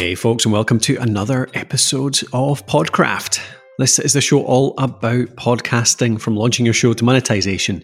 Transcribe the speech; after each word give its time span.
Hey, 0.00 0.14
folks, 0.14 0.46
and 0.46 0.52
welcome 0.54 0.80
to 0.80 0.96
another 0.96 1.46
episode 1.52 2.22
of 2.32 2.64
Podcraft. 2.64 3.38
This 3.76 3.98
is 3.98 4.14
the 4.14 4.22
show 4.22 4.42
all 4.42 4.72
about 4.78 5.26
podcasting 5.36 6.18
from 6.18 6.36
launching 6.36 6.64
your 6.64 6.72
show 6.72 6.94
to 6.94 7.04
monetization 7.04 7.82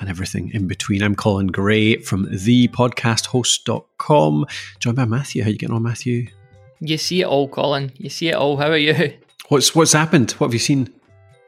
and 0.00 0.08
everything 0.08 0.50
in 0.54 0.66
between. 0.66 1.02
I'm 1.02 1.14
Colin 1.14 1.48
Gray 1.48 1.98
from 1.98 2.24
thepodcasthost.com, 2.24 4.46
joined 4.78 4.96
by 4.96 5.04
Matthew. 5.04 5.42
How 5.42 5.50
you 5.50 5.58
getting 5.58 5.76
on, 5.76 5.82
Matthew? 5.82 6.28
You 6.80 6.96
see 6.96 7.20
it 7.20 7.26
all, 7.26 7.48
Colin. 7.48 7.92
You 7.96 8.08
see 8.08 8.30
it 8.30 8.34
all. 8.34 8.56
How 8.56 8.70
are 8.70 8.78
you? 8.78 9.18
What's 9.50 9.74
what's 9.74 9.92
happened? 9.92 10.30
What 10.32 10.46
have 10.46 10.54
you 10.54 10.60
seen? 10.60 10.97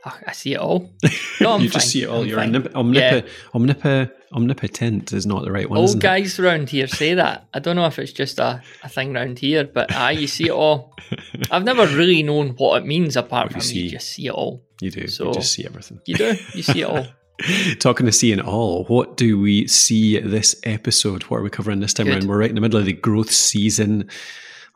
Oh, 0.06 0.18
I 0.26 0.32
see 0.32 0.54
it 0.54 0.58
all. 0.60 0.90
No, 1.40 1.56
you 1.56 1.70
fine. 1.70 1.80
just 1.80 1.90
see 1.90 2.02
it 2.02 2.08
all. 2.08 2.20
I'm 2.22 2.28
You're 2.28 2.38
omnip- 2.38 2.72
omnip- 2.72 3.28
omnip- 3.54 4.10
omnipotent 4.32 5.12
is 5.12 5.24
not 5.26 5.44
the 5.44 5.50
right 5.52 5.68
one. 5.68 5.78
Old 5.78 5.96
it? 5.96 6.00
guys 6.00 6.38
round 6.38 6.68
here 6.68 6.86
say 6.86 7.14
that. 7.14 7.46
I 7.54 7.60
don't 7.60 7.76
know 7.76 7.86
if 7.86 7.98
it's 7.98 8.12
just 8.12 8.38
a, 8.38 8.62
a 8.82 8.88
thing 8.90 9.16
around 9.16 9.38
here, 9.38 9.64
but 9.64 9.90
aye, 9.94 10.10
you 10.12 10.26
see 10.26 10.44
it 10.46 10.50
all. 10.52 10.94
I've 11.50 11.64
never 11.64 11.86
really 11.86 12.22
known 12.22 12.50
what 12.58 12.82
it 12.82 12.86
means 12.86 13.16
apart 13.16 13.46
What 13.46 13.50
you 13.52 13.60
from 13.60 13.60
see. 13.62 13.78
you 13.84 13.90
just 13.90 14.08
see 14.10 14.26
it 14.26 14.32
all. 14.32 14.62
You 14.82 14.90
do. 14.90 15.06
So- 15.08 15.28
you 15.28 15.34
just 15.34 15.52
see 15.52 15.64
everything. 15.64 16.00
You 16.06 16.14
do. 16.16 16.34
You 16.54 16.62
see 16.62 16.80
it 16.82 16.84
all. 16.84 17.06
Talking 17.78 18.04
to 18.04 18.12
seeing 18.12 18.38
it 18.38 18.44
all, 18.44 18.84
what 18.84 19.16
do 19.16 19.38
we 19.40 19.66
see 19.66 20.18
this 20.20 20.54
episode? 20.64 21.22
What 21.24 21.38
are 21.38 21.42
we 21.42 21.48
covering 21.48 21.80
this 21.80 21.94
time 21.94 22.04
Good. 22.06 22.16
around? 22.16 22.28
We're 22.28 22.38
right 22.38 22.50
in 22.50 22.54
the 22.54 22.60
middle 22.60 22.78
of 22.78 22.84
the 22.84 22.92
growth 22.92 23.30
season, 23.30 24.10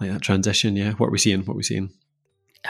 like 0.00 0.10
that 0.10 0.22
transition. 0.22 0.74
Yeah, 0.74 0.92
what 0.92 1.08
are 1.08 1.10
we 1.10 1.18
seeing? 1.18 1.40
What 1.44 1.52
are 1.54 1.56
we 1.58 1.62
seeing? 1.62 1.90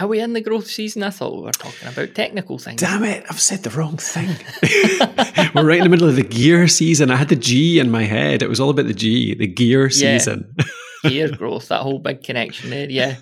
Are 0.00 0.08
we 0.08 0.18
in 0.20 0.32
the 0.32 0.40
growth 0.40 0.66
season? 0.66 1.04
I 1.04 1.10
thought 1.10 1.36
we 1.36 1.42
were 1.42 1.52
talking 1.52 1.86
about 1.88 2.14
technical 2.16 2.58
things. 2.58 2.80
Damn 2.80 3.04
it! 3.04 3.24
I've 3.30 3.40
said 3.40 3.62
the 3.62 3.70
wrong 3.70 3.96
thing. 3.96 4.28
we're 5.54 5.64
right 5.68 5.78
in 5.78 5.84
the 5.84 5.88
middle 5.88 6.08
of 6.08 6.16
the 6.16 6.22
gear 6.24 6.66
season. 6.66 7.10
I 7.12 7.16
had 7.16 7.28
the 7.28 7.36
G 7.36 7.78
in 7.78 7.90
my 7.92 8.02
head. 8.02 8.42
It 8.42 8.48
was 8.48 8.58
all 8.58 8.70
about 8.70 8.86
the 8.86 8.94
G, 8.94 9.34
the 9.34 9.46
gear 9.46 9.82
Yeah. 9.84 10.18
season. 10.18 10.54
Gear 11.04 11.28
growth, 11.36 11.68
that 11.68 11.82
whole 11.82 11.98
big 11.98 12.22
connection 12.22 12.70
there. 12.70 12.88
Yeah. 12.88 13.16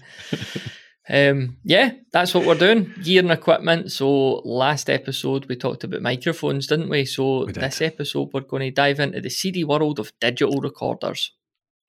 Um, 1.09 1.57
yeah, 1.65 1.91
that's 2.13 2.33
what 2.33 2.47
we're 2.47 2.55
doing. 2.55 2.95
Gear 3.03 3.21
and 3.23 3.33
equipment. 3.33 3.91
So 3.91 4.35
last 4.45 4.89
episode 4.89 5.47
we 5.47 5.57
talked 5.57 5.83
about 5.83 6.01
microphones, 6.01 6.69
didn't 6.69 6.89
we? 6.91 7.05
So 7.05 7.45
We 7.47 7.53
did. 7.53 7.61
this 7.65 7.83
episode 7.83 8.31
we're 8.33 8.43
going 8.43 8.63
to 8.63 8.71
dive 8.71 9.01
into 9.01 9.21
the 9.21 9.31
seedy 9.31 9.65
world 9.65 9.99
of 9.99 10.13
digital 10.21 10.61
recorders. 10.61 11.33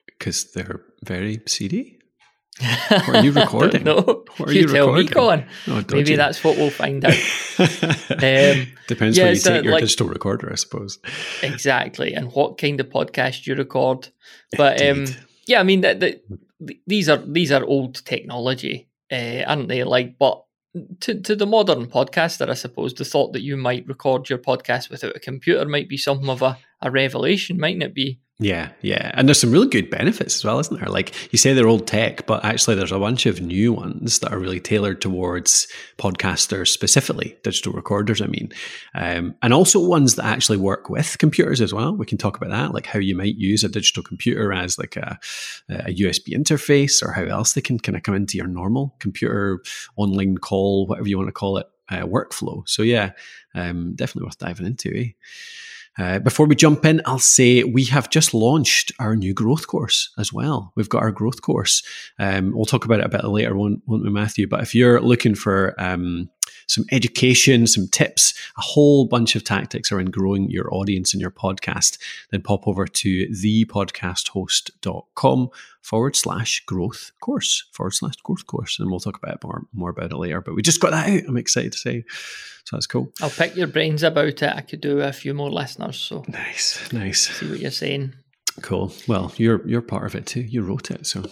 Because 0.08 0.52
they're 0.52 0.82
very 1.04 1.42
seedy. 1.46 2.00
What 2.60 3.10
are 3.10 3.24
you 3.24 3.32
recording? 3.44 3.84
No, 3.84 3.96
What 4.38 4.50
are 4.50 4.54
you, 4.54 4.62
you 4.62 4.68
tell 4.68 4.88
recording? 4.94 5.06
me, 5.06 5.12
Colin. 5.12 5.46
Dodgy. 5.66 5.96
Maybe 5.96 6.16
that's 6.16 6.44
what 6.44 6.58
we'll 6.58 6.70
find 6.70 7.04
out. 7.06 7.14
Um, 7.60 8.68
Depends 8.88 9.18
yeah, 9.18 9.26
where 9.26 9.34
you 9.34 9.40
so, 9.40 9.54
take 9.54 9.64
your 9.64 9.74
like- 9.74 9.82
digital 9.82 10.08
recorder, 10.08 10.52
I 10.52 10.56
suppose. 10.56 10.98
exactly, 11.44 12.14
and 12.14 12.32
what 12.32 12.58
kind 12.58 12.80
of 12.80 12.90
podcast 12.90 13.46
you 13.48 13.56
record. 13.56 14.10
But 14.58 14.82
um, 14.82 15.06
yeah, 15.48 15.60
I 15.60 15.64
mean, 15.64 15.82
the, 15.82 16.20
the, 16.60 16.78
these 16.88 17.10
are 17.10 17.18
these 17.18 17.52
are 17.52 17.64
old 17.64 18.04
technology, 18.06 18.88
uh, 19.12 19.44
aren't 19.48 19.68
they? 19.68 19.84
Like, 19.84 20.18
but 20.18 20.44
to 21.02 21.20
to 21.22 21.36
the 21.36 21.46
modern 21.46 21.86
podcaster, 21.88 22.50
I 22.50 22.54
suppose 22.56 22.94
the 22.94 23.06
thought 23.06 23.34
that 23.34 23.44
you 23.44 23.56
might 23.58 23.88
record 23.88 24.30
your 24.30 24.40
podcast 24.40 24.90
without 24.90 25.16
a 25.16 25.20
computer 25.20 25.66
might 25.66 25.90
be 25.90 25.98
something 25.98 26.30
of 26.30 26.42
a, 26.42 26.58
a 26.82 26.90
revelation, 26.92 27.60
mightn't 27.60 27.84
it 27.84 27.94
be? 27.94 28.20
Yeah, 28.40 28.72
yeah. 28.82 29.12
And 29.14 29.28
there's 29.28 29.40
some 29.40 29.52
really 29.52 29.70
good 29.70 29.92
benefits 29.92 30.36
as 30.36 30.44
well, 30.44 30.60
isn't 30.60 30.80
there? 30.80 30.90
Like 30.90 31.32
you 31.32 31.38
say 31.38 31.54
they're 31.54 31.68
old 31.68 31.86
tech, 31.86 32.26
but 32.26 32.44
actually 32.44 32.76
there's 32.76 32.92
a 32.92 32.98
bunch 32.98 33.28
of 33.28 33.42
new 33.42 33.72
ones 33.72 34.20
that 34.20 34.34
are 34.34 34.40
really 34.40 34.60
tailored 34.60 35.02
towards 35.02 35.68
podcasters 36.00 36.70
specifically, 36.70 37.38
digital 37.44 37.74
recorders, 37.74 38.22
I 38.22 38.26
mean. 38.26 38.52
Um, 38.96 39.36
and 39.44 39.54
also 39.54 39.86
ones 39.86 40.16
that 40.16 40.26
actually 40.26 40.58
work 40.58 40.90
with 40.90 41.20
computers 41.20 41.62
as 41.62 41.76
well. 41.76 41.96
We 41.96 42.08
can 42.08 42.18
talk 42.18 42.36
about 42.36 42.50
that, 42.50 42.74
like 42.74 42.88
how 42.88 42.98
you 42.98 43.16
might 43.16 43.36
use 43.36 43.64
a 43.64 43.70
digital 43.70 44.02
computer 44.02 44.52
as 44.52 44.80
like 44.80 44.96
a, 44.96 45.20
a 45.70 45.94
USB 45.94 46.30
interface 46.30 47.04
or 47.04 47.12
how 47.12 47.26
else 47.26 47.54
they 47.54 47.62
can 47.62 47.78
kind 47.78 47.96
of 47.96 48.02
come 48.02 48.16
into 48.16 48.38
your 48.38 48.48
normal 48.48 48.96
computer 48.98 49.62
online 49.96 50.40
call, 50.40 50.88
whatever 50.88 51.08
you 51.08 51.18
want 51.18 51.28
to 51.28 51.34
call 51.34 51.58
it, 51.58 51.68
uh, 51.90 52.02
workflow. 52.02 52.68
So 52.68 52.82
yeah, 52.82 53.12
um, 53.54 53.94
definitely 53.94 54.26
worth 54.26 54.40
diving 54.40 54.66
into, 54.66 54.92
eh? 54.98 55.10
Uh, 55.98 56.20
before 56.20 56.48
we 56.48 56.56
jump 56.56 56.86
in, 56.86 57.02
I'll 57.06 57.20
say 57.20 57.64
we 57.64 57.86
have 57.86 58.10
just 58.10 58.34
launched 58.34 58.92
our 59.00 59.16
new 59.16 59.34
growth 59.34 59.68
course 59.68 60.12
as 60.18 60.34
well. 60.34 60.74
We've 60.76 60.90
got 60.90 61.04
our 61.04 61.12
growth 61.12 61.42
course. 61.42 61.84
Um, 62.18 62.52
we'll 62.54 62.66
talk 62.66 62.86
about 62.86 63.00
it 63.00 63.06
a 63.06 63.10
bit 63.10 63.24
later, 63.24 63.56
won't, 63.56 63.82
won't 63.86 64.04
we, 64.04 64.10
Matthew? 64.10 64.48
But 64.48 64.62
if 64.62 64.74
you're 64.74 65.00
looking 65.02 65.36
for 65.36 65.80
um, 65.80 66.30
some 66.68 66.86
education, 66.92 67.68
some 67.68 67.88
tips, 67.88 68.34
a 68.58 68.62
whole 68.62 69.06
bunch 69.06 69.36
of 69.36 69.44
tactics 69.44 69.92
around 69.92 70.12
growing 70.14 70.50
your 70.50 70.74
audience 70.74 71.14
and 71.14 71.22
your 71.22 71.32
podcast, 71.32 71.98
then 72.32 72.42
pop 72.42 72.68
over 72.68 72.86
to 72.86 73.28
thepodcasthost.com 73.30 75.50
forward 75.82 76.16
slash 76.16 76.64
growth 76.66 77.12
course, 77.20 77.66
forward 77.74 77.92
slash 77.92 78.16
growth 78.24 78.48
course. 78.48 78.80
And 78.80 78.90
we'll 78.90 79.00
talk 79.00 79.18
about 79.18 79.36
it 79.36 79.44
more, 79.44 79.66
more 79.74 79.90
about 79.90 80.12
it 80.12 80.18
later. 80.18 80.42
But 80.42 80.56
we 80.56 80.62
just 80.62 80.80
got 80.82 80.92
that 80.92 81.10
out. 81.10 81.24
I'm 81.28 81.38
excited 81.38 81.74
to 81.74 81.78
say. 81.78 82.06
So 82.66 82.78
that's 82.78 82.88
cool. 82.88 83.12
I'll 83.22 83.30
pick 83.30 83.56
your 83.56 83.68
brains 83.68 84.04
about 84.04 84.26
it. 84.28 84.44
I 84.44 84.62
could 84.62 84.82
do 84.82 85.02
a 85.02 85.12
few 85.12 85.34
more 85.34 85.52
listeners, 85.52 85.98
so 86.00 86.24
Nice, 86.30 86.92
nice. 86.94 87.30
see 87.30 87.50
what 87.50 87.60
you're 87.60 87.72
saying. 87.72 88.14
Cool. 88.62 88.94
Well, 89.08 89.34
you're 89.38 89.68
you're 89.68 89.82
part 89.82 90.06
of 90.06 90.16
it 90.16 90.26
too. 90.28 90.42
You 90.42 90.62
wrote 90.62 90.92
it, 90.92 91.06
so 91.08 91.24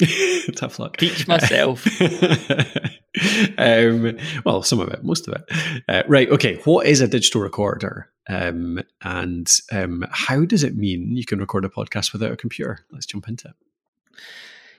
tough 0.56 0.78
luck. 0.78 0.96
Teach 0.96 1.26
myself. 1.28 1.86
um, 3.58 4.16
well, 4.44 4.62
some 4.62 4.80
of 4.80 4.88
it, 4.88 5.04
most 5.04 5.28
of 5.28 5.34
it. 5.34 5.82
Uh, 5.88 6.02
right. 6.08 6.30
Okay. 6.30 6.56
What 6.64 6.86
is 6.86 7.00
a 7.00 7.08
digital 7.08 7.40
recorder, 7.40 8.08
um, 8.28 8.80
and 9.02 9.50
um, 9.70 10.04
how 10.10 10.44
does 10.44 10.64
it 10.64 10.76
mean 10.76 11.16
you 11.16 11.24
can 11.24 11.38
record 11.38 11.64
a 11.64 11.68
podcast 11.68 12.12
without 12.12 12.32
a 12.32 12.36
computer? 12.36 12.80
Let's 12.90 13.06
jump 13.06 13.28
into 13.28 13.48
it. 13.48 13.54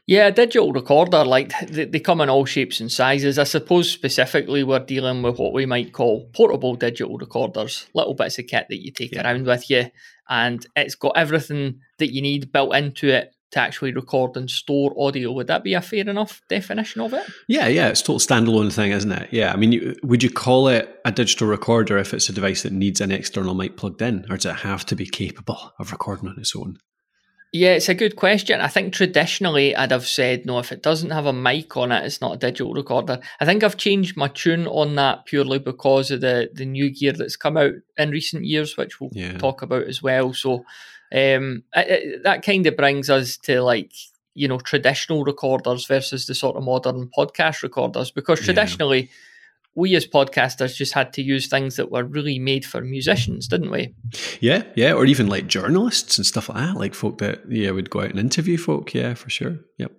Yeah, 0.05 0.27
a 0.27 0.31
digital 0.33 0.73
recorder, 0.73 1.23
like 1.23 1.53
they, 1.69 1.85
they 1.85 1.99
come 2.01 2.19
in 2.19 2.29
all 2.29 2.43
shapes 2.43 2.81
and 2.81 2.91
sizes. 2.91 3.39
I 3.39 3.45
suppose 3.45 3.89
specifically 3.89 4.61
we're 4.63 4.79
dealing 4.79 5.21
with 5.21 5.39
what 5.39 5.53
we 5.53 5.65
might 5.65 5.93
call 5.93 6.25
portable 6.33 6.75
digital 6.75 7.17
recorders, 7.17 7.87
little 7.93 8.13
bits 8.13 8.37
of 8.37 8.47
kit 8.47 8.65
that 8.67 8.83
you 8.83 8.91
take 8.91 9.13
Yeah. 9.13 9.23
around 9.23 9.45
with 9.45 9.69
you, 9.69 9.85
and 10.27 10.65
it's 10.75 10.95
got 10.95 11.13
everything 11.15 11.79
that 11.99 12.13
you 12.13 12.21
need 12.21 12.51
built 12.51 12.75
into 12.75 13.07
it 13.07 13.33
to 13.53 13.59
actually 13.59 13.93
record 13.93 14.35
and 14.35 14.49
store 14.49 14.93
audio. 14.99 15.31
Would 15.31 15.47
that 15.47 15.63
be 15.63 15.73
a 15.73 15.81
fair 15.81 16.07
enough 16.07 16.41
definition 16.49 17.01
of 17.01 17.13
it? 17.13 17.25
Yeah, 17.47 17.67
yeah, 17.67 17.87
it's 17.89 18.01
a 18.01 18.03
total 18.03 18.19
standalone 18.19 18.71
thing, 18.73 18.91
isn't 18.91 19.11
it? 19.11 19.29
Yeah, 19.31 19.53
I 19.53 19.55
mean, 19.55 19.71
you, 19.71 19.95
would 20.03 20.21
you 20.23 20.29
call 20.29 20.67
it 20.67 20.99
a 21.05 21.11
digital 21.11 21.47
recorder 21.47 21.97
if 21.97 22.13
it's 22.13 22.29
a 22.29 22.33
device 22.33 22.63
that 22.63 22.73
needs 22.73 23.01
an 23.01 23.11
external 23.11 23.53
mic 23.55 23.77
plugged 23.77 24.01
in, 24.01 24.25
or 24.29 24.37
does 24.37 24.45
it 24.45 24.55
have 24.57 24.85
to 24.87 24.95
be 24.95 25.05
capable 25.05 25.73
of 25.79 25.91
recording 25.91 26.29
on 26.29 26.37
its 26.37 26.55
own? 26.55 26.77
Yeah, 27.55 27.73
it's 27.73 27.87
a 27.87 27.93
good 27.93 28.15
question. 28.15 28.61
I 28.61 28.67
think 28.67 28.93
traditionally 28.95 29.75
I'd 29.75 29.91
have 29.91 30.07
said 30.07 30.43
no, 30.47 30.57
if 30.57 30.71
it 30.71 30.81
doesn't 30.81 31.11
have 31.11 31.27
a 31.27 31.33
mic 31.33 31.77
on 31.77 31.91
it, 31.91 32.03
it's 32.03 32.19
not 32.19 32.33
a 32.33 32.37
digital 32.37 32.73
recorder. 32.73 33.19
I 33.39 33.45
think 33.45 33.63
I've 33.63 33.77
changed 33.77 34.17
my 34.17 34.27
tune 34.29 34.65
on 34.65 34.95
that 34.95 35.25
purely 35.25 35.59
because 35.59 36.09
of 36.09 36.21
the 36.21 36.49
the 36.51 36.65
new 36.65 36.89
gear 36.89 37.11
that's 37.13 37.35
come 37.35 37.55
out 37.57 37.73
in 37.95 38.09
recent 38.09 38.45
years, 38.45 38.75
which 38.75 38.99
we'll 38.99 39.11
Yeah. 39.13 39.37
talk 39.37 39.61
about 39.61 39.83
as 39.83 40.01
well. 40.01 40.33
So 40.33 40.65
um, 41.13 41.63
it- 41.75 41.89
it- 41.89 42.23
that 42.23 42.43
kind 42.43 42.65
of 42.67 42.75
brings 42.75 43.09
us 43.09 43.37
to 43.37 43.61
like 43.61 43.91
you 44.35 44.47
know 44.47 44.57
traditional 44.59 45.23
recorders 45.23 45.85
versus 45.85 46.25
the 46.25 46.33
sort 46.35 46.55
of 46.57 46.63
modern 46.63 47.09
podcast 47.17 47.61
recorders 47.61 48.09
because 48.11 48.39
Yeah. 48.39 48.45
traditionally 48.45 49.09
we 49.75 49.95
as 49.95 50.05
podcasters 50.05 50.75
just 50.75 50.93
had 50.93 51.13
to 51.13 51.21
use 51.23 51.47
things 51.47 51.77
that 51.77 51.89
were 51.91 52.03
really 52.03 52.37
made 52.37 52.63
for 52.63 52.81
musicians, 52.81 53.47
didn't 53.47 53.71
we? 53.71 53.93
Yeah, 54.39 54.63
yeah, 54.75 54.93
or 54.93 55.05
even 55.05 55.25
like 55.27 55.47
journalists 55.47 56.17
and 56.17 56.25
stuff 56.27 56.47
like 56.49 56.59
that, 56.59 56.77
like 56.77 56.93
folk 56.93 57.17
that 57.19 57.41
yeah 57.49 57.71
would 57.71 57.89
go 57.89 58.01
out 58.01 58.11
and 58.11 58.19
interview 58.19 58.57
folk. 58.57 58.93
Yeah, 58.93 59.15
for 59.15 59.29
sure. 59.31 59.59
Yep. 59.79 59.91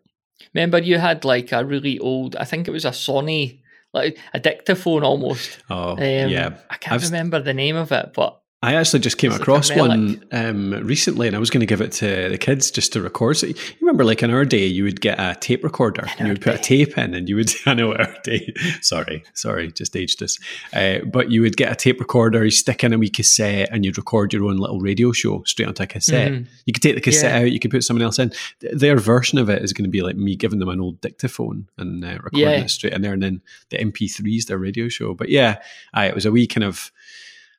Remember, 0.52 0.78
you 0.78 0.98
had 0.98 1.24
like 1.24 1.50
a 1.52 1.64
really 1.64 1.98
old, 1.98 2.36
I 2.36 2.44
think 2.44 2.68
it 2.68 2.70
was 2.70 2.84
a 2.84 2.90
Sony, 2.90 3.60
like 3.92 4.16
a 4.32 4.38
dictaphone 4.38 5.02
almost. 5.02 5.58
Oh, 5.70 5.92
Um, 5.92 5.98
yeah. 6.30 6.54
I 6.70 6.76
can't 6.76 6.94
I've- 7.02 7.06
remember 7.06 7.40
the 7.40 7.54
name 7.54 7.74
of 7.76 7.90
it, 7.90 8.12
but 8.14 8.40
I 8.64 8.74
actually 8.74 9.00
just 9.00 9.18
came 9.18 9.30
across 9.32 9.70
one 9.74 10.24
um, 10.32 10.70
recently, 10.86 11.26
and 11.26 11.36
I 11.36 11.38
was 11.38 11.50
going 11.50 11.60
to 11.60 11.66
give 11.66 11.80
it 11.82 11.92
to 11.92 12.28
the 12.30 12.38
kids 12.38 12.70
just 12.70 12.92
to 12.94 13.02
record. 13.02 13.36
So 13.36 13.46
you 13.48 13.54
remember, 13.80 14.04
like 14.04 14.22
in 14.22 14.30
our 14.30 14.44
day, 14.44 14.64
you 14.66 14.84
would 14.84 15.00
get 15.00 15.20
a 15.20 15.36
tape 15.38 15.62
recorder, 15.62 16.06
and 16.18 16.26
you 16.26 16.32
would 16.32 16.40
put 16.40 16.54
a 16.54 16.58
tape 16.58 16.96
in, 16.96 17.12
and 17.14 17.28
you 17.28 17.36
would. 17.36 17.52
I 17.66 17.74
know 17.74 17.94
our 17.94 18.14
day. 18.24 18.54
sorry, 18.80 19.22
sorry, 19.34 19.70
just 19.72 19.94
aged 19.94 20.22
us. 20.22 20.38
Uh, 20.72 21.00
but 21.12 21.30
you 21.30 21.42
would 21.42 21.56
get 21.56 21.70
a 21.70 21.74
tape 21.74 22.00
recorder, 22.00 22.44
you 22.44 22.50
stick 22.50 22.82
in 22.82 22.92
a 22.92 22.98
wee 22.98 23.10
cassette, 23.10 23.68
and 23.70 23.84
you'd 23.84 23.98
record 23.98 24.32
your 24.32 24.44
own 24.46 24.56
little 24.56 24.80
radio 24.80 25.12
show 25.12 25.42
straight 25.44 25.68
onto 25.68 25.82
a 25.82 25.86
cassette. 25.86 26.32
Mhm. 26.32 26.46
You 26.64 26.72
could 26.72 26.82
take 26.82 26.94
the 26.94 27.00
cassette 27.00 27.32
Yeah. 27.32 27.40
out, 27.46 27.52
you 27.52 27.60
could 27.60 27.70
put 27.70 27.84
someone 27.84 28.02
else 28.02 28.18
in. 28.18 28.32
Th- 28.60 28.72
Their 28.74 28.96
version 28.96 29.38
of 29.38 29.50
it 29.50 29.62
is 29.62 29.72
going 29.72 29.84
to 29.84 29.90
be 29.90 30.00
like 30.02 30.16
me 30.16 30.36
giving 30.36 30.58
them 30.58 30.68
an 30.70 30.80
old 30.80 31.00
dictaphone 31.00 31.68
and 31.76 32.04
uh, 32.04 32.08
recording 32.22 32.40
Yeah. 32.40 32.50
it 32.64 32.70
straight 32.70 32.94
in 32.94 33.02
there, 33.02 33.12
and 33.12 33.22
then 33.22 33.42
the 33.70 33.78
MP3s, 33.78 34.46
their 34.46 34.58
radio 34.58 34.88
show. 34.88 35.12
But 35.14 35.28
yeah, 35.28 35.58
aye, 35.92 36.06
it 36.06 36.14
was 36.14 36.24
a 36.26 36.32
wee 36.32 36.46
kind 36.46 36.64
of. 36.64 36.90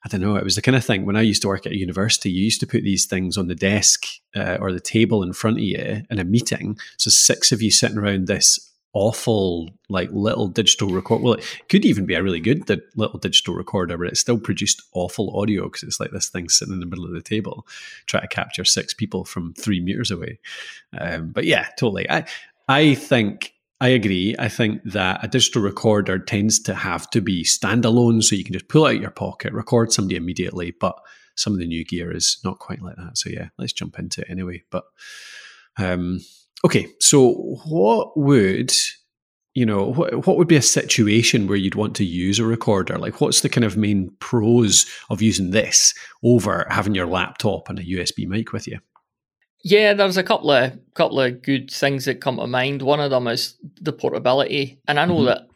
I 0.06 0.08
don't 0.08 0.22
know. 0.22 0.36
It 0.36 0.44
was 0.44 0.56
the 0.56 0.62
kind 0.62 0.76
of 0.76 0.86
thing 0.86 1.04
when 1.04 1.16
I 1.16 1.22
used 1.22 1.42
to 1.42 1.48
work 1.48 1.66
at 1.66 1.72
a 1.72 1.78
university. 1.78 2.30
You 2.30 2.44
used 2.44 2.60
to 2.60 2.68
put 2.68 2.84
these 2.84 3.08
things 3.08 3.38
on 3.38 3.48
the 3.48 3.56
desk 3.56 4.06
uh, 4.36 4.58
or 4.62 4.72
the 4.72 4.80
table 4.80 5.24
in 5.24 5.34
front 5.34 5.58
of 5.58 5.64
you 5.64 6.04
in 6.08 6.20
a 6.20 6.24
meeting. 6.24 6.78
So 6.98 7.10
six 7.10 7.52
of 7.52 7.64
you 7.64 7.72
sitting 7.72 7.98
around 7.98 8.28
this 8.28 8.72
awful, 8.94 9.72
like 9.90 10.12
little 10.12 10.48
digital 10.48 10.90
record. 10.90 11.24
Well, 11.24 11.34
it 11.34 11.46
could 11.70 11.86
even 11.86 12.06
be 12.06 12.14
a 12.14 12.22
really 12.22 12.40
good 12.40 12.66
di- 12.66 12.78
little 12.96 13.18
digital 13.18 13.56
recorder, 13.56 13.98
but 13.98 14.08
it 14.08 14.18
still 14.18 14.38
produced 14.38 14.84
awful 14.94 15.36
audio 15.40 15.64
because 15.64 15.82
it's 15.82 16.00
like 16.00 16.12
this 16.12 16.30
thing 16.30 16.50
sitting 16.50 16.76
in 16.76 16.82
the 16.82 16.86
middle 16.86 17.06
of 17.06 17.14
the 17.14 17.22
table, 17.22 17.66
trying 18.06 18.22
to 18.22 18.28
capture 18.28 18.64
six 18.64 18.94
people 18.94 19.26
from 19.26 19.56
three 19.56 19.82
meters 19.82 20.12
away. 20.12 20.38
Um, 20.96 21.30
but 21.30 21.46
yeah, 21.46 21.68
totally. 21.80 22.08
I, 22.12 22.26
I 22.68 22.94
think 22.94 23.55
I 23.82 23.90
agree. 23.90 24.36
I 24.40 24.48
think 24.48 24.82
that 24.86 25.24
a 25.24 25.28
digital 25.28 25.62
recorder 25.62 26.18
tends 26.18 26.60
to 26.62 26.74
have 26.74 27.10
to 27.10 27.22
be 27.22 27.44
standalone, 27.44 28.24
so 28.24 28.36
you 28.36 28.44
can 28.44 28.54
just 28.54 28.70
pull 28.70 28.86
out 28.86 29.02
your 29.02 29.12
pocket, 29.12 29.54
record 29.54 29.92
somebody 29.92 30.16
immediately. 30.16 30.74
But 30.80 30.98
some 31.36 31.54
of 31.54 31.60
the 31.60 31.68
new 31.68 31.84
gear 31.84 32.16
is 32.16 32.40
not 32.44 32.60
quite 32.60 32.82
like 32.82 32.96
that. 32.96 33.18
So 33.18 33.30
yeah, 33.30 33.50
let's 33.58 33.74
jump 33.74 34.00
into 34.00 34.22
it 34.22 34.28
anyway. 34.30 34.64
But 34.72 34.86
um, 35.78 36.22
okay, 36.64 36.88
so 37.00 37.34
what 37.66 38.18
would 38.18 38.72
you 39.54 39.66
know 39.66 39.92
what, 39.92 40.26
what 40.28 40.38
would 40.38 40.48
be 40.48 40.58
a 40.58 40.62
situation 40.62 41.48
where 41.48 41.58
you'd 41.58 41.76
want 41.76 41.96
to 41.98 42.06
use 42.06 42.40
a 42.40 42.46
recorder? 42.46 42.98
Like, 42.98 43.20
what's 43.20 43.42
the 43.42 43.50
kind 43.50 43.66
of 43.66 43.78
main 43.78 44.12
pros 44.20 44.86
of 45.10 45.22
using 45.22 45.52
this 45.52 45.94
over 46.24 46.66
having 46.70 46.96
your 46.96 47.08
laptop 47.08 47.70
and 47.70 47.80
a 47.80 47.84
USB 47.84 48.26
mic 48.26 48.54
with 48.54 48.68
you? 48.68 48.80
Yeah, 49.68 49.96
there's 49.96 50.16
a 50.16 50.22
couple 50.22 50.52
of 50.52 50.78
couple 50.94 51.20
of 51.20 51.42
good 51.42 51.72
things 51.72 52.06
that 52.06 52.22
come 52.22 52.38
to 52.38 52.46
mind. 52.46 52.84
One 52.84 53.00
of 53.00 53.10
them 53.10 53.28
is 53.28 53.56
the 53.82 53.92
portability, 53.92 54.80
and 54.88 55.00
I 55.00 55.06
know 55.06 55.16
mm-hmm. 55.16 55.26
that 55.26 55.48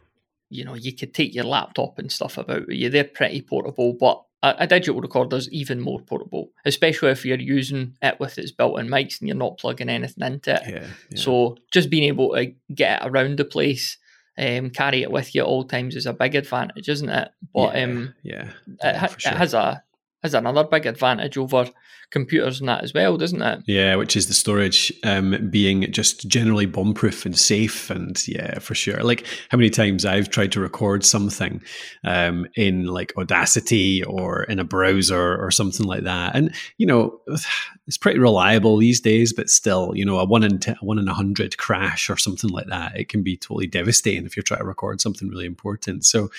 you 0.49 0.65
know 0.65 0.73
you 0.73 0.93
could 0.93 1.13
take 1.13 1.35
your 1.35 1.43
laptop 1.43 1.99
and 1.99 2.11
stuff 2.11 2.39
about 2.39 2.65
with 2.65 2.75
you. 2.75 2.89
They're 2.89 3.03
pretty 3.03 3.43
portable, 3.43 3.93
but 3.93 4.23
a, 4.41 4.63
a 4.63 4.67
digital 4.67 4.99
recorder's 4.99 5.47
even 5.51 5.79
more 5.79 5.99
portable, 5.99 6.49
especially 6.65 7.11
if 7.11 7.23
you're 7.23 7.37
using 7.37 7.97
it 8.01 8.19
with 8.19 8.39
its 8.39 8.51
built-in 8.51 8.87
mics 8.87 9.19
and 9.19 9.27
you're 9.27 9.37
not 9.37 9.59
plugging 9.59 9.89
anything 9.89 10.25
into 10.25 10.55
it. 10.55 10.63
Yeah, 10.67 10.87
yeah. 11.11 11.17
So 11.19 11.57
just 11.71 11.91
being 11.91 12.05
able 12.05 12.33
to 12.33 12.51
get 12.73 13.03
it 13.03 13.07
around 13.07 13.37
the 13.37 13.45
place. 13.45 13.97
Um, 14.39 14.69
carry 14.69 15.01
it 15.03 15.11
with 15.11 15.35
you 15.35 15.41
at 15.41 15.47
all 15.47 15.65
times 15.65 15.97
is 15.97 16.05
a 16.05 16.13
big 16.13 16.33
advantage, 16.33 16.87
isn't 16.87 17.09
it? 17.09 17.29
But 17.53 17.75
yeah, 17.75 17.83
um, 17.83 18.13
yeah, 18.23 18.49
it, 18.81 19.21
sure. 19.21 19.33
it 19.33 19.37
has 19.37 19.53
a 19.53 19.83
has 20.23 20.33
another 20.33 20.63
big 20.63 20.85
advantage 20.85 21.37
over 21.37 21.69
computers 22.11 22.59
and 22.59 22.67
that 22.69 22.83
as 22.83 22.93
well, 22.93 23.17
doesn't 23.17 23.41
it? 23.41 23.61
Yeah, 23.67 23.95
which 23.95 24.15
is 24.15 24.27
the 24.27 24.33
storage 24.33 24.91
um, 25.03 25.49
being 25.49 25.91
just 25.91 26.27
generally 26.27 26.65
bomb 26.65 26.93
proof 26.93 27.25
and 27.25 27.37
safe. 27.37 27.89
And 27.89 28.21
yeah, 28.27 28.59
for 28.59 28.73
sure. 28.73 29.03
Like 29.03 29.25
how 29.49 29.57
many 29.57 29.69
times 29.69 30.05
I've 30.05 30.29
tried 30.29 30.51
to 30.53 30.59
record 30.59 31.05
something 31.05 31.61
um, 32.03 32.47
in 32.55 32.85
like 32.85 33.15
Audacity 33.17 34.03
or 34.03 34.43
in 34.43 34.59
a 34.59 34.63
browser 34.63 35.37
or 35.37 35.51
something 35.51 35.85
like 35.85 36.03
that. 36.03 36.35
And, 36.35 36.53
you 36.77 36.85
know, 36.85 37.19
it's 37.87 37.97
pretty 37.97 38.19
reliable 38.19 38.77
these 38.77 38.99
days, 38.99 39.33
but 39.33 39.49
still, 39.49 39.93
you 39.95 40.05
know, 40.05 40.19
a 40.19 40.25
one 40.25 40.43
in, 40.43 40.59
t- 40.59 40.75
one 40.81 40.99
in 40.99 41.07
a 41.07 41.13
hundred 41.13 41.57
crash 41.57 42.09
or 42.09 42.17
something 42.17 42.49
like 42.49 42.67
that, 42.67 42.95
it 42.99 43.09
can 43.09 43.23
be 43.23 43.35
totally 43.35 43.67
devastating 43.67 44.25
if 44.25 44.35
you're 44.35 44.43
trying 44.43 44.59
to 44.59 44.65
record 44.65 45.01
something 45.01 45.27
really 45.27 45.45
important. 45.45 46.05
So 46.05 46.29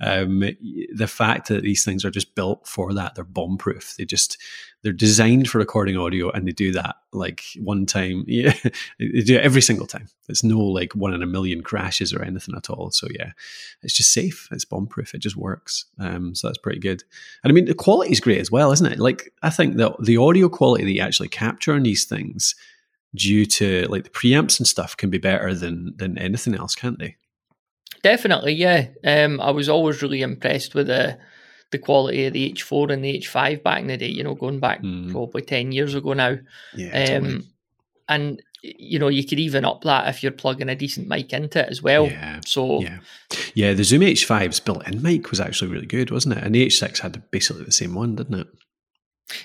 um, 0.00 0.40
the 0.94 1.06
fact 1.08 1.48
that 1.48 1.62
these 1.62 1.84
things 1.84 2.04
are 2.04 2.10
just 2.10 2.34
built 2.34 2.66
for 2.66 2.92
that, 2.94 3.14
they're 3.14 3.24
bomb 3.24 3.56
proof. 3.56 3.94
They 3.96 4.04
just, 4.04 4.38
they're 4.82 4.92
designed 4.92 5.11
for 5.46 5.58
recording 5.58 5.96
audio 5.96 6.30
and 6.30 6.46
they 6.46 6.52
do 6.52 6.72
that 6.72 6.96
like 7.12 7.44
one 7.60 7.86
time. 7.86 8.24
Yeah 8.32 8.54
they 8.98 9.20
do 9.20 9.36
it 9.36 9.42
every 9.42 9.62
single 9.62 9.86
time. 9.86 10.08
It's 10.28 10.42
no 10.42 10.58
like 10.58 10.94
one 10.94 11.12
in 11.12 11.22
a 11.22 11.26
million 11.26 11.62
crashes 11.62 12.12
or 12.12 12.22
anything 12.22 12.54
at 12.56 12.70
all. 12.70 12.90
So 12.90 13.08
yeah 13.10 13.32
it's 13.82 13.96
just 13.96 14.12
safe. 14.12 14.48
It's 14.50 14.64
bomb 14.64 14.86
proof 14.86 15.14
it 15.14 15.18
just 15.18 15.36
works. 15.36 15.86
Um, 15.98 16.34
so 16.34 16.48
that's 16.48 16.58
pretty 16.58 16.80
good. 16.80 17.04
And 17.42 17.50
i 17.50 17.54
mean 17.54 17.66
the 17.66 17.74
quality 17.74 18.12
is 18.12 18.20
great 18.20 18.40
as 18.40 18.50
well 18.50 18.72
isn't 18.72 18.92
it? 18.92 18.98
Like 18.98 19.32
i 19.42 19.50
think 19.50 19.76
that 19.76 19.92
the 20.02 20.16
audio 20.16 20.48
quality 20.48 20.84
that 20.84 20.92
you 20.92 21.00
actually 21.00 21.28
capture 21.28 21.74
on 21.74 21.82
these 21.82 22.04
things 22.04 22.54
due 23.14 23.44
to 23.44 23.86
like 23.88 24.04
the 24.04 24.10
preamps 24.10 24.58
and 24.58 24.66
stuff 24.66 24.96
can 24.96 25.10
be 25.10 25.18
better 25.18 25.54
than 25.54 25.94
than 25.96 26.18
anything 26.18 26.54
else 26.54 26.74
can't 26.74 26.98
they? 26.98 27.16
Definitely 28.02 28.54
yeah. 28.54 28.88
Um, 29.04 29.40
i 29.40 29.50
was 29.50 29.68
always 29.68 30.02
really 30.02 30.22
impressed 30.22 30.74
with 30.74 30.86
the 30.86 31.18
the 31.72 31.78
quality 31.78 32.26
of 32.26 32.32
the 32.32 32.52
H4 32.52 32.92
and 32.92 33.04
the 33.04 33.18
H5 33.18 33.62
back 33.62 33.80
in 33.80 33.88
the 33.88 33.96
day, 33.96 34.06
you 34.06 34.22
know, 34.22 34.34
going 34.34 34.60
back 34.60 34.82
mm. 34.82 35.10
probably 35.10 35.42
10 35.42 35.72
years 35.72 35.94
ago 35.94 36.12
now. 36.12 36.38
Yeah. 36.76 37.18
Um. 37.18 37.48
And, 38.08 38.42
you 38.62 38.98
know, 38.98 39.08
you 39.08 39.24
could 39.24 39.38
even 39.38 39.64
up 39.64 39.82
that 39.84 40.08
if 40.08 40.22
you're 40.22 40.32
plugging 40.32 40.68
a 40.68 40.74
decent 40.74 41.08
mic 41.08 41.32
into 41.32 41.60
it 41.60 41.70
as 41.70 41.82
well. 41.82 42.06
Yeah. 42.06 42.40
So, 42.44 42.82
yeah. 42.82 42.98
Yeah. 43.54 43.72
The 43.72 43.84
Zoom 43.84 44.02
H5's 44.02 44.60
built 44.60 44.86
in 44.86 45.02
mic 45.02 45.30
was 45.30 45.40
actually 45.40 45.72
really 45.72 45.86
good, 45.86 46.10
wasn't 46.10 46.36
it? 46.36 46.44
And 46.44 46.54
the 46.54 46.66
H6 46.66 46.98
had 46.98 47.22
basically 47.30 47.64
the 47.64 47.72
same 47.72 47.94
one, 47.94 48.16
didn't 48.16 48.40
it? 48.40 48.48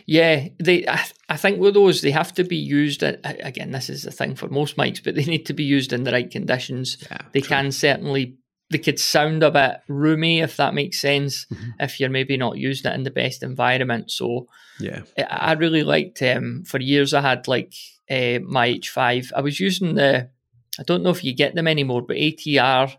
Yeah, 0.05 0.47
they. 0.59 0.85
I, 0.85 1.05
I, 1.29 1.37
think 1.37 1.59
with 1.59 1.75
those, 1.75 2.01
they 2.01 2.11
have 2.11 2.33
to 2.33 2.43
be 2.43 2.57
used. 2.57 3.03
Again, 3.03 3.71
this 3.71 3.89
is 3.89 4.03
the 4.03 4.11
thing 4.11 4.35
for 4.35 4.49
most 4.49 4.75
mics, 4.75 5.01
but 5.01 5.15
they 5.15 5.23
need 5.23 5.45
to 5.45 5.53
be 5.53 5.63
used 5.63 5.93
in 5.93 6.03
the 6.03 6.11
right 6.11 6.29
conditions. 6.29 6.97
Yeah, 7.09 7.21
they 7.31 7.39
true. 7.39 7.49
can 7.49 7.71
certainly 7.71 8.37
they 8.69 8.77
could 8.77 8.99
sound 8.99 9.43
a 9.43 9.51
bit 9.51 9.77
roomy 9.87 10.41
if 10.41 10.57
that 10.57 10.73
makes 10.73 10.99
sense 10.99 11.45
mm-hmm. 11.45 11.69
if 11.79 11.99
you're 11.99 12.09
maybe 12.09 12.37
not 12.37 12.57
using 12.57 12.91
it 12.91 12.95
in 12.95 13.03
the 13.03 13.11
best 13.11 13.43
environment 13.43 14.11
so 14.11 14.47
yeah 14.79 15.01
i, 15.29 15.53
really 15.53 15.83
liked 15.83 16.21
um 16.21 16.63
for 16.65 16.79
years 16.79 17.13
i 17.13 17.21
had 17.21 17.47
like 17.47 17.73
uh, 18.09 18.39
my 18.43 18.69
h5 18.73 19.31
i 19.35 19.41
was 19.41 19.59
using 19.59 19.95
the 19.95 20.29
i 20.79 20.83
don't 20.83 21.03
know 21.03 21.09
if 21.09 21.23
you 21.23 21.33
get 21.33 21.55
them 21.55 21.67
anymore 21.67 22.01
but 22.01 22.17
atr 22.17 22.95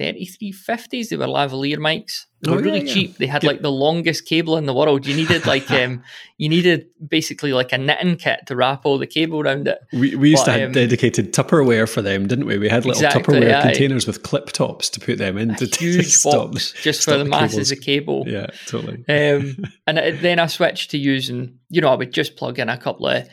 3350s. 0.00 1.08
They 1.08 1.16
were 1.16 1.26
lavalier 1.26 1.78
mics. 1.78 2.26
They 2.44 2.50
were 2.50 2.58
oh, 2.58 2.60
really 2.60 2.86
yeah, 2.86 2.92
cheap. 2.92 3.16
They 3.16 3.26
had 3.26 3.42
like 3.42 3.62
the 3.62 3.70
longest 3.70 4.26
cable 4.26 4.58
in 4.58 4.66
the 4.66 4.74
world. 4.74 5.06
You 5.06 5.16
needed 5.16 5.46
like 5.54 5.70
um, 5.70 6.02
you 6.36 6.48
needed 6.48 6.86
basically 7.06 7.52
like 7.52 7.72
a 7.72 7.78
knitting 7.78 8.16
kit 8.16 8.46
to 8.46 8.56
wrap 8.56 8.84
all 8.84 8.98
the 8.98 9.06
cable 9.06 9.40
around 9.40 9.66
it. 9.66 9.78
We, 9.92 10.14
we 10.14 10.30
used 10.30 10.44
but, 10.44 10.52
to 10.52 10.60
have 10.60 10.68
um, 10.68 10.72
dedicated 10.72 11.32
Tupperware 11.32 11.88
for 11.88 12.02
them, 12.02 12.28
didn't 12.28 12.46
we? 12.46 12.58
We 12.58 12.68
had 12.68 12.84
little 12.84 13.02
exactly, 13.02 13.40
Tupperware 13.40 13.62
containers 13.62 14.06
with 14.06 14.22
clip 14.22 14.52
tops 14.52 14.90
to 14.90 15.00
put 15.00 15.18
them 15.18 15.38
in 15.38 15.54
to 15.56 15.66
huge 15.78 16.06
stop, 16.06 16.52
box 16.52 16.74
just 16.82 17.02
stop 17.02 17.14
for 17.14 17.18
the, 17.18 17.24
the 17.24 17.30
masses 17.30 17.72
of 17.72 17.80
cable. 17.80 18.24
Yeah, 18.26 18.48
totally. 18.66 19.04
Um, 19.08 19.64
and 19.86 19.98
then 20.20 20.38
I 20.38 20.46
switched 20.46 20.90
to 20.90 20.98
using, 20.98 21.58
you 21.70 21.80
know, 21.80 21.88
I 21.88 21.94
would 21.94 22.12
just 22.12 22.36
plug 22.36 22.58
in 22.58 22.68
a 22.68 22.76
couple 22.76 23.06
of 23.06 23.26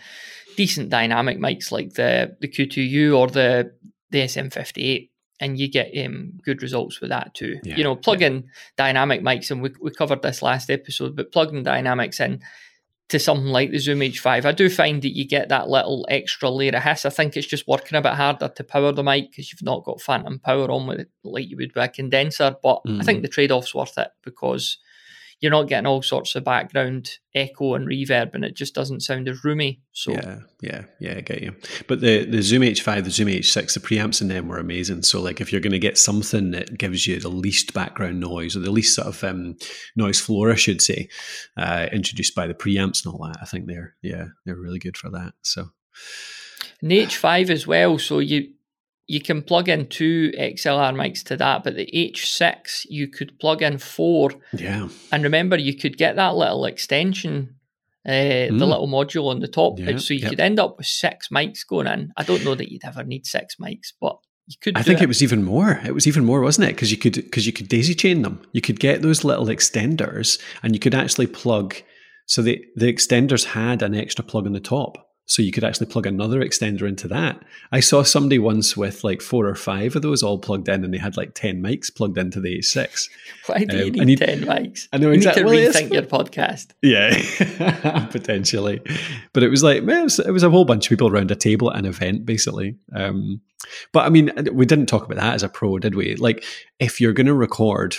decent 0.55 0.89
dynamic 0.89 1.37
mics 1.37 1.71
like 1.71 1.93
the 1.93 2.35
the 2.39 2.47
Q2U 2.47 3.17
or 3.17 3.27
the 3.27 3.73
the 4.11 4.19
SM58 4.19 5.10
and 5.41 5.59
you 5.59 5.67
get 5.67 5.91
um, 6.05 6.39
good 6.45 6.61
results 6.61 7.01
with 7.01 7.09
that 7.09 7.33
too. 7.33 7.59
Yeah, 7.63 7.75
you 7.75 7.83
know, 7.83 7.95
plug 7.95 8.21
yeah. 8.21 8.27
in 8.27 8.49
dynamic 8.77 9.21
mics, 9.21 9.51
and 9.51 9.61
we, 9.61 9.71
we 9.81 9.91
covered 9.91 10.21
this 10.21 10.41
last 10.41 10.69
episode, 10.69 11.15
but 11.15 11.33
plugging 11.33 11.63
dynamics 11.63 12.19
in 12.19 12.41
to 13.11 13.19
something 13.19 13.47
like 13.47 13.71
the 13.71 13.77
Zoom 13.77 13.99
H5, 13.99 14.45
I 14.45 14.53
do 14.53 14.69
find 14.69 15.01
that 15.01 15.15
you 15.15 15.27
get 15.27 15.49
that 15.49 15.67
little 15.67 16.07
extra 16.09 16.49
layer 16.49 16.71
of 16.77 16.83
hiss. 16.83 17.05
I 17.05 17.09
think 17.09 17.35
it's 17.35 17.47
just 17.47 17.67
working 17.67 17.97
a 17.97 18.01
bit 18.01 18.13
harder 18.13 18.47
to 18.47 18.63
power 18.63 18.93
the 18.93 19.03
mic 19.03 19.31
because 19.31 19.51
you've 19.51 19.63
not 19.63 19.83
got 19.83 19.99
phantom 19.99 20.39
power 20.39 20.71
on 20.71 20.88
with 20.88 21.01
it 21.01 21.09
like 21.23 21.49
you 21.49 21.57
would 21.57 21.75
with 21.75 21.83
a 21.83 21.89
condenser. 21.89 22.55
But 22.63 22.81
mm-hmm. 22.85 23.01
I 23.01 23.03
think 23.03 23.17
mm-hmm. 23.17 23.23
the 23.23 23.27
trade 23.27 23.51
off's 23.51 23.75
worth 23.75 23.97
it 23.97 24.07
because 24.23 24.77
you're 25.41 25.51
not 25.51 25.67
getting 25.67 25.88
all 25.88 26.03
sorts 26.03 26.35
of 26.35 26.43
background 26.43 27.09
echo 27.33 27.73
and 27.73 27.88
reverb, 27.88 28.35
and 28.35 28.45
it 28.45 28.55
just 28.55 28.75
doesn't 28.75 29.01
sound 29.01 29.27
as 29.27 29.43
roomy. 29.43 29.81
So 29.91 30.11
yeah, 30.11 30.39
yeah, 30.62 30.83
yeah, 31.00 31.15
I 31.17 31.21
get 31.21 31.41
you. 31.41 31.55
But 31.88 32.00
the 32.01 32.25
the 32.25 32.43
Zoom 32.43 32.62
H5, 32.62 33.03
the 33.03 33.10
Zoom 33.10 33.27
H6, 33.27 33.74
the 33.74 33.79
preamps 33.79 34.21
in 34.21 34.27
them 34.27 34.48
were 34.48 34.60
amazing. 34.60 35.01
So 35.01 35.19
like, 35.19 35.41
if 35.41 35.51
you're 35.51 35.60
going 35.60 35.71
to 35.71 35.79
get 35.79 35.98
something 35.98 36.51
that 36.51 36.77
gives 36.77 37.07
you 37.07 37.19
the 37.19 37.29
least 37.29 37.74
background 37.74 38.19
noise 38.19 38.55
or 38.55 38.60
the 38.60 38.71
least 38.71 38.95
sort 38.95 39.07
of 39.07 39.24
um, 39.24 39.57
noise 39.95 40.19
floor, 40.19 40.51
I 40.51 40.55
should 40.55 40.81
say, 40.81 41.10
uh, 41.57 41.88
introduced 41.91 42.36
by 42.36 42.45
the 42.45 42.53
preamps 42.53 43.03
and 43.03 43.13
all 43.13 43.27
that, 43.27 43.39
I 43.41 43.45
think 43.45 43.65
they're 43.65 43.95
yeah 44.03 44.27
they're 44.45 44.55
really 44.55 44.79
good 44.79 44.95
for 44.95 45.10
that. 45.10 45.33
So. 45.41 45.69
And 46.81 46.91
H5 46.91 47.50
as 47.50 47.67
well. 47.67 48.00
So 48.00 48.19
you 48.19 48.53
you 49.12 49.20
can 49.20 49.41
plug 49.41 49.68
in 49.68 49.88
two 49.88 50.32
XLR 50.39 50.96
mics 50.96 51.22
to 51.24 51.36
that, 51.36 51.65
but 51.65 51.75
the 51.75 51.86
H6 51.94 52.86
you 52.89 53.10
could 53.10 53.38
plug 53.39 53.62
in 53.62 53.77
four. 53.77 54.32
Yeah. 54.53 54.88
And 55.12 55.24
remember, 55.24 55.58
you 55.58 55.75
could 55.75 55.98
get 55.98 56.15
that 56.15 56.36
little 56.36 56.63
extension, 56.63 57.56
uh, 58.08 58.12
mm. 58.12 58.58
the 58.58 58.65
little 58.65 58.88
module 58.88 59.30
on 59.30 59.41
the 59.41 59.50
top, 59.50 59.80
yeah, 59.80 59.98
so 59.98 60.13
you 60.13 60.22
yep. 60.22 60.30
could 60.30 60.39
end 60.39 60.62
up 60.62 60.77
with 60.77 60.88
six 60.88 61.27
mics 61.27 61.68
going 61.68 61.88
in. 61.88 62.13
I 62.15 62.24
don't 62.24 62.46
know 62.46 62.56
that 62.56 62.72
you'd 62.72 62.86
ever 62.86 63.03
need 63.03 63.25
six 63.25 63.58
mics, 63.58 63.91
but 64.00 64.18
you 64.48 64.56
could. 64.62 64.77
I 64.77 64.82
think 64.82 65.01
it. 65.01 65.03
it. 65.03 65.08
was 65.10 65.22
even 65.22 65.44
more. 65.44 65.82
It 65.86 65.94
was 65.94 66.08
even 66.08 66.24
more, 66.24 66.39
wasn't 66.39 66.70
it? 66.70 66.75
Because 66.75 66.89
you 66.89 66.98
could 66.98 67.15
because 67.15 67.46
you 67.46 67.51
could 67.51 67.68
daisy 67.68 67.94
chain 67.94 68.22
them. 68.22 68.41
You 68.53 68.62
could 68.62 68.80
get 68.80 69.01
those 69.01 69.25
little 69.25 69.48
extenders, 69.48 70.41
and 70.63 70.74
you 70.74 70.80
could 70.80 70.96
actually 70.96 71.27
plug. 71.27 71.75
So 72.27 72.41
the 72.41 72.63
the 72.77 72.91
extenders 72.91 73.44
had 73.44 73.82
an 73.82 73.94
extra 73.94 74.24
plug 74.24 74.46
on 74.46 74.53
the 74.53 74.62
top. 74.62 75.11
So 75.31 75.41
you 75.41 75.53
could 75.53 75.63
actually 75.63 75.85
plug 75.85 76.05
another 76.05 76.41
extender 76.41 76.81
into 76.81 77.07
that. 77.07 77.41
I 77.71 77.79
saw 77.79 78.03
somebody 78.03 78.38
once 78.38 78.75
with 78.75 79.01
like 79.05 79.21
four 79.21 79.47
or 79.47 79.55
five 79.55 79.95
of 79.95 80.01
those 80.01 80.23
all 80.23 80.38
plugged 80.38 80.67
in, 80.67 80.83
and 80.83 80.93
they 80.93 80.97
had 80.97 81.15
like 81.15 81.35
ten 81.35 81.63
mics 81.63 81.88
plugged 81.89 82.17
into 82.17 82.41
the 82.41 82.59
H6. 82.59 83.09
Why 83.45 83.63
do 83.63 83.77
you 83.77 84.01
um, 84.01 84.07
need, 84.07 84.17
ten 84.17 84.41
mics? 84.41 84.89
I 84.91 84.97
know 84.97 85.07
you 85.07 85.13
exactly. 85.13 85.43
Need 85.43 85.71
to 85.71 85.79
rethink 85.79 85.93
your 85.93 86.01
podcast. 86.01 86.73
Yeah, 86.81 88.07
potentially. 88.11 88.81
But 89.31 89.43
it 89.43 89.47
was 89.47 89.63
like 89.63 89.83
man, 89.83 90.01
it, 90.01 90.03
was, 90.03 90.19
it 90.19 90.31
was, 90.31 90.43
a 90.43 90.50
whole 90.50 90.65
bunch 90.65 90.88
of 90.88 90.89
people 90.89 91.07
around 91.07 91.31
a 91.31 91.35
table 91.35 91.71
at 91.71 91.79
an 91.79 91.85
event, 91.85 92.25
basically. 92.25 92.75
Um, 92.93 93.39
but 93.93 94.05
I 94.05 94.09
mean, 94.09 94.33
we 94.51 94.65
didn't 94.65 94.88
talk 94.88 95.05
about 95.05 95.19
that 95.19 95.35
as 95.35 95.43
a 95.43 95.50
pro, 95.50 95.77
did 95.77 95.95
we? 95.95 96.17
Like, 96.17 96.43
if 96.77 97.00
you're 97.00 97.13
going 97.13 97.27
to 97.27 97.33
record 97.33 97.95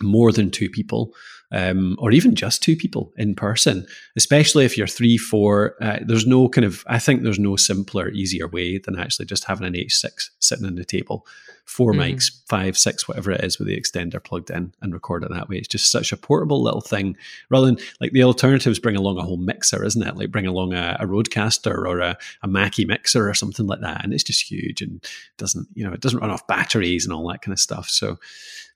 more 0.00 0.32
than 0.32 0.50
two 0.50 0.68
people, 0.68 1.14
um, 1.52 1.96
or 1.98 2.12
even 2.12 2.34
just 2.34 2.62
two 2.62 2.76
people 2.76 3.12
in 3.16 3.34
person, 3.34 3.86
especially 4.16 4.64
if 4.64 4.76
you're 4.76 4.86
three, 4.86 5.16
four. 5.16 5.74
Uh, 5.80 5.98
there's 6.04 6.26
no 6.26 6.48
kind 6.48 6.64
of, 6.64 6.84
I 6.86 6.98
think 6.98 7.22
there's 7.22 7.38
no 7.38 7.56
simpler, 7.56 8.08
easier 8.10 8.46
way 8.46 8.78
than 8.78 8.98
actually 8.98 9.26
just 9.26 9.44
having 9.44 9.66
an 9.66 9.74
H6 9.74 10.30
sitting 10.38 10.66
on 10.66 10.76
the 10.76 10.84
table, 10.84 11.26
4 11.64 11.92
mm-hmm. 11.92 12.00
mics, 12.00 12.30
five, 12.48 12.76
six, 12.76 13.06
whatever 13.06 13.30
it 13.30 13.44
is, 13.44 13.58
with 13.58 13.68
the 13.68 13.80
extender 13.80 14.22
plugged 14.22 14.50
in 14.50 14.72
and 14.80 14.92
record 14.92 15.22
it 15.22 15.30
that 15.30 15.48
way. 15.48 15.56
It's 15.56 15.68
just 15.68 15.90
such 15.90 16.12
a 16.12 16.16
portable 16.16 16.62
little 16.62 16.80
thing 16.80 17.16
rather 17.48 17.66
than 17.66 17.78
like 18.00 18.12
the 18.12 18.24
alternatives 18.24 18.78
bring 18.78 18.96
along 18.96 19.18
a 19.18 19.22
whole 19.22 19.36
mixer, 19.36 19.84
isn't 19.84 20.02
it? 20.02 20.16
Like 20.16 20.32
bring 20.32 20.46
along 20.46 20.74
a, 20.74 20.96
a 21.00 21.06
Rodecaster 21.06 21.74
or 21.74 22.00
a, 22.00 22.18
a 22.42 22.48
Mackie 22.48 22.84
mixer 22.84 23.28
or 23.28 23.34
something 23.34 23.66
like 23.66 23.80
that. 23.80 24.02
And 24.04 24.12
it's 24.12 24.24
just 24.24 24.50
huge 24.50 24.82
and 24.82 25.04
doesn't, 25.36 25.68
you 25.74 25.84
know, 25.84 25.92
it 25.92 26.00
doesn't 26.00 26.20
run 26.20 26.30
off 26.30 26.46
batteries 26.46 27.04
and 27.04 27.12
all 27.12 27.28
that 27.28 27.42
kind 27.42 27.52
of 27.52 27.60
stuff. 27.60 27.88
So, 27.88 28.18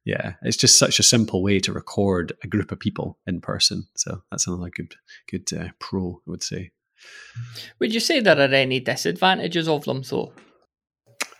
yeah, 0.04 0.34
it's 0.42 0.56
just 0.56 0.78
such 0.78 0.98
a 0.98 1.02
simple 1.02 1.42
way 1.42 1.58
to 1.60 1.72
record 1.72 2.32
a 2.42 2.46
group 2.46 2.70
of 2.72 2.78
people 2.78 3.18
in 3.26 3.40
person. 3.40 3.86
So 3.96 4.22
that's 4.30 4.46
another 4.46 4.70
good 4.70 4.94
good 5.28 5.50
uh, 5.52 5.68
pro, 5.78 6.20
I 6.26 6.30
would 6.30 6.42
say. 6.42 6.72
Would 7.78 7.92
you 7.92 8.00
say 8.00 8.20
there 8.20 8.38
are 8.38 8.54
any 8.54 8.80
disadvantages 8.80 9.68
of 9.68 9.84
them, 9.84 10.02
though? 10.02 10.32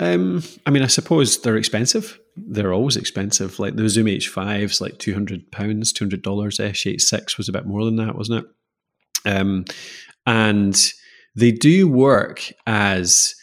Um, 0.01 0.43
I 0.67 0.71
mean, 0.71 0.83
I 0.83 0.89
suppose 0.89 1.41
they're 1.41 1.57
expensive. 1.57 2.19
They're 2.37 2.73
always 2.73 2.97
expensive. 2.97 3.59
Like 3.59 3.77
the 3.77 3.89
Zoom 3.89 4.07
H5 4.07 4.63
is 4.63 4.81
like 4.81 4.99
two 4.99 5.15
hundred 5.15 5.51
pounds, 5.53 5.93
two 5.93 6.05
hundred 6.05 6.23
dollars. 6.23 6.59
H6 6.59 7.39
was 7.39 7.49
a 7.49 7.53
bit 7.53 7.67
more 7.67 7.85
than 7.85 7.97
that, 7.97 8.17
wasn't 8.17 8.45
it? 8.45 9.31
Um, 9.31 9.65
and 10.27 10.93
they 11.37 11.53
do 11.53 11.89
work 11.89 12.51
as 12.67 13.35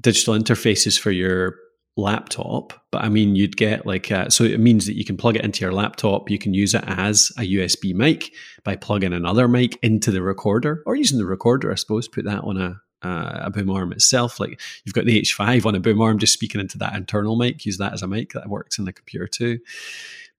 digital 0.00 0.34
interfaces 0.34 0.98
for 0.98 1.10
your 1.10 1.56
laptop, 1.96 2.72
but 2.90 3.02
I 3.02 3.08
mean, 3.08 3.36
you'd 3.36 3.56
get 3.56 3.86
like, 3.86 4.10
a, 4.10 4.30
so 4.30 4.44
it 4.44 4.60
means 4.60 4.86
that 4.86 4.96
you 4.96 5.04
can 5.04 5.16
plug 5.16 5.36
it 5.36 5.44
into 5.44 5.60
your 5.60 5.72
laptop. 5.72 6.30
You 6.30 6.38
can 6.38 6.54
use 6.54 6.74
it 6.74 6.84
as 6.86 7.30
a 7.36 7.42
USB 7.42 7.94
mic 7.94 8.32
by 8.64 8.76
plugging 8.76 9.12
another 9.12 9.48
mic 9.48 9.78
into 9.82 10.10
the 10.10 10.22
recorder 10.22 10.82
or 10.86 10.96
using 10.96 11.18
the 11.18 11.26
recorder, 11.26 11.70
I 11.70 11.76
suppose, 11.76 12.08
put 12.08 12.24
that 12.24 12.42
on 12.42 12.56
a, 12.56 12.80
uh, 13.02 13.40
a 13.44 13.50
boom 13.50 13.70
arm 13.70 13.92
itself. 13.92 14.40
Like 14.40 14.60
you've 14.84 14.94
got 14.94 15.04
the 15.04 15.20
H5 15.20 15.66
on 15.66 15.74
a 15.74 15.80
boom 15.80 16.00
arm, 16.00 16.18
just 16.18 16.32
speaking 16.32 16.60
into 16.60 16.78
that 16.78 16.94
internal 16.94 17.36
mic, 17.36 17.64
use 17.66 17.78
that 17.78 17.92
as 17.92 18.02
a 18.02 18.08
mic 18.08 18.32
that 18.32 18.48
works 18.48 18.78
in 18.78 18.84
the 18.84 18.92
computer 18.92 19.26
too. 19.26 19.58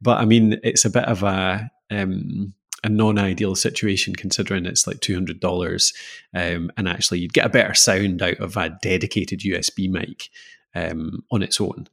But 0.02 0.20
I 0.20 0.26
mean, 0.26 0.60
it's 0.64 0.86
a 0.86 0.90
bit 0.90 1.06
of 1.06 1.24
a, 1.24 1.70
um, 1.90 2.54
a 2.84 2.90
non-ideal 2.90 3.56
situation 3.56 4.16
considering 4.16 4.66
it's 4.66 4.88
like 4.88 5.02
two 5.02 5.14
hundred 5.14 5.40
dollars, 5.40 5.94
um, 6.34 6.72
and 6.78 6.88
actually 6.88 7.20
you'd 7.20 7.34
get 7.34 7.46
a 7.46 7.50
better 7.50 7.76
sound 7.76 8.22
out 8.24 8.40
of 8.40 8.58
a 8.58 8.76
dedicated 8.82 9.42
USB 9.42 9.88
mic 9.88 10.30
um, 10.76 11.24
on 11.32 11.44
its 11.44 11.60
own. 11.60 11.88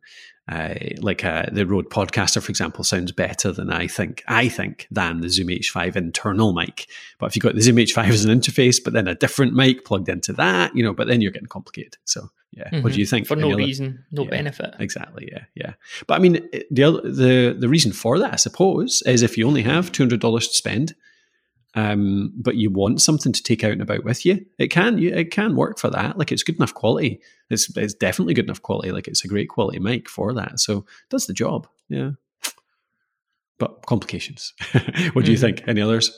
Uh, 0.51 0.75
like 1.01 1.27
uh, 1.27 1.45
the 1.53 1.67
Rode 1.67 1.91
Podcaster, 1.91 2.43
for 2.43 2.49
example, 2.49 2.83
sounds 2.83 3.13
better 3.13 3.53
than 3.53 3.71
I 3.71 3.87
think. 3.87 4.25
I 4.27 4.49
think 4.49 4.87
than 4.91 5.21
the 5.21 5.29
Zoom 5.29 5.49
H5 5.49 5.95
internal 5.95 6.55
mic. 6.55 6.89
But 7.19 7.27
if 7.27 7.37
you've 7.37 7.43
got 7.43 7.55
the 7.55 7.61
Zoom 7.61 7.77
H5 7.77 8.09
as 8.09 8.25
an 8.25 8.39
interface, 8.39 8.83
but 8.83 8.95
then 8.95 9.09
a 9.09 9.15
different 9.15 9.53
mic 9.53 9.85
plugged 9.85 10.09
into 10.09 10.33
that, 10.35 10.75
you 10.75 10.83
know, 10.83 10.95
but 10.95 11.07
then 11.07 11.21
you're 11.21 11.33
getting 11.33 11.49
complicated. 11.49 11.99
So 12.05 12.31
yeah, 12.53 12.65
mm-hmm. 12.71 12.83
what 12.83 12.95
do 12.95 12.99
you 12.99 13.05
think? 13.05 13.27
For 13.27 13.37
no 13.37 13.49
other? 13.49 13.57
reason, 13.59 14.05
no 14.11 14.25
yeah, 14.25 14.31
benefit. 14.31 14.75
Exactly. 14.79 15.29
Yeah, 15.31 15.45
yeah. 15.55 15.75
But 16.07 16.15
I 16.15 16.19
mean, 16.19 16.49
the 16.71 17.01
the 17.05 17.57
the 17.59 17.69
reason 17.69 17.93
for 17.93 18.19
that, 18.19 18.33
I 18.33 18.37
suppose, 18.37 19.03
is 19.03 19.23
if 19.23 19.37
you 19.37 19.47
only 19.47 19.63
have 19.63 19.93
two 19.93 20.03
hundred 20.03 20.21
dollars 20.21 20.49
to 20.49 20.55
spend, 20.55 20.95
um, 21.75 22.33
but 22.37 22.57
you 22.57 22.71
want 22.71 23.01
something 23.01 23.33
to 23.33 23.43
take 23.43 23.63
out 23.63 23.73
and 23.73 23.83
about 23.83 24.05
with 24.05 24.25
you, 24.25 24.45
it 24.59 24.69
can 24.69 24.99
you, 24.99 25.11
it 25.15 25.31
can 25.31 25.55
work 25.55 25.79
for 25.79 25.91
that. 25.91 26.19
Like 26.19 26.33
it's 26.33 26.43
good 26.43 26.57
enough 26.57 26.75
quality. 26.75 27.21
It's 27.51 27.75
it's 27.77 27.95
definitely 27.95 28.35
good 28.35 28.47
enough 28.47 28.63
quality. 28.63 28.91
Like 28.91 29.09
it's 29.09 29.25
a 29.25 29.29
great 29.29 29.49
quality 29.49 29.79
mic 29.79 30.09
for 30.09 30.33
that. 30.35 30.61
So 30.61 30.79
it 30.79 31.11
does 31.11 31.27
the 31.27 31.35
job. 31.35 31.69
Yeah. 31.89 32.13
But 33.59 33.87
complications. 33.87 34.55
what 35.13 35.25
do 35.25 35.33
you 35.33 35.39
mm 35.39 35.41
think? 35.41 35.65
Any 35.67 35.81
others? 35.81 36.11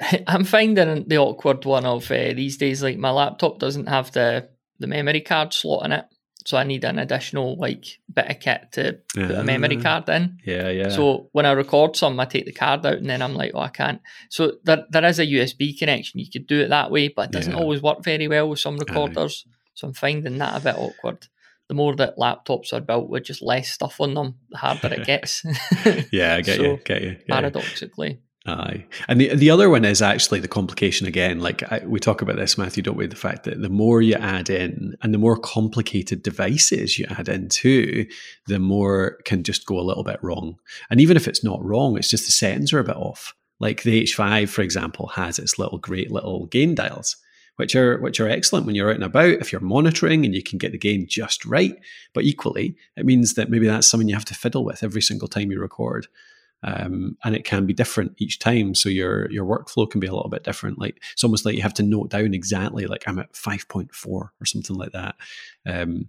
I'm 0.26 0.44
finding 0.44 1.08
the 1.08 1.18
awkward 1.18 1.64
one 1.64 1.86
of 1.86 2.10
uh, 2.10 2.34
these 2.34 2.56
days. 2.56 2.82
Like 2.82 2.98
my 2.98 3.10
laptop 3.10 3.58
doesn't 3.58 3.88
have 3.88 4.12
the 4.12 4.48
the 4.78 4.86
memory 4.86 5.20
card 5.20 5.52
slot 5.52 5.84
in 5.84 5.92
it. 5.92 6.04
So 6.46 6.56
I 6.56 6.64
need 6.64 6.84
an 6.84 6.98
additional 6.98 7.56
like 7.56 7.98
bit 8.12 8.30
of 8.30 8.40
kit 8.40 8.72
to 8.72 8.98
put 9.14 9.30
a 9.30 9.44
memory 9.44 9.76
card 9.76 10.08
in. 10.08 10.38
Yeah, 10.44 10.68
yeah. 10.70 10.88
So 10.88 11.28
when 11.32 11.46
I 11.46 11.52
record 11.52 11.96
some, 11.96 12.18
I 12.18 12.24
take 12.24 12.46
the 12.46 12.52
card 12.52 12.84
out 12.86 12.94
and 12.94 13.08
then 13.08 13.22
I'm 13.22 13.34
like, 13.34 13.52
oh, 13.54 13.60
I 13.60 13.68
can't. 13.68 14.00
So 14.30 14.52
there, 14.64 14.84
there 14.90 15.04
is 15.04 15.18
a 15.18 15.26
USB 15.26 15.78
connection. 15.78 16.20
You 16.20 16.30
could 16.30 16.46
do 16.46 16.60
it 16.60 16.68
that 16.68 16.90
way, 16.90 17.08
but 17.08 17.28
it 17.28 17.32
doesn't 17.32 17.52
yeah. 17.52 17.58
always 17.58 17.82
work 17.82 18.02
very 18.02 18.28
well 18.28 18.48
with 18.48 18.58
some 18.58 18.78
recorders. 18.78 19.46
So 19.74 19.88
I'm 19.88 19.94
finding 19.94 20.38
that 20.38 20.60
a 20.60 20.64
bit 20.64 20.76
awkward. 20.76 21.26
The 21.68 21.74
more 21.74 21.94
that 21.96 22.16
laptops 22.16 22.72
are 22.72 22.80
built 22.80 23.08
with 23.08 23.24
just 23.24 23.42
less 23.42 23.70
stuff 23.70 24.00
on 24.00 24.14
them, 24.14 24.34
the 24.50 24.58
harder 24.58 24.92
it 24.92 25.06
gets. 25.06 25.44
yeah, 26.10 26.34
I 26.34 26.40
get 26.40 26.46
so, 26.56 26.62
you. 26.62 26.80
Get 26.84 27.02
you. 27.02 27.10
Get 27.10 27.28
paradoxically. 27.28 28.10
You. 28.10 28.18
Aye, 28.46 28.86
and 29.06 29.20
the 29.20 29.34
the 29.34 29.50
other 29.50 29.68
one 29.68 29.84
is 29.84 30.00
actually 30.00 30.40
the 30.40 30.48
complication 30.48 31.06
again. 31.06 31.40
Like 31.40 31.62
I, 31.70 31.82
we 31.84 32.00
talk 32.00 32.22
about 32.22 32.36
this, 32.36 32.56
Matthew, 32.56 32.82
don't 32.82 32.96
we? 32.96 33.06
The 33.06 33.14
fact 33.14 33.44
that 33.44 33.60
the 33.60 33.68
more 33.68 34.00
you 34.00 34.14
add 34.14 34.48
in, 34.48 34.96
and 35.02 35.12
the 35.12 35.18
more 35.18 35.36
complicated 35.36 36.22
devices 36.22 36.98
you 36.98 37.04
add 37.10 37.28
into, 37.28 38.06
the 38.46 38.58
more 38.58 39.18
can 39.26 39.42
just 39.42 39.66
go 39.66 39.78
a 39.78 39.82
little 39.82 40.04
bit 40.04 40.18
wrong. 40.22 40.58
And 40.88 41.02
even 41.02 41.18
if 41.18 41.28
it's 41.28 41.44
not 41.44 41.62
wrong, 41.62 41.98
it's 41.98 42.08
just 42.08 42.24
the 42.24 42.32
settings 42.32 42.72
are 42.72 42.78
a 42.78 42.84
bit 42.84 42.96
off. 42.96 43.34
Like 43.58 43.82
the 43.82 44.04
H5, 44.04 44.48
for 44.48 44.62
example, 44.62 45.08
has 45.08 45.38
its 45.38 45.58
little 45.58 45.76
great 45.76 46.10
little 46.10 46.46
gain 46.46 46.74
dials, 46.74 47.16
which 47.56 47.76
are 47.76 48.00
which 48.00 48.20
are 48.20 48.28
excellent 48.28 48.64
when 48.64 48.74
you're 48.74 48.88
out 48.88 48.94
and 48.94 49.04
about 49.04 49.34
if 49.34 49.52
you're 49.52 49.60
monitoring 49.60 50.24
and 50.24 50.34
you 50.34 50.42
can 50.42 50.56
get 50.56 50.72
the 50.72 50.78
gain 50.78 51.06
just 51.06 51.44
right. 51.44 51.78
But 52.14 52.24
equally, 52.24 52.74
it 52.96 53.04
means 53.04 53.34
that 53.34 53.50
maybe 53.50 53.66
that's 53.66 53.86
something 53.86 54.08
you 54.08 54.14
have 54.14 54.24
to 54.24 54.34
fiddle 54.34 54.64
with 54.64 54.82
every 54.82 55.02
single 55.02 55.28
time 55.28 55.50
you 55.50 55.60
record 55.60 56.06
um, 56.62 57.16
and 57.24 57.34
it 57.34 57.44
can 57.44 57.66
be 57.66 57.72
different 57.72 58.14
each 58.18 58.38
time. 58.38 58.74
So 58.74 58.88
your 58.88 59.30
your 59.30 59.46
workflow 59.46 59.90
can 59.90 60.00
be 60.00 60.06
a 60.06 60.12
little 60.12 60.30
bit 60.30 60.44
different. 60.44 60.78
Like 60.78 61.02
it's 61.12 61.24
almost 61.24 61.44
like 61.44 61.54
you 61.54 61.62
have 61.62 61.74
to 61.74 61.82
note 61.82 62.10
down 62.10 62.34
exactly, 62.34 62.86
like 62.86 63.04
I'm 63.06 63.18
at 63.18 63.34
five 63.34 63.66
point 63.68 63.94
four 63.94 64.32
or 64.40 64.46
something 64.46 64.76
like 64.76 64.92
that. 64.92 65.16
Um, 65.66 66.08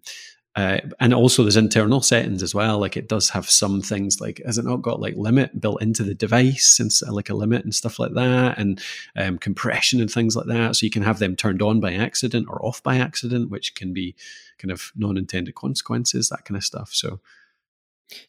uh, 0.53 0.79
and 0.99 1.13
also 1.13 1.43
there's 1.43 1.55
internal 1.55 2.01
settings 2.01 2.43
as 2.43 2.53
well. 2.53 2.77
Like 2.77 2.97
it 2.97 3.07
does 3.07 3.29
have 3.29 3.49
some 3.49 3.81
things 3.81 4.19
like 4.19 4.41
has 4.45 4.57
it 4.57 4.65
not 4.65 4.81
got 4.81 4.99
like 4.99 5.15
limit 5.15 5.61
built 5.61 5.81
into 5.81 6.03
the 6.03 6.13
device 6.13 6.77
and 6.77 6.91
like 7.15 7.29
a 7.29 7.33
limit 7.33 7.63
and 7.63 7.73
stuff 7.73 7.99
like 7.99 8.13
that, 8.15 8.57
and 8.57 8.81
um, 9.15 9.37
compression 9.37 10.01
and 10.01 10.11
things 10.11 10.35
like 10.35 10.47
that. 10.47 10.75
So 10.75 10.85
you 10.85 10.91
can 10.91 11.03
have 11.03 11.19
them 11.19 11.37
turned 11.37 11.61
on 11.61 11.79
by 11.79 11.93
accident 11.93 12.47
or 12.49 12.63
off 12.65 12.83
by 12.83 12.97
accident, 12.97 13.49
which 13.49 13.75
can 13.75 13.93
be 13.93 14.15
kind 14.57 14.71
of 14.71 14.91
non-intended 14.97 15.55
consequences, 15.55 16.27
that 16.27 16.43
kind 16.43 16.57
of 16.57 16.65
stuff. 16.65 16.89
So 16.91 17.21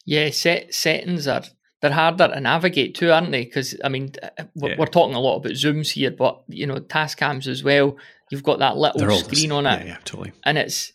yeah, 0.05 0.29
set 0.29 0.73
settings 0.73 1.27
are 1.27 1.43
they're 1.83 1.91
harder 1.91 2.29
to 2.29 2.39
navigate 2.39 2.95
too, 2.95 3.11
aren't 3.11 3.31
they? 3.31 3.43
Because 3.43 3.75
I 3.83 3.89
mean, 3.89 4.13
uh, 4.23 4.45
we're, 4.55 4.69
yeah. 4.69 4.75
we're, 4.79 4.85
talking 4.85 5.15
a 5.15 5.19
lot 5.19 5.35
about 5.35 5.51
zooms 5.51 5.91
here, 5.91 6.11
but 6.11 6.41
you 6.47 6.65
know, 6.65 6.77
Tascams 6.77 7.45
as 7.45 7.61
well. 7.61 7.97
You've 8.31 8.41
got 8.41 8.59
that 8.59 8.77
little 8.77 9.17
screen 9.17 9.51
on 9.51 9.65
it, 9.67 9.81
yeah, 9.81 9.85
yeah, 9.85 9.97
totally. 10.05 10.31
And 10.45 10.57
it's 10.57 10.93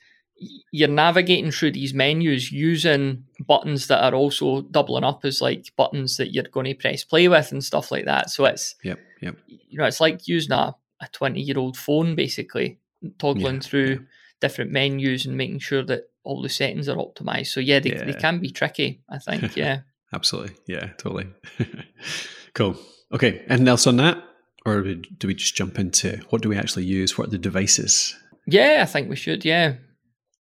you're 0.72 0.88
navigating 0.88 1.50
through 1.50 1.72
these 1.72 1.92
menus 1.92 2.50
using 2.50 3.24
buttons 3.46 3.88
that 3.88 4.02
are 4.02 4.16
also 4.16 4.62
doubling 4.62 5.04
up 5.04 5.26
as 5.26 5.42
like 5.42 5.70
buttons 5.76 6.16
that 6.16 6.32
you're 6.32 6.44
going 6.44 6.64
to 6.64 6.74
press 6.74 7.04
play 7.04 7.28
with 7.28 7.52
and 7.52 7.62
stuff 7.62 7.92
like 7.92 8.06
that. 8.06 8.30
So 8.30 8.46
it's 8.46 8.74
yep, 8.82 8.98
yep. 9.20 9.36
You 9.46 9.78
know, 9.78 9.84
it's 9.84 10.00
like 10.00 10.26
using 10.26 10.52
a 10.52 10.74
a 11.02 11.08
twenty 11.12 11.42
year 11.42 11.58
old 11.58 11.76
phone 11.76 12.14
basically, 12.14 12.78
toggling 13.18 13.56
yeah, 13.56 13.60
through 13.60 14.06
different 14.40 14.70
menus 14.70 15.26
and 15.26 15.36
making 15.36 15.58
sure 15.58 15.84
that 15.84 16.08
all 16.24 16.40
the 16.40 16.48
settings 16.48 16.88
are 16.88 16.96
optimized. 16.96 17.48
So 17.48 17.60
yeah, 17.60 17.78
they, 17.78 17.90
yeah. 17.90 18.04
they 18.04 18.14
can 18.14 18.38
be 18.38 18.52
tricky. 18.52 19.02
I 19.10 19.18
think. 19.18 19.54
Yeah. 19.54 19.80
Absolutely. 20.12 20.56
Yeah, 20.66 20.88
totally. 20.98 21.26
cool. 22.54 22.76
Okay. 23.12 23.44
Anything 23.48 23.68
else 23.68 23.86
on 23.86 23.96
that? 23.96 24.22
Or 24.66 24.82
do 24.82 25.26
we 25.26 25.34
just 25.34 25.54
jump 25.54 25.78
into 25.78 26.20
what 26.30 26.42
do 26.42 26.48
we 26.48 26.56
actually 26.56 26.84
use? 26.84 27.16
What 27.16 27.28
are 27.28 27.30
the 27.30 27.38
devices? 27.38 28.14
Yeah, 28.46 28.80
I 28.82 28.86
think 28.86 29.08
we 29.08 29.16
should. 29.16 29.44
Yeah. 29.44 29.74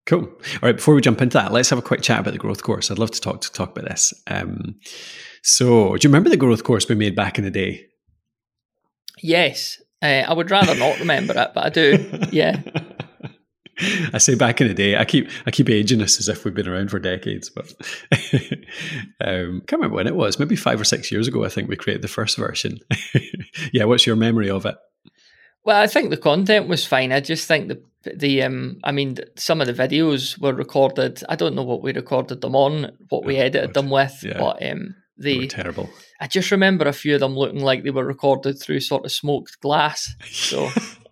Cool. 0.06 0.24
All 0.24 0.58
right. 0.62 0.76
Before 0.76 0.94
we 0.94 1.00
jump 1.00 1.20
into 1.20 1.36
that, 1.36 1.52
let's 1.52 1.70
have 1.70 1.78
a 1.78 1.82
quick 1.82 2.00
chat 2.02 2.20
about 2.20 2.32
the 2.32 2.38
growth 2.38 2.62
course. 2.62 2.90
I'd 2.90 2.98
love 2.98 3.10
to 3.10 3.20
talk 3.20 3.42
to 3.42 3.52
talk 3.52 3.70
about 3.76 3.88
this. 3.88 4.14
Um, 4.26 4.76
so, 5.42 5.96
do 5.96 6.06
you 6.06 6.10
remember 6.10 6.30
the 6.30 6.36
growth 6.36 6.64
course 6.64 6.88
we 6.88 6.94
made 6.94 7.14
back 7.14 7.38
in 7.38 7.44
the 7.44 7.50
day? 7.50 7.86
Yes. 9.22 9.80
Uh, 10.00 10.24
I 10.26 10.32
would 10.32 10.50
rather 10.50 10.74
not 10.74 10.98
remember 11.00 11.34
it, 11.36 11.50
but 11.54 11.64
I 11.64 11.68
do. 11.68 12.10
Yeah. 12.32 12.60
I 14.12 14.18
say 14.18 14.34
back 14.34 14.60
in 14.60 14.68
the 14.68 14.74
day, 14.74 14.96
I 14.96 15.04
keep 15.04 15.30
I 15.46 15.50
keep 15.50 15.70
aging 15.70 16.02
us 16.02 16.18
as 16.18 16.28
if 16.28 16.44
we've 16.44 16.54
been 16.54 16.68
around 16.68 16.90
for 16.90 16.98
decades, 16.98 17.50
but 17.50 17.72
um, 19.20 19.62
can't 19.66 19.72
remember 19.72 19.96
when 19.96 20.06
it 20.06 20.16
was. 20.16 20.38
Maybe 20.38 20.56
five 20.56 20.80
or 20.80 20.84
six 20.84 21.12
years 21.12 21.28
ago, 21.28 21.44
I 21.44 21.48
think 21.48 21.68
we 21.68 21.76
created 21.76 22.02
the 22.02 22.08
first 22.08 22.36
version. 22.36 22.80
yeah, 23.72 23.84
what's 23.84 24.06
your 24.06 24.16
memory 24.16 24.50
of 24.50 24.66
it? 24.66 24.76
Well, 25.64 25.80
I 25.80 25.86
think 25.86 26.10
the 26.10 26.16
content 26.16 26.68
was 26.68 26.86
fine. 26.86 27.12
I 27.12 27.20
just 27.20 27.46
think 27.46 27.68
the 27.68 27.82
the 28.16 28.42
um, 28.42 28.78
I 28.82 28.92
mean, 28.92 29.18
some 29.36 29.60
of 29.60 29.66
the 29.66 29.72
videos 29.74 30.38
were 30.40 30.54
recorded. 30.54 31.22
I 31.28 31.36
don't 31.36 31.54
know 31.54 31.62
what 31.62 31.82
we 31.82 31.92
recorded 31.92 32.40
them 32.40 32.56
on, 32.56 32.96
what 33.10 33.24
we 33.24 33.36
oh, 33.36 33.40
edited 33.40 33.74
God. 33.74 33.74
them 33.74 33.90
with, 33.90 34.24
yeah. 34.24 34.38
but 34.38 34.62
um, 34.68 34.96
they, 35.18 35.40
they 35.40 35.46
terrible. 35.46 35.88
I 36.20 36.26
just 36.26 36.50
remember 36.50 36.86
a 36.86 36.92
few 36.92 37.14
of 37.14 37.20
them 37.20 37.36
looking 37.36 37.60
like 37.60 37.84
they 37.84 37.90
were 37.90 38.04
recorded 38.04 38.60
through 38.60 38.80
sort 38.80 39.04
of 39.04 39.12
smoked 39.12 39.60
glass. 39.60 40.14
So 40.30 40.68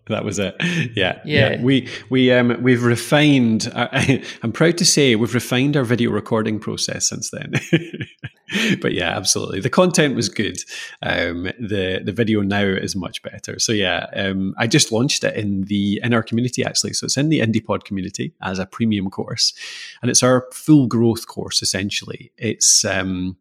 that 0.08 0.25
was 0.25 0.38
it. 0.38 0.54
Yeah, 0.96 1.20
yeah. 1.25 1.50
yeah. 1.50 1.62
We 1.62 1.88
we 2.10 2.32
um 2.32 2.62
we've 2.62 2.84
refined. 2.84 3.70
Uh, 3.75 3.88
I'm 4.42 4.52
proud 4.52 4.78
to 4.78 4.84
say 4.84 5.16
we've 5.16 5.34
refined 5.34 5.76
our 5.76 5.84
video 5.84 6.10
recording 6.10 6.58
process 6.58 7.08
since 7.08 7.30
then. 7.30 7.54
but 8.80 8.92
yeah, 8.92 9.16
absolutely. 9.16 9.60
The 9.60 9.70
content 9.70 10.14
was 10.14 10.28
good. 10.28 10.58
Um, 11.02 11.44
the 11.58 12.00
the 12.04 12.12
video 12.12 12.40
now 12.42 12.64
is 12.64 12.94
much 12.94 13.22
better. 13.22 13.58
So 13.58 13.72
yeah, 13.72 14.06
um, 14.14 14.54
I 14.58 14.66
just 14.66 14.92
launched 14.92 15.25
it 15.25 15.34
in 15.36 15.62
the 15.62 16.00
in 16.02 16.14
our 16.14 16.22
community 16.22 16.64
actually. 16.64 16.92
So 16.92 17.06
it's 17.06 17.16
in 17.16 17.28
the 17.28 17.40
IndiePod 17.40 17.84
community 17.84 18.32
as 18.42 18.58
a 18.58 18.66
premium 18.66 19.10
course, 19.10 19.52
and 20.02 20.10
it's 20.10 20.22
our 20.22 20.46
full 20.52 20.86
growth 20.86 21.26
course 21.26 21.62
essentially. 21.62 22.32
It's 22.38 22.84
um, 22.84 23.36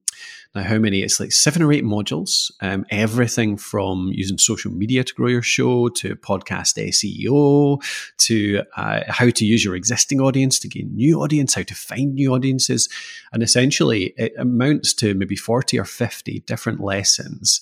now, 0.55 0.63
how 0.63 0.77
many? 0.77 1.01
It's 1.01 1.19
like 1.19 1.33
seven 1.33 1.61
or 1.61 1.73
eight 1.73 1.83
modules. 1.83 2.49
Um, 2.61 2.85
everything 2.89 3.57
from 3.57 4.09
using 4.13 4.37
social 4.37 4.71
media 4.71 5.03
to 5.03 5.13
grow 5.13 5.27
your 5.27 5.41
show 5.41 5.89
to 5.89 6.15
podcast 6.15 6.77
SEO 6.77 7.83
to 8.19 8.63
uh, 8.77 9.01
how 9.07 9.29
to 9.29 9.45
use 9.45 9.65
your 9.65 9.75
existing 9.75 10.21
audience 10.21 10.57
to 10.59 10.69
gain 10.69 10.95
new 10.95 11.21
audience, 11.21 11.55
how 11.55 11.63
to 11.63 11.75
find 11.75 12.15
new 12.15 12.33
audiences. 12.33 12.87
And 13.33 13.43
essentially, 13.43 14.13
it 14.17 14.33
amounts 14.37 14.93
to 14.95 15.13
maybe 15.13 15.35
40 15.35 15.77
or 15.77 15.85
50 15.85 16.39
different 16.41 16.79
lessons 16.79 17.59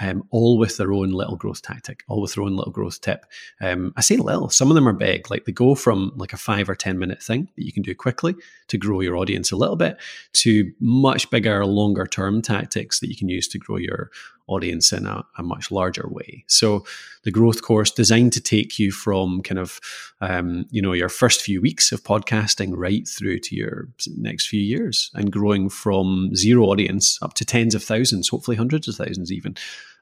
um, 0.00 0.24
all 0.30 0.58
with 0.58 0.76
their 0.76 0.92
own 0.92 1.10
little 1.10 1.36
growth 1.36 1.62
tactic, 1.62 2.04
all 2.08 2.20
with 2.20 2.34
their 2.34 2.44
own 2.44 2.56
little 2.56 2.72
growth 2.72 3.00
tip. 3.00 3.24
Um, 3.60 3.92
I 3.96 4.00
say 4.00 4.16
little, 4.16 4.48
some 4.48 4.70
of 4.70 4.74
them 4.74 4.88
are 4.88 4.92
big, 4.92 5.30
like 5.30 5.44
they 5.44 5.52
go 5.52 5.74
from 5.74 6.12
like 6.16 6.32
a 6.32 6.36
five 6.36 6.68
or 6.68 6.74
10 6.74 6.98
minute 6.98 7.22
thing 7.22 7.48
that 7.56 7.64
you 7.64 7.72
can 7.72 7.82
do 7.82 7.94
quickly 7.94 8.34
to 8.68 8.78
grow 8.78 9.00
your 9.00 9.16
audience 9.16 9.52
a 9.52 9.56
little 9.56 9.76
bit 9.76 9.98
to 10.34 10.72
much 10.80 11.30
bigger, 11.30 11.64
longer 11.64 12.06
term 12.06 12.42
tactics 12.42 13.00
that 13.00 13.08
you 13.08 13.16
can 13.16 13.28
use 13.28 13.48
to 13.48 13.58
grow 13.58 13.76
your 13.76 14.10
audience 14.48 14.92
in 14.92 15.06
a, 15.06 15.24
a 15.38 15.42
much 15.42 15.70
larger 15.70 16.06
way. 16.08 16.44
So 16.46 16.84
the 17.24 17.30
growth 17.30 17.62
course 17.62 17.90
designed 17.90 18.32
to 18.34 18.40
take 18.40 18.78
you 18.78 18.92
from 18.92 19.42
kind 19.42 19.58
of, 19.58 19.80
um, 20.20 20.66
you 20.70 20.80
know, 20.80 20.92
your 20.92 21.08
first 21.08 21.42
few 21.42 21.60
weeks 21.60 21.92
of 21.92 22.04
podcasting 22.04 22.72
right 22.76 23.06
through 23.06 23.40
to 23.40 23.56
your 23.56 23.88
next 24.16 24.46
few 24.48 24.60
years 24.60 25.10
and 25.14 25.32
growing 25.32 25.68
from 25.68 26.34
zero 26.34 26.64
audience 26.66 27.18
up 27.22 27.34
to 27.34 27.44
tens 27.44 27.74
of 27.74 27.82
thousands, 27.82 28.28
hopefully 28.28 28.56
hundreds 28.56 28.88
of 28.88 28.96
thousands 28.96 29.32
even. 29.32 29.56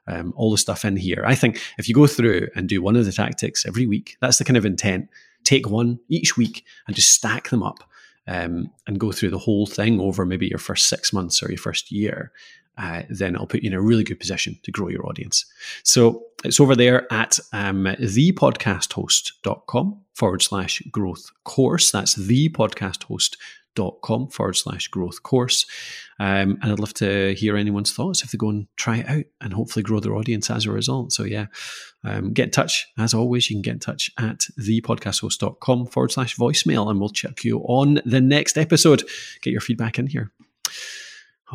Um, 0.07 0.35
all 0.35 0.51
the 0.51 0.59
stuff 0.59 0.85
in 0.85 0.97
here. 0.97 1.23
I 1.25 1.33
think 1.33 1.59
if 1.79 1.89
you 1.89 1.95
go 1.95 2.05
through 2.05 2.49
and 2.55 2.69
do 2.69 2.79
one 2.79 2.95
of 2.95 3.05
the 3.05 3.11
tactics 3.11 3.65
every 3.65 3.87
week, 3.87 4.17
that's 4.21 4.37
the 4.37 4.43
kind 4.43 4.55
of 4.55 4.63
intent. 4.63 5.09
Take 5.43 5.67
one 5.67 5.99
each 6.09 6.37
week 6.37 6.63
and 6.85 6.95
just 6.95 7.11
stack 7.11 7.49
them 7.49 7.63
up 7.63 7.83
um, 8.27 8.71
and 8.85 8.99
go 8.99 9.11
through 9.11 9.31
the 9.31 9.39
whole 9.39 9.65
thing 9.65 9.99
over 9.99 10.25
maybe 10.25 10.47
your 10.47 10.59
first 10.59 10.89
six 10.89 11.11
months 11.11 11.41
or 11.41 11.49
your 11.49 11.57
first 11.57 11.91
year 11.91 12.31
uh, 12.77 13.03
then 13.09 13.35
it'll 13.35 13.47
put 13.47 13.63
you 13.63 13.69
in 13.69 13.73
a 13.73 13.81
really 13.81 14.03
good 14.03 14.19
position 14.19 14.59
to 14.63 14.71
grow 14.71 14.89
your 14.89 15.07
audience. 15.07 15.45
So 15.83 16.23
it's 16.43 16.59
over 16.59 16.75
there 16.75 17.11
at 17.11 17.39
um, 17.53 17.85
thepodcasthost.com 17.85 20.01
forward 20.13 20.41
slash 20.41 20.81
growth 20.91 21.31
course. 21.43 21.91
That's 21.91 22.15
thepodcasthost.com 22.15 24.29
forward 24.29 24.53
slash 24.53 24.87
growth 24.87 25.23
course. 25.23 25.65
Um, 26.19 26.57
and 26.61 26.71
I'd 26.71 26.79
love 26.79 26.93
to 26.95 27.33
hear 27.35 27.57
anyone's 27.57 27.91
thoughts 27.91 28.23
if 28.23 28.31
they 28.31 28.37
go 28.37 28.49
and 28.49 28.67
try 28.77 28.97
it 28.97 29.09
out 29.09 29.25
and 29.41 29.53
hopefully 29.53 29.83
grow 29.83 29.99
their 29.99 30.15
audience 30.15 30.49
as 30.49 30.65
a 30.65 30.71
result. 30.71 31.11
So, 31.11 31.23
yeah, 31.23 31.47
um, 32.03 32.31
get 32.31 32.45
in 32.45 32.51
touch. 32.51 32.87
As 32.97 33.13
always, 33.13 33.49
you 33.49 33.55
can 33.55 33.61
get 33.61 33.73
in 33.73 33.79
touch 33.79 34.09
at 34.17 34.45
thepodcasthost.com 34.59 35.87
forward 35.87 36.11
slash 36.11 36.37
voicemail 36.37 36.89
and 36.89 36.99
we'll 36.99 37.09
check 37.09 37.43
you 37.43 37.59
on 37.59 38.01
the 38.05 38.21
next 38.21 38.57
episode. 38.57 39.03
Get 39.41 39.51
your 39.51 39.61
feedback 39.61 39.99
in 39.99 40.07
here. 40.07 40.31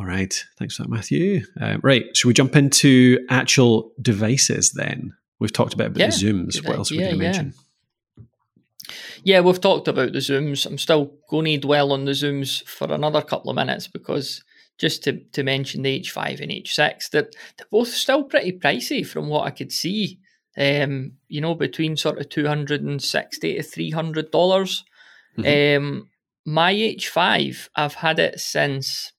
All 0.00 0.07
right. 0.07 0.47
Thanks 0.59 0.76
for 0.76 0.85
that, 0.85 0.88
Matthew. 0.88 1.42
Uh, 1.61 1.76
right. 1.83 2.07
Should 2.16 2.28
we 2.28 2.33
jump 2.33 2.57
into 2.57 3.19
actual 3.28 3.92
devices 4.00 4.73
then? 4.73 5.12
We've 5.38 5.52
talked 5.52 5.75
about, 5.75 5.88
about 5.88 5.99
Yeah, 5.99 6.07
the 6.07 6.12
Zooms. 6.12 6.66
What 6.66 6.78
else 6.78 6.90
are 6.90 6.95
we 6.95 7.00
going 7.00 7.19
to 7.19 7.23
yeah. 7.23 7.30
mention? 7.33 7.54
Yeah, 9.23 9.40
we've 9.40 9.61
talked 9.61 9.88
about 9.88 10.12
the 10.12 10.21
Zooms. 10.21 10.64
I'm 10.64 10.78
still 10.78 11.12
going 11.28 11.45
to 11.45 11.59
dwell 11.59 11.92
on 11.92 12.07
the 12.07 12.12
Zooms 12.12 12.66
for 12.66 12.90
another 12.90 13.21
couple 13.21 13.50
of 13.50 13.57
minutes 13.57 13.88
because 13.88 14.42
just 14.78 15.04
to, 15.04 15.21
to 15.33 15.42
mention 15.42 15.83
the 15.83 16.00
H5 16.00 16.40
and 16.40 16.50
H6, 16.50 17.11
they're, 17.11 17.28
they're 17.59 17.66
both 17.71 17.88
still 17.88 18.25
pretty 18.25 18.52
pricey 18.52 19.07
from 19.07 19.28
what 19.28 19.47
I 19.47 19.50
could 19.50 19.71
see. 19.71 20.19
Um, 20.57 21.12
you 21.28 21.42
know, 21.42 21.54
between 21.54 21.99
sort 21.99 22.19
of 22.19 22.30
260 22.30 23.54
to 23.54 23.61
$300. 23.62 24.30
dollars 24.30 24.83
Mhm. 25.38 25.76
Um, 25.76 26.09
my 26.47 26.73
H5, 26.73 27.69
I've 27.76 27.95
had 27.95 28.19
it 28.19 28.40
since. 28.40 29.12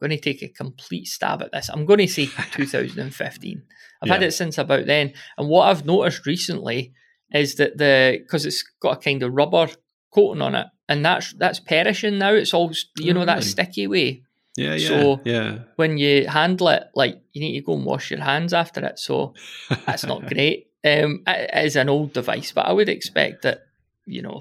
Going 0.00 0.10
to 0.10 0.18
take 0.18 0.42
a 0.42 0.48
complete 0.48 1.06
stab 1.06 1.42
at 1.42 1.52
this. 1.52 1.68
I'm 1.68 1.84
going 1.84 1.98
to 1.98 2.08
say 2.08 2.26
2015. 2.52 3.62
I've 4.02 4.08
had 4.08 4.22
it 4.22 4.32
since 4.32 4.56
about 4.58 4.86
then. 4.86 5.12
And 5.36 5.48
what 5.48 5.68
I've 5.68 5.84
noticed 5.84 6.24
recently 6.26 6.92
is 7.32 7.56
that 7.56 7.76
the 7.76 8.18
because 8.22 8.46
it's 8.46 8.64
got 8.80 8.96
a 8.96 9.00
kind 9.00 9.22
of 9.22 9.32
rubber 9.34 9.68
coating 10.12 10.42
on 10.42 10.54
it, 10.54 10.66
and 10.88 11.04
that's 11.04 11.34
that's 11.34 11.60
perishing 11.60 12.18
now. 12.18 12.32
It's 12.32 12.54
all 12.54 12.72
you 12.98 13.12
know 13.12 13.24
that 13.26 13.34
really? 13.34 13.46
sticky 13.46 13.86
way. 13.86 14.22
Yeah, 14.56 14.74
yeah. 14.74 14.88
So- 14.88 15.20
yeah. 15.24 15.58
When 15.76 15.98
you 15.98 16.26
handle 16.26 16.68
it, 16.68 16.84
like 16.94 17.20
you 17.32 17.40
need 17.42 17.60
to 17.60 17.64
go 17.64 17.74
and 17.74 17.84
wash 17.84 18.10
your 18.10 18.20
hands 18.20 18.52
after 18.52 18.84
it. 18.84 18.98
So 18.98 19.34
that's 19.86 20.04
not 20.04 20.26
great. 20.32 20.68
Um, 20.82 21.22
it 21.26 21.64
is 21.66 21.76
an 21.76 21.90
old 21.90 22.14
device, 22.14 22.52
but 22.52 22.66
I 22.66 22.72
would 22.72 22.88
expect 22.88 23.42
that 23.42 23.60
you 24.06 24.22
know 24.22 24.40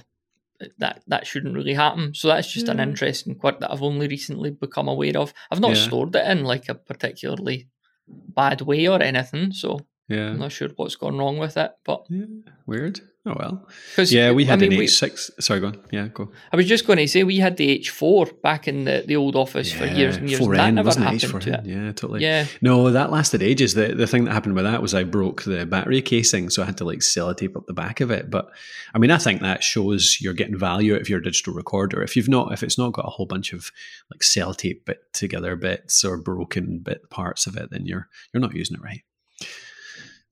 that 0.78 1.02
that 1.08 1.26
shouldn't 1.26 1.56
really 1.56 1.74
happen. 1.74 2.14
So 2.14 2.28
that's 2.28 2.52
just 2.52 2.70
an 2.70 2.78
hmm. 2.78 2.90
interesting 2.90 3.36
quirk 3.36 3.60
that 3.60 3.72
I've 3.72 3.84
only 3.84 4.08
recently 4.08 4.52
become 4.52 4.88
aware 4.88 5.18
of. 5.18 5.34
I've 5.52 5.60
not 5.60 5.76
Yeah. 5.76 5.88
stored 5.88 6.16
it 6.16 6.28
in 6.28 6.44
like 6.44 6.70
a 6.70 6.76
particularly 6.76 7.68
bad 8.08 8.62
way 8.62 8.88
or 8.88 9.02
anything, 9.02 9.52
so 9.52 9.80
Yeah. 10.10 10.30
I'm 10.32 10.40
not 10.40 10.52
sure 10.52 10.70
what's 10.76 10.96
gone 10.96 11.18
wrong 11.18 11.38
with 11.38 11.56
it. 11.58 11.72
But 11.86 12.06
Yeah. 12.10 12.26
Weird. 12.66 13.02
Oh, 13.26 13.36
well. 13.38 13.68
because 13.92 14.12
Yeah, 14.14 14.32
we 14.32 14.46
had 14.46 14.60
I 14.60 14.62
mean, 14.62 14.72
an 14.74 14.80
we- 14.80 14.86
H6. 14.86 15.30
Sorry, 15.42 15.60
go 15.60 15.68
on. 15.68 15.78
Yeah, 15.92 16.08
go. 16.08 16.32
I 16.52 16.56
was 16.56 16.66
just 16.68 16.88
going 16.88 16.98
to 16.98 17.08
say 17.08 17.24
we 17.24 17.38
had 17.38 17.58
the 17.58 17.78
H4 17.80 18.42
back 18.42 18.68
in 18.68 18.86
the, 18.86 19.04
the 19.06 19.18
old 19.18 19.36
office 19.36 19.72
for 19.72 19.86
years 19.86 20.16
and 20.18 20.30
years, 20.30 20.40
and 20.42 20.54
that 20.56 20.72
4N, 20.72 20.74
never 20.76 20.86
wasn't 20.88 21.06
happened 21.06 21.22
to 21.22 21.28
H4N. 21.28 21.60
it. 21.60 21.66
Yeah, 21.66 21.92
totally. 21.92 22.22
Yeah, 22.22 22.46
No, 22.62 22.90
that 22.92 23.12
lasted 23.12 23.44
ages. 23.44 23.74
The 23.74 23.94
the 23.94 24.08
thing 24.08 24.24
that 24.24 24.32
happened 24.34 24.56
with 24.56 24.64
that 24.64 24.82
was 24.82 24.96
I 24.96 25.04
broke 25.04 25.44
the 25.44 25.66
battery 25.66 26.02
casing, 26.02 26.50
so 26.50 26.64
I 26.64 26.66
had 26.66 26.78
to 26.78 26.86
like 26.86 27.00
sellotape 27.00 27.56
up 27.58 27.68
the 27.68 27.74
back 27.74 28.00
of 28.00 28.10
it. 28.10 28.32
But 28.32 28.50
I 28.96 29.00
mean, 29.00 29.12
I 29.12 29.18
think 29.18 29.42
that 29.42 29.64
shows 29.64 30.18
you're 30.22 30.34
getting 30.34 30.58
value 30.58 30.96
out 30.96 31.02
of 31.02 31.10
your 31.10 31.20
digital 31.20 31.54
recorder. 31.54 32.02
If 32.02 32.16
you've 32.16 32.30
not, 32.30 32.54
if 32.54 32.64
it's 32.64 32.78
not 32.78 32.94
got 32.94 33.06
a 33.06 33.10
whole 33.12 33.26
bunch 33.28 33.52
of 33.54 33.70
like 34.12 34.22
sellotape 34.22 34.86
bit 34.86 35.02
together 35.14 35.56
bits 35.58 36.04
or 36.06 36.18
broken 36.18 36.80
bit 36.80 37.10
parts 37.10 37.48
of 37.48 37.58
it, 37.58 37.70
then 37.70 37.86
you're 37.86 38.08
you're 38.34 38.42
not 38.42 38.56
using 38.56 38.78
it 38.78 38.82
right. 38.84 39.02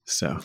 So 0.07 0.39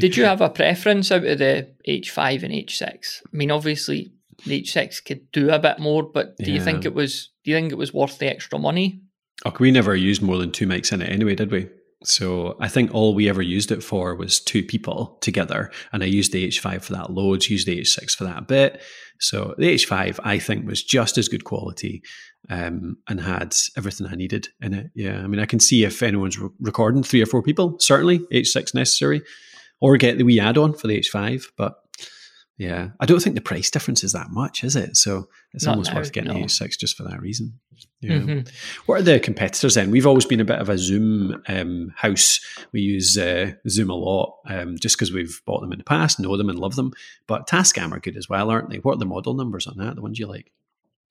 Did 0.00 0.16
you 0.16 0.24
have 0.32 0.40
a 0.40 0.48
preference 0.50 1.12
out 1.12 1.24
of 1.24 1.38
the 1.38 1.68
H5 1.86 2.42
and 2.42 2.52
H6? 2.52 3.22
I 3.22 3.36
mean, 3.36 3.50
obviously 3.50 4.12
the 4.46 4.62
H6 4.62 5.04
could 5.04 5.30
do 5.32 5.50
a 5.50 5.58
bit 5.58 5.78
more, 5.78 6.02
but 6.02 6.36
do 6.38 6.50
you 6.50 6.60
think 6.60 6.84
it 6.84 6.94
was? 6.94 7.30
Do 7.44 7.50
you 7.50 7.56
think 7.56 7.72
it 7.72 7.78
was 7.78 7.94
worth 7.94 8.18
the 8.18 8.26
extra 8.26 8.58
money? 8.58 9.02
Oh, 9.44 9.52
we 9.60 9.70
never 9.70 9.94
used 9.94 10.22
more 10.22 10.38
than 10.38 10.50
two 10.50 10.66
mics 10.66 10.92
in 10.92 11.02
it 11.02 11.10
anyway, 11.10 11.34
did 11.34 11.50
we? 11.50 11.68
So 12.04 12.56
I 12.60 12.68
think 12.68 12.92
all 12.92 13.14
we 13.14 13.28
ever 13.28 13.42
used 13.42 13.70
it 13.72 13.82
for 13.82 14.14
was 14.14 14.40
two 14.40 14.62
people 14.62 15.18
together. 15.20 15.70
And 15.92 16.02
I 16.02 16.06
used 16.06 16.32
the 16.32 16.48
H5 16.48 16.82
for 16.82 16.92
that 16.94 17.10
loads, 17.10 17.50
used 17.50 17.66
the 17.66 17.80
H6 17.80 18.16
for 18.16 18.24
that 18.24 18.46
bit. 18.46 18.82
So 19.20 19.54
the 19.58 19.74
H5, 19.74 20.18
I 20.24 20.38
think, 20.38 20.66
was 20.66 20.82
just 20.82 21.18
as 21.18 21.28
good 21.28 21.44
quality 21.44 22.02
um, 22.50 22.96
and 23.08 23.20
had 23.20 23.54
everything 23.76 24.06
I 24.06 24.14
needed 24.14 24.48
in 24.60 24.74
it. 24.74 24.90
Yeah. 24.94 25.18
I 25.18 25.26
mean, 25.26 25.40
I 25.40 25.46
can 25.46 25.60
see 25.60 25.84
if 25.84 26.02
anyone's 26.02 26.38
re- 26.38 26.50
recording 26.60 27.02
three 27.02 27.22
or 27.22 27.26
four 27.26 27.42
people, 27.42 27.76
certainly 27.78 28.20
H6 28.32 28.74
necessary, 28.74 29.22
or 29.80 29.96
get 29.96 30.18
the 30.18 30.24
wee 30.24 30.40
add 30.40 30.58
on 30.58 30.74
for 30.74 30.86
the 30.86 30.98
H5. 30.98 31.44
But 31.56 31.74
yeah, 32.58 32.90
I 33.00 33.06
don't 33.06 33.20
think 33.22 33.34
the 33.34 33.40
price 33.40 33.70
difference 33.70 34.04
is 34.04 34.12
that 34.12 34.30
much, 34.30 34.62
is 34.62 34.76
it? 34.76 34.96
So 34.96 35.28
it's 35.54 35.64
Not 35.64 35.72
almost 35.72 35.90
now, 35.90 35.96
worth 35.98 36.12
getting 36.12 36.32
no. 36.32 36.38
the 36.38 36.44
H6 36.46 36.78
just 36.78 36.96
for 36.96 37.02
that 37.04 37.20
reason. 37.20 37.58
Yeah. 38.00 38.18
Mhm. 38.18 38.48
What 38.86 39.00
are 39.00 39.02
the 39.02 39.18
competitors 39.20 39.74
then? 39.74 39.90
We've 39.90 40.06
always 40.06 40.26
been 40.26 40.40
a 40.40 40.44
bit 40.44 40.58
of 40.58 40.68
a 40.68 40.76
Zoom 40.78 41.42
um, 41.48 41.92
house. 41.96 42.40
We 42.72 42.80
use 42.80 43.16
uh, 43.18 43.52
Zoom 43.68 43.90
a 43.90 43.94
lot 43.94 44.38
um, 44.46 44.76
just 44.78 44.96
because 44.96 45.12
we've 45.12 45.40
bought 45.46 45.60
them 45.60 45.72
in 45.72 45.78
the 45.78 45.84
past, 45.84 46.20
know 46.20 46.36
them 46.36 46.50
and 46.50 46.58
love 46.58 46.76
them. 46.76 46.92
But 47.26 47.46
Tascam 47.48 47.92
are 47.92 48.00
good 48.00 48.16
as 48.16 48.28
well, 48.28 48.50
aren't 48.50 48.70
they? 48.70 48.78
What 48.78 48.94
are 48.94 48.98
the 48.98 49.06
model 49.06 49.34
numbers 49.34 49.66
on 49.66 49.78
that? 49.78 49.96
The 49.96 50.02
ones 50.02 50.18
you 50.18 50.26
like? 50.26 50.52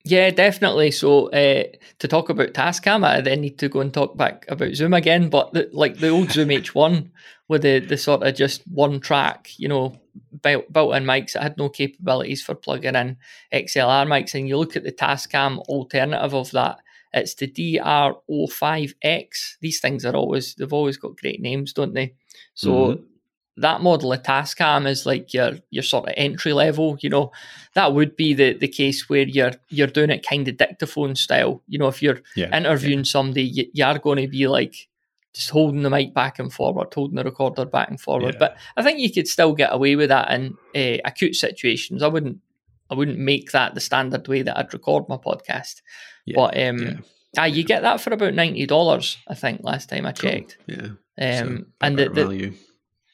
Yeah, 0.04 0.30
definitely. 0.30 0.90
So 0.90 1.28
uh, 1.28 1.64
to 2.00 2.08
talk 2.08 2.28
about 2.28 2.54
Tascam, 2.54 3.04
I 3.04 3.20
then 3.20 3.40
need 3.40 3.58
to 3.58 3.68
go 3.68 3.80
and 3.80 3.94
talk 3.94 4.16
back 4.16 4.44
about 4.48 4.74
Zoom 4.74 4.94
again. 4.94 5.30
But 5.30 5.52
the, 5.52 5.70
like 5.72 5.98
the 5.98 6.08
old 6.08 6.32
Zoom 6.32 6.48
H1 6.48 7.08
with 7.48 7.62
the, 7.62 7.78
the 7.78 7.96
sort 7.96 8.22
of 8.22 8.34
just 8.34 8.62
one 8.66 8.98
track, 8.98 9.50
you 9.58 9.68
know, 9.68 9.96
built, 10.42 10.72
built-in 10.72 11.04
mics 11.04 11.32
that 11.32 11.42
had 11.42 11.56
no 11.56 11.68
capabilities 11.68 12.42
for 12.42 12.56
plugging 12.56 12.96
in 12.96 13.16
XLR 13.52 14.06
mics. 14.06 14.34
And 14.34 14.48
you 14.48 14.56
look 14.56 14.76
at 14.76 14.82
the 14.82 14.92
Tascam 14.92 15.58
alternative 15.68 16.34
of 16.34 16.50
that, 16.50 16.78
it's 17.12 17.34
the 17.34 17.46
DR05X. 17.46 19.56
These 19.60 19.80
things 19.80 20.04
are 20.04 20.16
always 20.16 20.54
they've 20.54 20.72
always 20.72 20.96
got 20.96 21.16
great 21.16 21.40
names, 21.40 21.72
don't 21.72 21.94
they? 21.94 22.14
So 22.54 22.70
Mhm. 22.70 23.04
That 23.58 23.82
model 23.82 24.12
of 24.12 24.22
Tascam 24.22 24.86
is 24.86 25.04
like 25.04 25.34
your 25.34 25.52
your 25.70 25.82
sort 25.82 26.08
of 26.08 26.14
entry 26.16 26.52
level. 26.52 26.96
You 27.00 27.10
know, 27.10 27.32
that 27.74 27.92
would 27.92 28.16
be 28.16 28.34
the 28.34 28.54
the 28.54 28.68
case 28.68 29.08
where 29.08 29.22
you're 29.26 29.52
you're 29.68 29.86
doing 29.86 30.10
it 30.10 30.26
kind 30.26 30.48
of 30.48 30.56
dictaphone 30.56 31.14
style. 31.14 31.62
You 31.68 31.78
know, 31.78 31.88
if 31.88 32.02
you're 32.02 32.20
Yeah. 32.36 32.56
interviewing 32.56 33.04
somebody, 33.04 33.42
you, 33.44 33.66
you 33.72 33.84
are 33.84 33.98
going 33.98 34.22
to 34.22 34.28
be 34.28 34.46
like 34.48 34.88
just 35.34 35.50
holding 35.50 35.82
the 35.82 35.90
mic 35.90 36.12
back 36.14 36.38
and 36.38 36.52
forward, 36.52 36.92
holding 36.94 37.16
the 37.16 37.24
recorder 37.24 37.64
back 37.64 37.88
and 37.88 38.00
forward. 38.00 38.34
Yeah. 38.34 38.38
But 38.38 38.56
I 38.76 38.82
think 38.82 39.00
you 39.00 39.10
could 39.12 39.28
still 39.28 39.54
get 39.54 39.72
away 39.72 39.96
with 39.96 40.08
that 40.10 40.30
in 40.30 40.56
uh, 40.74 40.98
acute 41.04 41.36
situations. 41.36 42.02
I 42.02 42.08
wouldn't 42.08 42.38
I 42.90 42.94
wouldn't 42.94 43.18
make 43.18 43.52
that 43.52 43.74
the 43.74 43.80
standard 43.80 44.28
way 44.28 44.42
that 44.42 44.58
I'd 44.58 44.72
record 44.74 45.08
my 45.08 45.16
podcast. 45.16 45.82
Yeah. 46.24 46.34
But 46.36 46.56
um, 46.58 46.78
yeah. 46.78 46.94
Ah, 47.38 47.44
you 47.46 47.64
get 47.64 47.80
that 47.82 48.00
for 48.00 48.12
about 48.12 48.34
ninety 48.34 48.66
dollars, 48.66 49.16
I 49.26 49.34
think. 49.34 49.60
Last 49.62 49.88
time 49.88 50.04
I 50.06 50.12
checked. 50.12 50.58
Cool. 50.68 50.76
Yeah. 50.76 51.40
Um, 51.40 51.58
so 51.58 51.64
and 51.80 51.98
the, 51.98 52.08
the, 52.10 52.52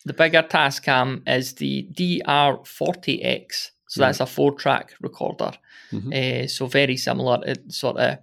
the 0.08 0.14
bigger 0.14 0.42
Tascam 0.42 1.22
is 1.28 1.54
the 1.54 1.88
DR40X. 1.92 3.70
So 3.88 4.00
that's 4.00 4.20
a 4.20 4.26
four 4.26 4.52
track 4.52 4.92
recorder. 5.00 5.52
Mm-hmm. 5.92 6.44
Uh, 6.44 6.46
so 6.46 6.66
very 6.66 6.96
similar, 6.96 7.40
it 7.46 7.72
sort 7.72 7.96
of 7.96 8.18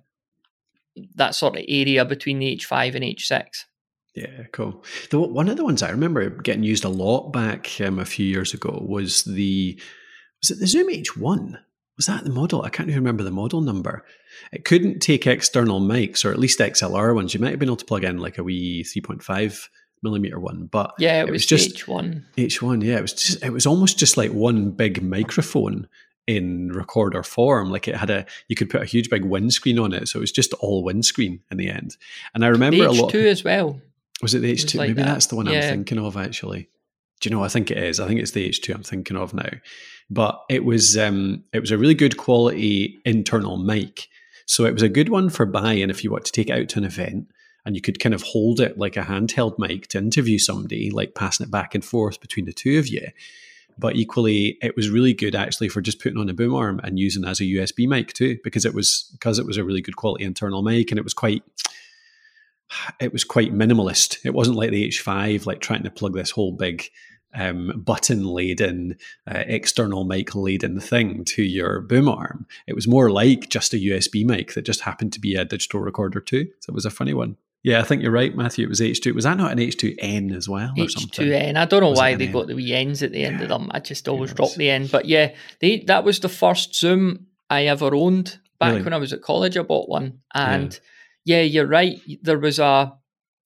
that 1.16 1.36
sort 1.36 1.58
of 1.58 1.66
area 1.68 2.06
between 2.06 2.40
the 2.40 2.56
H5 2.56 2.96
and 2.96 3.04
H6. 3.04 3.66
Yeah, 4.16 4.44
cool. 4.52 4.84
The 5.10 5.20
one 5.20 5.50
of 5.50 5.58
the 5.58 5.66
ones 5.66 5.84
I 5.84 5.90
remember 5.90 6.30
getting 6.30 6.64
used 6.64 6.86
a 6.86 6.90
lot 6.90 7.32
back 7.32 7.82
um, 7.82 8.00
a 8.00 8.06
few 8.06 8.26
years 8.26 8.54
ago 8.54 8.82
was 8.88 9.24
the 9.24 9.80
was 10.42 10.52
it 10.52 10.60
the 10.60 10.68
Zoom 10.68 10.90
H1? 10.90 11.58
Was 11.98 12.06
that 12.06 12.24
the 12.24 12.30
model? 12.30 12.62
I 12.62 12.70
can't 12.70 12.90
even 12.90 13.02
remember 13.02 13.24
the 13.24 13.32
model 13.32 13.62
number. 13.62 14.06
It 14.52 14.66
couldn't 14.66 15.00
take 15.00 15.28
external 15.28 15.82
mics, 15.82 16.24
or 16.24 16.32
at 16.32 16.40
least 16.40 16.60
XLR 16.60 17.16
ones. 17.16 17.34
You 17.34 17.40
might 17.40 17.52
have 17.52 17.60
been 17.60 17.70
able 17.70 17.78
to 17.78 17.86
plug 17.86 18.04
in 18.04 18.18
like 18.18 18.38
a 18.38 18.44
wee 18.44 18.84
3.5 18.84 19.68
millimeter 20.02 20.40
one, 20.40 20.68
but 20.68 20.94
yeah, 21.00 21.22
it, 21.22 21.30
it 21.30 21.32
was, 21.32 21.42
was, 21.42 21.46
just 21.46 21.76
H1. 21.78 22.24
H1, 22.38 22.84
yeah, 22.84 22.98
it 22.98 23.02
was 23.02 23.14
just 23.14 23.44
it 23.44 23.52
was 23.52 23.66
almost 23.66 23.98
just 23.98 24.18
like 24.18 24.32
one 24.32 24.72
big 24.72 25.02
microphone 25.02 25.88
in 26.28 26.72
recorder 26.72 27.24
form. 27.24 27.70
Like 27.70 27.88
it 27.88 27.96
had 27.96 28.10
a, 28.10 28.26
you 28.48 28.56
could 28.56 28.70
put 28.70 28.82
a 28.82 28.86
huge 28.86 29.10
big 29.10 29.26
windscreen 29.26 29.80
on 29.80 29.94
it, 29.94 30.08
so 30.08 30.20
it 30.20 30.22
was 30.22 30.32
just 30.32 30.54
all 30.56 30.84
windscreen 30.84 31.42
in 31.52 31.58
the 31.58 31.70
end. 31.70 31.98
And 32.34 32.44
I 32.44 32.50
remember 32.50 32.78
the 32.78 32.90
a 32.90 32.92
lot. 32.92 33.12
H2 33.12 33.26
as 33.26 33.44
well. 33.44 33.82
Was 34.22 34.34
it 34.34 34.40
the 34.40 34.52
H 34.52 34.66
two? 34.66 34.78
Like 34.78 34.90
Maybe 34.90 35.04
that. 35.04 35.08
that's 35.08 35.28
the 35.28 35.36
one 35.36 35.46
yeah. 35.48 35.60
I'm 35.60 35.62
thinking 35.62 36.00
of 36.00 36.18
actually. 36.18 36.70
Do 37.22 37.30
you 37.30 37.36
know? 37.36 37.44
I 37.44 37.48
think 37.48 37.72
it 37.72 37.78
is. 37.78 38.00
I 38.00 38.08
think 38.08 38.20
it's 38.20 38.32
the 38.32 38.46
H 38.46 38.62
two 38.62 38.74
I'm 38.74 38.84
thinking 38.84 39.18
of 39.18 39.34
now. 39.34 39.50
But 40.10 40.42
it 40.50 40.64
was 40.64 40.98
um, 40.98 41.44
it 41.54 41.60
was 41.60 41.72
a 41.72 41.78
really 41.78 41.96
good 41.96 42.18
quality 42.18 43.00
internal 43.06 43.58
mic. 43.58 44.08
So 44.48 44.66
it 44.66 44.74
was 44.74 44.84
a 44.84 44.90
good 44.90 45.10
one 45.10 45.30
for 45.30 45.46
buying 45.46 45.90
if 45.90 46.04
you 46.04 46.12
want 46.12 46.26
to 46.26 46.32
take 46.32 46.50
it 46.50 46.60
out 46.60 46.70
to 46.70 46.80
an 46.80 46.86
event 46.86 47.28
and 47.66 47.76
you 47.76 47.82
could 47.82 48.00
kind 48.00 48.14
of 48.14 48.22
hold 48.22 48.60
it 48.60 48.78
like 48.78 48.96
a 48.96 49.02
handheld 49.02 49.58
mic 49.58 49.88
to 49.88 49.98
interview 49.98 50.38
somebody, 50.38 50.92
like 50.92 51.16
passing 51.16 51.46
it 51.46 51.52
back 51.52 51.74
and 51.74 51.84
forth 51.84 52.22
between 52.22 52.46
the 52.46 52.54
two 52.54 52.78
of 52.78 52.88
you. 52.88 53.08
But 53.78 53.96
equally, 53.96 54.58
it 54.62 54.76
was 54.76 54.90
really 54.90 55.14
good 55.14 55.36
actually 55.36 55.70
for 55.70 55.82
just 55.82 56.02
putting 56.02 56.18
on 56.18 56.30
a 56.30 56.34
boom 56.34 56.56
arm 56.56 56.80
and 56.84 57.00
using 57.00 57.24
it 57.24 57.30
as 57.30 57.42
a 57.42 57.46
USB 57.46 57.88
mic 57.88 58.14
too, 58.14 58.38
because 58.44 58.66
it 58.66 58.74
was 58.74 59.10
because 59.14 59.40
it 59.40 59.46
was 59.46 59.58
a 59.58 59.64
really 59.64 59.82
good 59.82 59.98
quality 59.98 60.24
internal 60.24 60.62
mic 60.62 60.92
and 60.92 61.00
it 61.00 61.04
was 61.04 61.14
quite 61.14 61.44
it 63.00 63.12
was 63.12 63.24
quite 63.24 63.54
minimalist. 63.54 64.18
It 64.24 64.34
wasn't 64.34 64.58
like 64.58 64.72
the 64.72 64.88
H5, 64.88 65.46
like 65.46 65.60
trying 65.60 65.84
to 65.84 65.92
plug 65.92 66.14
this 66.14 66.32
whole 66.32 66.52
big 66.54 66.90
um, 67.34 67.84
button 67.84 68.26
laden, 68.26 68.98
uh, 69.30 69.44
external 69.46 70.06
mic 70.06 70.36
laden 70.36 70.80
thing 70.80 71.26
to 71.26 71.44
your 71.44 71.82
boom 71.82 72.08
arm. 72.08 72.48
It 72.66 72.76
was 72.76 72.88
more 72.88 73.12
like 73.12 73.50
just 73.50 73.74
a 73.74 73.78
USB 73.78 74.26
mic 74.26 74.54
that 74.54 74.66
just 74.66 74.82
happened 74.82 75.14
to 75.14 75.20
be 75.20 75.36
a 75.36 75.46
digital 75.46 75.82
recorder 75.82 76.22
too. 76.22 76.48
So 76.62 76.72
it 76.72 76.76
was 76.76 76.86
a 76.86 76.92
funny 76.92 77.14
one. 77.14 77.38
Yeah, 77.66 77.80
I 77.80 77.84
think 77.84 78.04
you're 78.04 78.12
right, 78.12 78.36
Matthew. 78.36 78.66
It 78.66 78.70
was 78.70 78.80
H2. 78.80 79.14
Was 79.14 79.24
that 79.24 79.38
not 79.38 79.52
an 79.52 79.58
H2N 79.58 80.36
as 80.36 80.48
well? 80.48 80.72
H2N. 80.78 81.58
I 81.58 81.66
don't 81.66 81.82
know 81.82 81.92
why 81.92 82.16
they 82.16 82.28
N? 82.28 82.32
got 82.32 82.48
the 82.48 82.56
wee 82.56 82.74
N's 82.74 83.02
at 83.02 83.12
the 83.12 83.24
end 83.24 83.38
yeah. 83.38 83.44
of 83.44 83.50
them. 83.50 83.70
I 83.72 83.80
just 83.80 84.08
always 84.08 84.30
yeah, 84.30 84.36
drop 84.36 84.54
the 84.54 84.70
N. 84.70 84.88
But 84.88 85.06
yeah, 85.06 85.34
they, 85.60 85.80
that 85.88 86.04
was 86.04 86.20
the 86.20 86.30
first 86.30 86.76
Zoom 86.76 87.28
I 87.50 87.66
ever 87.66 87.94
owned 87.96 88.40
back 88.60 88.72
really? 88.72 88.84
when 88.84 88.94
I 88.94 88.98
was 88.98 89.14
at 89.14 89.22
college. 89.22 89.58
I 89.58 89.64
bought 89.64 89.90
one. 89.90 90.20
And. 90.34 90.74
Yeah 90.74 90.80
yeah, 91.26 91.42
you're 91.42 91.68
right. 91.68 92.00
There 92.22 92.40
was 92.40 92.60
a 92.60 92.94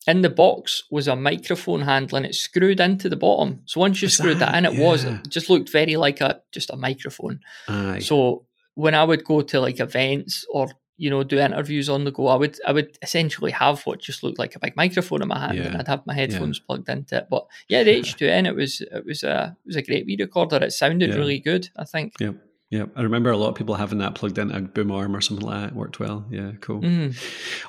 in 0.07 0.21
the 0.21 0.29
box 0.29 0.83
was 0.91 1.07
a 1.07 1.15
microphone 1.15 1.81
handle 1.81 2.17
and 2.17 2.25
it 2.25 2.35
screwed 2.35 2.79
into 2.79 3.09
the 3.09 3.15
bottom. 3.15 3.61
So 3.65 3.79
once 3.79 4.01
you 4.01 4.07
was 4.07 4.17
screwed 4.17 4.39
that, 4.39 4.51
that 4.51 4.57
in, 4.57 4.65
it 4.65 4.81
was 4.81 5.03
it 5.03 5.29
just 5.29 5.49
looked 5.49 5.71
very 5.71 5.95
like 5.95 6.21
a 6.21 6.41
just 6.51 6.69
a 6.69 6.75
microphone. 6.75 7.39
Aye. 7.67 7.99
So 7.99 8.45
when 8.75 8.95
I 8.95 9.03
would 9.03 9.23
go 9.23 9.41
to 9.41 9.59
like 9.59 9.79
events 9.79 10.45
or 10.49 10.69
you 10.99 11.09
know 11.09 11.23
do 11.23 11.39
interviews 11.39 11.89
on 11.89 12.03
the 12.03 12.11
go, 12.11 12.27
I 12.27 12.35
would 12.35 12.59
I 12.67 12.71
would 12.71 12.97
essentially 13.01 13.51
have 13.51 13.81
what 13.85 13.99
just 13.99 14.21
looked 14.21 14.37
like 14.37 14.55
a 14.55 14.59
big 14.59 14.75
microphone 14.75 15.21
in 15.21 15.27
my 15.27 15.39
hand, 15.39 15.57
yeah. 15.57 15.67
and 15.67 15.77
I'd 15.77 15.87
have 15.87 16.05
my 16.05 16.13
headphones 16.13 16.59
yeah. 16.59 16.65
plugged 16.67 16.89
into 16.89 17.17
it. 17.17 17.27
But 17.29 17.47
yeah, 17.67 17.83
the 17.83 17.99
H2N 17.99 18.47
it 18.47 18.55
was 18.55 18.81
it 18.81 19.05
was 19.05 19.23
a 19.23 19.57
it 19.63 19.67
was 19.67 19.75
a 19.77 19.81
great 19.81 20.05
video 20.05 20.25
recorder. 20.25 20.57
It 20.57 20.73
sounded 20.73 21.15
really 21.15 21.39
good. 21.39 21.69
I 21.77 21.85
think. 21.85 22.13
Yep. 22.19 22.35
Yeah, 22.71 22.85
I 22.95 23.01
remember 23.01 23.31
a 23.31 23.37
lot 23.37 23.49
of 23.49 23.55
people 23.55 23.73
having 23.73 23.97
that 23.97 24.13
plugged 24.13 24.37
into 24.37 24.55
a 24.55 24.61
boom 24.61 24.91
arm 24.91 25.15
or 25.15 25.21
something 25.21 25.43
like 25.43 25.59
that. 25.59 25.67
It 25.69 25.75
worked 25.75 25.99
well. 25.99 26.25
Yeah, 26.29 26.51
cool. 26.61 26.81
Mm. 26.81 27.17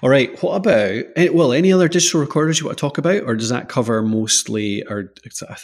All 0.02 0.10
right. 0.10 0.38
What 0.42 0.56
about, 0.56 1.04
eh, 1.16 1.30
well, 1.32 1.54
any 1.54 1.72
other 1.72 1.88
digital 1.88 2.20
recorders 2.20 2.60
you 2.60 2.66
want 2.66 2.76
to 2.76 2.80
talk 2.80 2.98
about, 2.98 3.22
or 3.22 3.34
does 3.34 3.48
that 3.48 3.70
cover 3.70 4.02
mostly, 4.02 4.84
or 4.86 5.14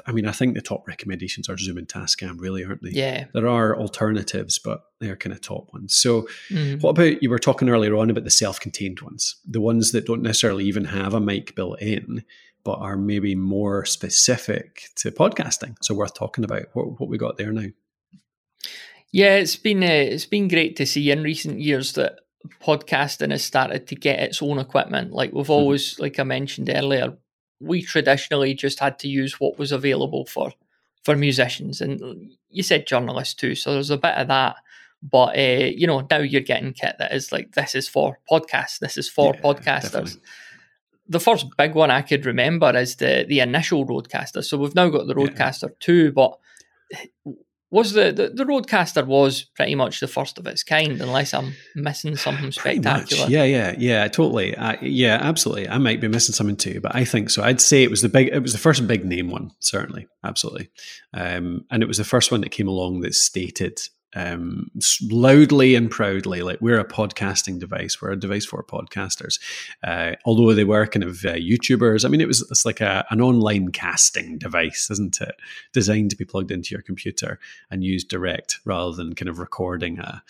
I 0.07 0.13
mean, 0.13 0.27
I 0.27 0.33
think 0.33 0.55
the 0.55 0.63
top 0.63 0.89
recommendations 0.89 1.51
are 1.51 1.59
Zoom 1.59 1.77
and 1.77 1.87
Tascam, 1.87 2.41
really, 2.41 2.65
aren't 2.65 2.83
they? 2.83 2.93
Yeah. 2.93 3.27
There 3.35 3.47
are 3.47 3.77
alternatives, 3.77 4.59
but 4.59 4.87
they're 5.01 5.17
kind 5.17 5.35
of 5.35 5.43
top 5.43 5.71
ones. 5.71 5.95
So, 5.95 6.27
mm. 6.49 6.81
what 6.81 6.91
about, 6.91 7.23
you 7.23 7.29
were 7.29 7.39
talking 7.39 7.69
earlier 7.69 7.95
on 7.95 8.09
about 8.09 8.25
the 8.25 8.31
self 8.31 8.59
contained 8.59 9.03
ones, 9.03 9.37
the 9.47 9.61
ones 9.61 9.93
that 9.93 10.07
don't 10.07 10.23
necessarily 10.23 10.65
even 10.65 10.87
have 10.87 11.13
a 11.13 11.21
mic 11.21 11.55
built 11.55 11.83
in, 11.83 12.25
but 12.65 12.79
are 12.79 12.97
maybe 12.97 13.35
more 13.35 13.85
specific 13.85 14.85
to 14.97 15.11
podcasting. 15.11 15.77
So, 15.83 15.95
worth 15.95 16.15
talking 16.15 16.45
about. 16.45 16.63
What, 16.73 16.99
what 16.99 17.11
we 17.11 17.19
got 17.19 17.37
there 17.37 17.53
now? 17.53 17.67
Yeah, 19.17 19.37
it's 19.37 19.57
been 19.57 19.83
uh, 19.83 19.87
it's 19.87 20.27
been 20.27 20.47
great 20.47 20.77
to 20.77 20.85
see 20.85 21.11
in 21.11 21.23
recent 21.23 21.59
years 21.59 21.95
that 21.95 22.19
podcasting 22.63 23.31
has 23.31 23.43
started 23.43 23.87
to 23.87 23.95
get 23.95 24.21
its 24.21 24.43
own 24.43 24.59
equipment. 24.59 25.11
Like 25.11 25.33
we've 25.33 25.45
mm-hmm. 25.45 25.53
always, 25.53 25.95
mm-hmm. 25.95 26.03
like 26.03 26.19
I 26.21 26.23
mentioned 26.23 26.69
earlier, 26.69 27.17
we 27.59 27.81
traditionally 27.81 28.53
just 28.53 28.79
had 28.79 28.99
to 28.99 29.09
use 29.09 29.41
what 29.41 29.59
was 29.59 29.73
available 29.73 30.27
for 30.27 30.53
for 31.03 31.17
musicians, 31.17 31.81
and 31.81 32.31
you 32.51 32.63
said 32.63 32.87
journalists 32.87 33.33
too. 33.33 33.55
So 33.55 33.73
there's 33.73 33.89
a 33.89 33.97
bit 33.97 34.17
of 34.17 34.29
that. 34.29 34.57
But 35.03 35.39
uh, 35.39 35.71
you 35.75 35.87
know, 35.87 36.07
now 36.11 36.19
you're 36.19 36.43
getting 36.43 36.75
kit 36.75 36.97
that 36.99 37.15
is 37.15 37.33
like 37.33 37.53
this 37.53 37.75
is 37.75 37.89
for 37.89 38.19
podcasts. 38.31 38.81
This 38.81 38.99
is 38.99 39.09
for 39.09 39.33
yeah, 39.35 39.41
podcasters. 39.41 39.93
Definitely. 39.93 40.21
The 41.09 41.21
first 41.21 41.47
big 41.57 41.75
one 41.75 41.91
I 41.91 42.03
could 42.03 42.27
remember 42.27 42.77
is 42.77 42.97
the 42.97 43.25
the 43.27 43.41
initial 43.41 43.87
Rodecaster. 43.87 44.45
So 44.45 44.59
we've 44.59 44.75
now 44.75 44.91
got 44.91 45.07
the 45.07 45.15
Rodecaster 45.15 45.71
yeah. 45.71 45.77
two, 45.81 46.13
but 46.13 46.39
was 47.71 47.93
the, 47.93 48.13
the, 48.13 48.29
the 48.29 48.45
Rodecaster 48.45 49.05
was 49.05 49.45
pretty 49.57 49.75
much 49.75 50.01
the 50.01 50.07
first 50.07 50.39
of 50.39 50.47
its 50.47 50.63
kind, 50.63 51.01
unless 51.01 51.35
I'm 51.35 51.55
missing 51.75 52.17
something 52.17 52.53
spectacular. 52.53 53.27
Yeah, 53.29 53.45
yeah, 53.45 53.75
yeah, 53.77 54.07
totally. 54.09 54.57
I, 54.57 54.79
yeah, 54.81 55.19
absolutely. 55.21 55.69
I 55.69 55.79
might 55.79 56.01
be 56.01 56.09
missing 56.09 56.33
something 56.33 56.57
too, 56.57 56.81
but 56.81 56.95
I 56.95 57.05
think 57.05 57.31
so. 57.31 57.43
I'd 57.43 57.61
say 57.61 57.83
it 57.83 57.91
was 57.91 58.03
the 58.03 58.09
big, 58.09 58.29
it 58.29 58.41
was 58.41 58.53
the 58.53 58.59
first 58.59 58.87
big 58.87 59.05
name 59.05 59.31
one, 59.31 59.51
certainly, 59.61 60.07
absolutely, 60.25 60.71
um, 61.13 61.65
and 61.71 61.83
it 61.83 61.87
was 61.87 61.99
the 61.99 62.05
first 62.05 62.31
one 62.31 62.41
that 62.43 62.51
came 62.51 62.69
along 62.69 63.01
that 63.01 63.15
stated 63.15 63.81
um, 64.17 64.71
loudly 65.11 65.75
and 65.75 65.91
proudly, 65.91 66.43
like 66.43 66.61
we're 66.61 66.81
a 66.81 66.89
podcasting 66.89 67.61
device. 67.61 68.01
We're 68.01 68.13
a 68.13 68.19
device 68.19 68.47
for 68.47 68.63
podcasters. 68.65 69.39
Uh, 69.85 70.13
although 70.25 70.55
they 70.55 70.65
were 70.65 70.87
kind 70.87 71.05
of 71.05 71.25
uh, 71.25 71.35
YouTubers, 71.35 72.05
I 72.05 72.09
mean, 72.09 72.23
it 72.23 72.27
was 72.27 72.41
it's 72.51 72.65
like 72.65 72.81
a, 72.81 73.05
an 73.11 73.21
online 73.21 73.73
casting 73.73 74.39
device, 74.39 74.89
isn't 74.91 75.21
it? 75.21 75.35
Designed 75.73 76.11
to 76.11 76.17
be 76.17 76.25
plugged 76.25 76.51
into 76.51 76.75
your 76.75 76.83
computer 76.83 77.39
and 77.71 77.85
used 77.85 78.09
direct 78.09 78.59
rather 78.65 78.97
than 78.97 79.15
kind 79.15 79.29
of 79.29 79.39
recording 79.39 79.99
a 79.99 80.23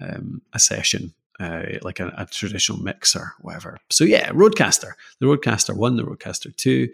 um, 0.00 0.40
a 0.54 0.58
session 0.58 1.12
uh, 1.40 1.62
like 1.82 2.00
a, 2.00 2.12
a, 2.16 2.26
traditional 2.26 2.78
mixer, 2.78 3.32
whatever. 3.40 3.78
So 3.90 4.04
yeah, 4.04 4.30
Rodecaster, 4.30 4.92
the 5.20 5.26
Rodecaster 5.26 5.76
One, 5.76 5.96
the 5.96 6.04
Rodecaster 6.04 6.54
Two. 6.56 6.90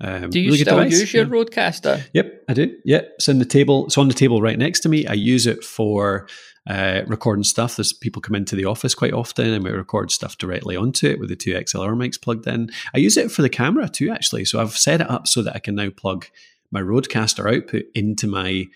Um, 0.00 0.30
do 0.30 0.40
you 0.40 0.46
really 0.46 0.58
still 0.58 0.82
use 0.84 1.12
your 1.12 1.24
yeah. 1.24 1.30
Rodecaster? 1.30 2.04
Yep, 2.14 2.44
I 2.48 2.54
do. 2.54 2.76
Yeah, 2.84 3.02
it's 3.14 3.28
in 3.28 3.38
the 3.38 3.44
table. 3.44 3.86
It's 3.86 3.98
on 3.98 4.08
the 4.08 4.14
table 4.14 4.40
right 4.40 4.58
next 4.58 4.80
to 4.80 4.88
me. 4.88 5.06
I 5.06 5.12
use 5.12 5.46
it 5.46 5.62
for 5.62 6.26
uh, 6.66 7.02
recording 7.06 7.44
stuff. 7.44 7.76
There's 7.76 7.92
people 7.92 8.22
come 8.22 8.34
into 8.34 8.56
the 8.56 8.64
office 8.64 8.94
quite 8.94 9.12
often, 9.12 9.52
and 9.52 9.64
we 9.64 9.70
record 9.70 10.10
stuff 10.10 10.38
directly 10.38 10.76
onto 10.76 11.08
it 11.08 11.18
with 11.18 11.28
the 11.28 11.36
two 11.36 11.52
XLR 11.52 11.94
mics 11.94 12.20
plugged 12.20 12.46
in. 12.46 12.70
I 12.94 12.98
use 12.98 13.16
it 13.16 13.30
for 13.30 13.42
the 13.42 13.50
camera 13.50 13.88
too, 13.88 14.10
actually. 14.10 14.44
So 14.44 14.60
I've 14.60 14.76
set 14.76 15.00
it 15.00 15.10
up 15.10 15.28
so 15.28 15.42
that 15.42 15.54
I 15.54 15.58
can 15.58 15.74
now 15.74 15.90
plug 15.90 16.26
my 16.70 16.80
Rodecaster 16.80 17.54
output 17.54 17.84
into 17.94 18.26
my 18.26 18.66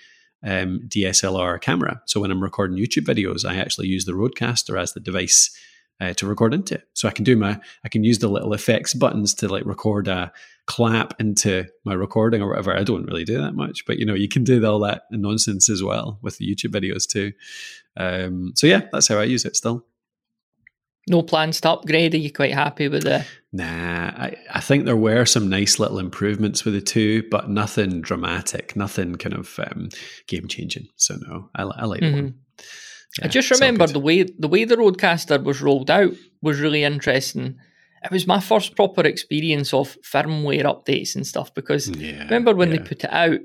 um, 0.47 0.81
DSLR 0.87 1.61
camera. 1.61 2.01
So 2.07 2.21
when 2.21 2.31
I'm 2.31 2.43
recording 2.43 2.79
YouTube 2.79 3.05
videos, 3.05 3.45
I 3.45 3.57
actually 3.57 3.89
use 3.89 4.05
the 4.05 4.13
Rodecaster 4.13 4.81
as 4.81 4.93
the 4.93 5.01
device 5.01 5.55
uh, 6.01 6.13
to 6.15 6.27
record 6.27 6.55
into. 6.55 6.81
So 6.95 7.09
I 7.09 7.11
can 7.11 7.25
do 7.25 7.37
my, 7.37 7.61
I 7.85 7.89
can 7.89 8.05
use 8.05 8.19
the 8.19 8.29
little 8.29 8.53
effects 8.53 8.95
buttons 8.95 9.35
to 9.35 9.49
like 9.49 9.65
record 9.65 10.09
a 10.09 10.33
clap 10.67 11.19
into 11.21 11.65
my 11.85 11.95
recording 11.95 12.43
or 12.43 12.49
whatever. 12.51 12.77
I 12.77 12.85
don't 12.85 13.07
really 13.07 13.25
do 13.25 13.41
that 13.41 13.55
much, 13.55 13.85
but 13.87 13.99
you 13.99 14.07
know, 14.07 14.15
you 14.15 14.29
can 14.29 14.45
do 14.45 14.65
all 14.65 14.81
that 14.81 15.03
nonsense 15.11 15.69
as 15.69 15.83
well 15.83 16.19
with 16.23 16.39
the 16.39 16.47
YouTube 16.47 16.73
videos 16.73 17.07
too. 17.09 17.33
Um, 17.97 18.53
so 18.55 18.67
yeah, 18.67 18.83
that's 18.93 19.09
how 19.09 19.19
I 19.19 19.25
use 19.25 19.45
it 19.45 19.57
still. 19.57 19.85
No 21.09 21.23
plans 21.23 21.61
to 21.61 21.71
upgrade. 21.71 22.15
Are 22.15 22.19
you 22.19 22.33
quite 22.33 22.53
happy 22.53 22.89
with 22.89 23.07
it? 23.07 23.25
Nah, 23.53 23.65
I, 23.65 24.37
I 24.53 24.61
think 24.61 24.85
there 24.85 24.97
were 24.97 25.25
some 25.25 25.49
nice 25.49 25.79
little 25.79 25.99
improvements 25.99 26.65
with 26.65 26.75
the 26.75 26.81
two, 26.81 27.23
but 27.31 27.49
nothing 27.49 28.01
dramatic, 28.01 28.75
nothing 28.75 29.15
kind 29.15 29.35
of 29.35 29.59
um, 29.61 29.89
game 30.27 30.49
changing. 30.49 30.89
So 30.97 31.17
no, 31.17 31.49
I, 31.55 31.63
I 31.63 31.85
like 31.85 32.01
mm-hmm. 32.01 32.15
one. 32.15 32.35
Yeah, 33.19 33.27
I 33.27 33.29
just 33.29 33.51
remember 33.51 33.87
the 33.87 34.01
way 34.01 34.25
the 34.25 34.49
way 34.49 34.65
the 34.65 34.77
Rodecaster 34.77 35.43
was 35.43 35.63
rolled 35.63 35.91
out 35.91 36.13
was 36.43 36.61
really 36.61 36.83
interesting. 36.83 37.57
It 38.05 38.11
was 38.11 38.27
my 38.27 38.41
first 38.41 38.77
proper 38.77 39.03
experience 39.03 39.73
of 39.73 39.97
firmware 40.03 40.65
updates 40.65 41.17
and 41.17 41.27
stuff 41.27 41.55
because 41.55 41.89
yeah, 41.89 42.25
remember 42.25 42.55
when 42.55 42.71
yeah. 42.71 42.77
they 42.79 42.83
put 42.83 43.05
it 43.05 43.13
out, 43.13 43.41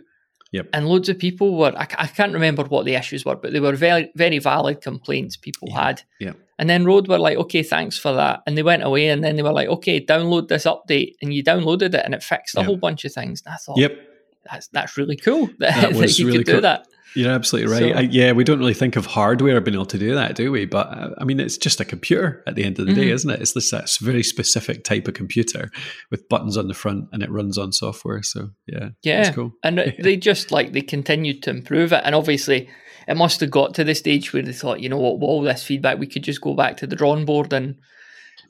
Yep. 0.52 0.68
And 0.74 0.88
loads 0.88 1.08
of 1.08 1.18
people 1.18 1.58
were, 1.58 1.74
I, 1.78 1.88
I, 1.98 2.08
can't 2.08 2.34
remember 2.34 2.64
what 2.64 2.86
the 2.86 2.96
issues 2.96 3.24
were, 3.24 3.38
but 3.38 3.54
they 3.54 3.62
were 3.62 3.74
very, 3.74 4.12
very 4.16 4.40
valid 4.40 4.82
complaints 4.82 5.38
people 5.38 5.70
yeah. 5.70 5.84
had. 5.84 6.02
Yeah. 6.20 6.34
And 6.62 6.70
then 6.70 6.86
Rode 6.86 7.08
were 7.08 7.18
like, 7.18 7.40
okay, 7.40 7.64
thanks 7.64 7.98
for 7.98 8.14
that. 8.14 8.44
And 8.46 8.56
they 8.56 8.62
went 8.62 8.84
away 8.84 9.08
and 9.08 9.24
then 9.24 9.36
they 9.36 9.42
were 9.42 9.52
like, 9.52 9.68
okay, 9.68 10.00
download 10.00 10.48
this 10.48 10.66
update. 10.66 11.16
And 11.20 11.34
you 11.34 11.44
downloaded 11.44 11.96
it 11.96 12.06
and 12.06 12.14
it 12.14 12.22
fixed 12.22 12.56
a 12.56 12.60
yep. 12.60 12.68
whole 12.68 12.78
bunch 12.78 13.04
of 13.04 13.12
things. 13.12 13.42
And 13.44 13.56
I 13.56 13.58
thought, 13.58 13.80
yep. 13.80 13.98
that's, 14.46 14.68
that's 14.68 14.96
really 14.96 15.16
cool 15.16 15.48
that, 15.58 15.82
That 15.82 15.94
that 16.00 16.20
you 16.20 16.28
really 16.28 16.38
could 16.38 16.46
cool. 16.46 16.56
do 16.58 16.62
that. 16.62 16.88
You're 17.16 17.32
absolutely 17.32 17.72
right. 17.72 17.80
So- 17.94 17.98
I, 18.00 18.02
yeah, 18.02 18.32
we 18.32 18.44
don't 18.44 18.60
really 18.60 18.74
think 18.74 18.96
of 18.96 19.06
hardware 19.06 19.60
being 19.62 19.76
able 19.76 19.86
to 19.88 19.98
do 19.98 20.16
that, 20.16 20.36
do 20.36 20.52
we? 20.52 20.66
But 20.66 20.88
uh, 20.88 21.10
I 21.18 21.24
mean, 21.26 21.40
it's 21.40 21.58
just 21.58 21.80
a 21.80 21.86
computer 21.86 22.44
at 22.48 22.56
the 22.56 22.64
end 22.64 22.80
of 22.80 22.86
the 22.88 22.94
day, 22.94 23.08
Mhm. 23.08 23.14
isn't 23.14 23.30
it? 23.30 23.42
It's 23.42 23.54
this 23.54 23.98
very 23.98 24.24
specific 24.24 24.84
type 24.84 25.08
of 25.08 25.14
computer 25.14 25.70
with 26.10 26.28
buttons 26.30 26.58
on 26.58 26.68
the 26.68 26.74
front 26.74 27.06
and 27.12 27.22
it 27.24 27.30
runs 27.30 27.58
on 27.58 27.72
software. 27.74 28.24
So 28.24 28.50
yeah, 28.68 28.90
Yeah. 29.04 29.32
cool. 29.32 29.52
And 29.64 29.78
they 30.00 30.16
just 30.18 30.52
like, 30.52 30.72
they 30.74 30.82
continued 30.82 31.44
to 31.44 31.50
improve 31.50 31.92
it. 31.94 32.02
And 32.06 32.16
obviously, 32.16 32.70
it 33.08 33.18
must 33.18 33.40
have 33.42 33.52
got 33.52 33.74
to 33.76 33.84
the 33.84 33.96
stage 33.96 34.32
where 34.32 34.44
they 34.44 34.54
thought, 34.54 34.80
you 34.80 34.88
know 34.90 35.00
what, 35.00 35.16
with 35.20 35.24
all 35.28 35.42
this 35.42 35.64
feedback, 35.64 35.98
we 36.00 36.08
could 36.08 36.24
just 36.24 36.40
go 36.42 36.54
back 36.56 36.78
to 36.78 36.88
the 36.88 36.96
drawing 36.96 37.26
board 37.26 37.52
and 37.52 37.76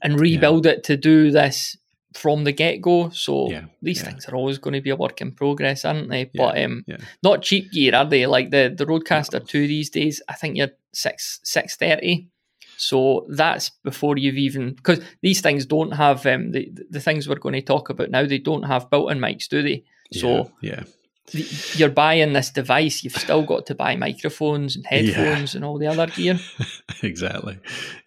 and 0.03 0.19
rebuild 0.19 0.65
it 0.65 0.83
to 0.85 0.97
do 0.97 1.29
this 1.31 1.75
from 2.13 2.43
the 2.43 2.51
get 2.51 2.81
go. 2.81 3.09
So 3.09 3.49
Yeah, 3.49 3.65
these 3.81 4.01
yeah. 4.01 4.09
things 4.09 4.25
are 4.25 4.35
always 4.35 4.57
going 4.57 4.73
to 4.73 4.81
be 4.81 4.89
a 4.89 4.95
work 4.95 5.21
in 5.21 5.31
progress, 5.31 5.85
aren't 5.85 6.09
they? 6.09 6.29
But 6.33 6.61
um, 6.63 6.83
yeah. 6.87 6.97
not 7.23 7.41
cheap 7.41 7.71
gear, 7.71 7.95
are 7.95 8.05
they? 8.05 8.25
Like 8.27 8.51
the 8.51 8.73
the 8.75 8.85
Rodecaster 8.85 9.45
two 9.45 9.67
these 9.67 9.89
days, 9.89 10.21
I 10.27 10.33
think 10.33 10.57
you're 10.57 10.71
six 10.93 11.39
six 11.43 11.75
thirty. 11.75 12.27
So 12.77 13.27
that's 13.29 13.69
before 13.83 14.17
you've 14.17 14.37
even 14.37 14.73
because 14.73 15.01
these 15.21 15.41
things 15.41 15.65
don't 15.65 15.91
have 15.91 16.25
um, 16.25 16.51
the 16.51 16.71
the 16.89 16.99
things 16.99 17.29
we're 17.29 17.35
going 17.35 17.53
to 17.53 17.61
talk 17.61 17.89
about 17.89 18.09
now. 18.09 18.25
They 18.25 18.39
don't 18.39 18.63
have 18.63 18.89
built-in 18.89 19.19
mics, 19.19 19.47
do 19.47 19.61
they? 19.61 19.83
So 20.11 20.51
yeah, 20.61 20.83
you're 21.75 21.89
buying 21.89 22.33
this 22.33 22.49
device, 22.49 23.03
you've 23.03 23.13
still 23.15 23.43
got 23.43 23.65
to 23.67 23.75
buy 23.75 23.95
microphones 23.95 24.75
and 24.75 24.85
headphones 24.89 25.55
and 25.55 25.63
all 25.63 25.77
the 25.77 25.87
other 25.87 26.07
gear. 26.07 26.39
exactly. 27.03 27.57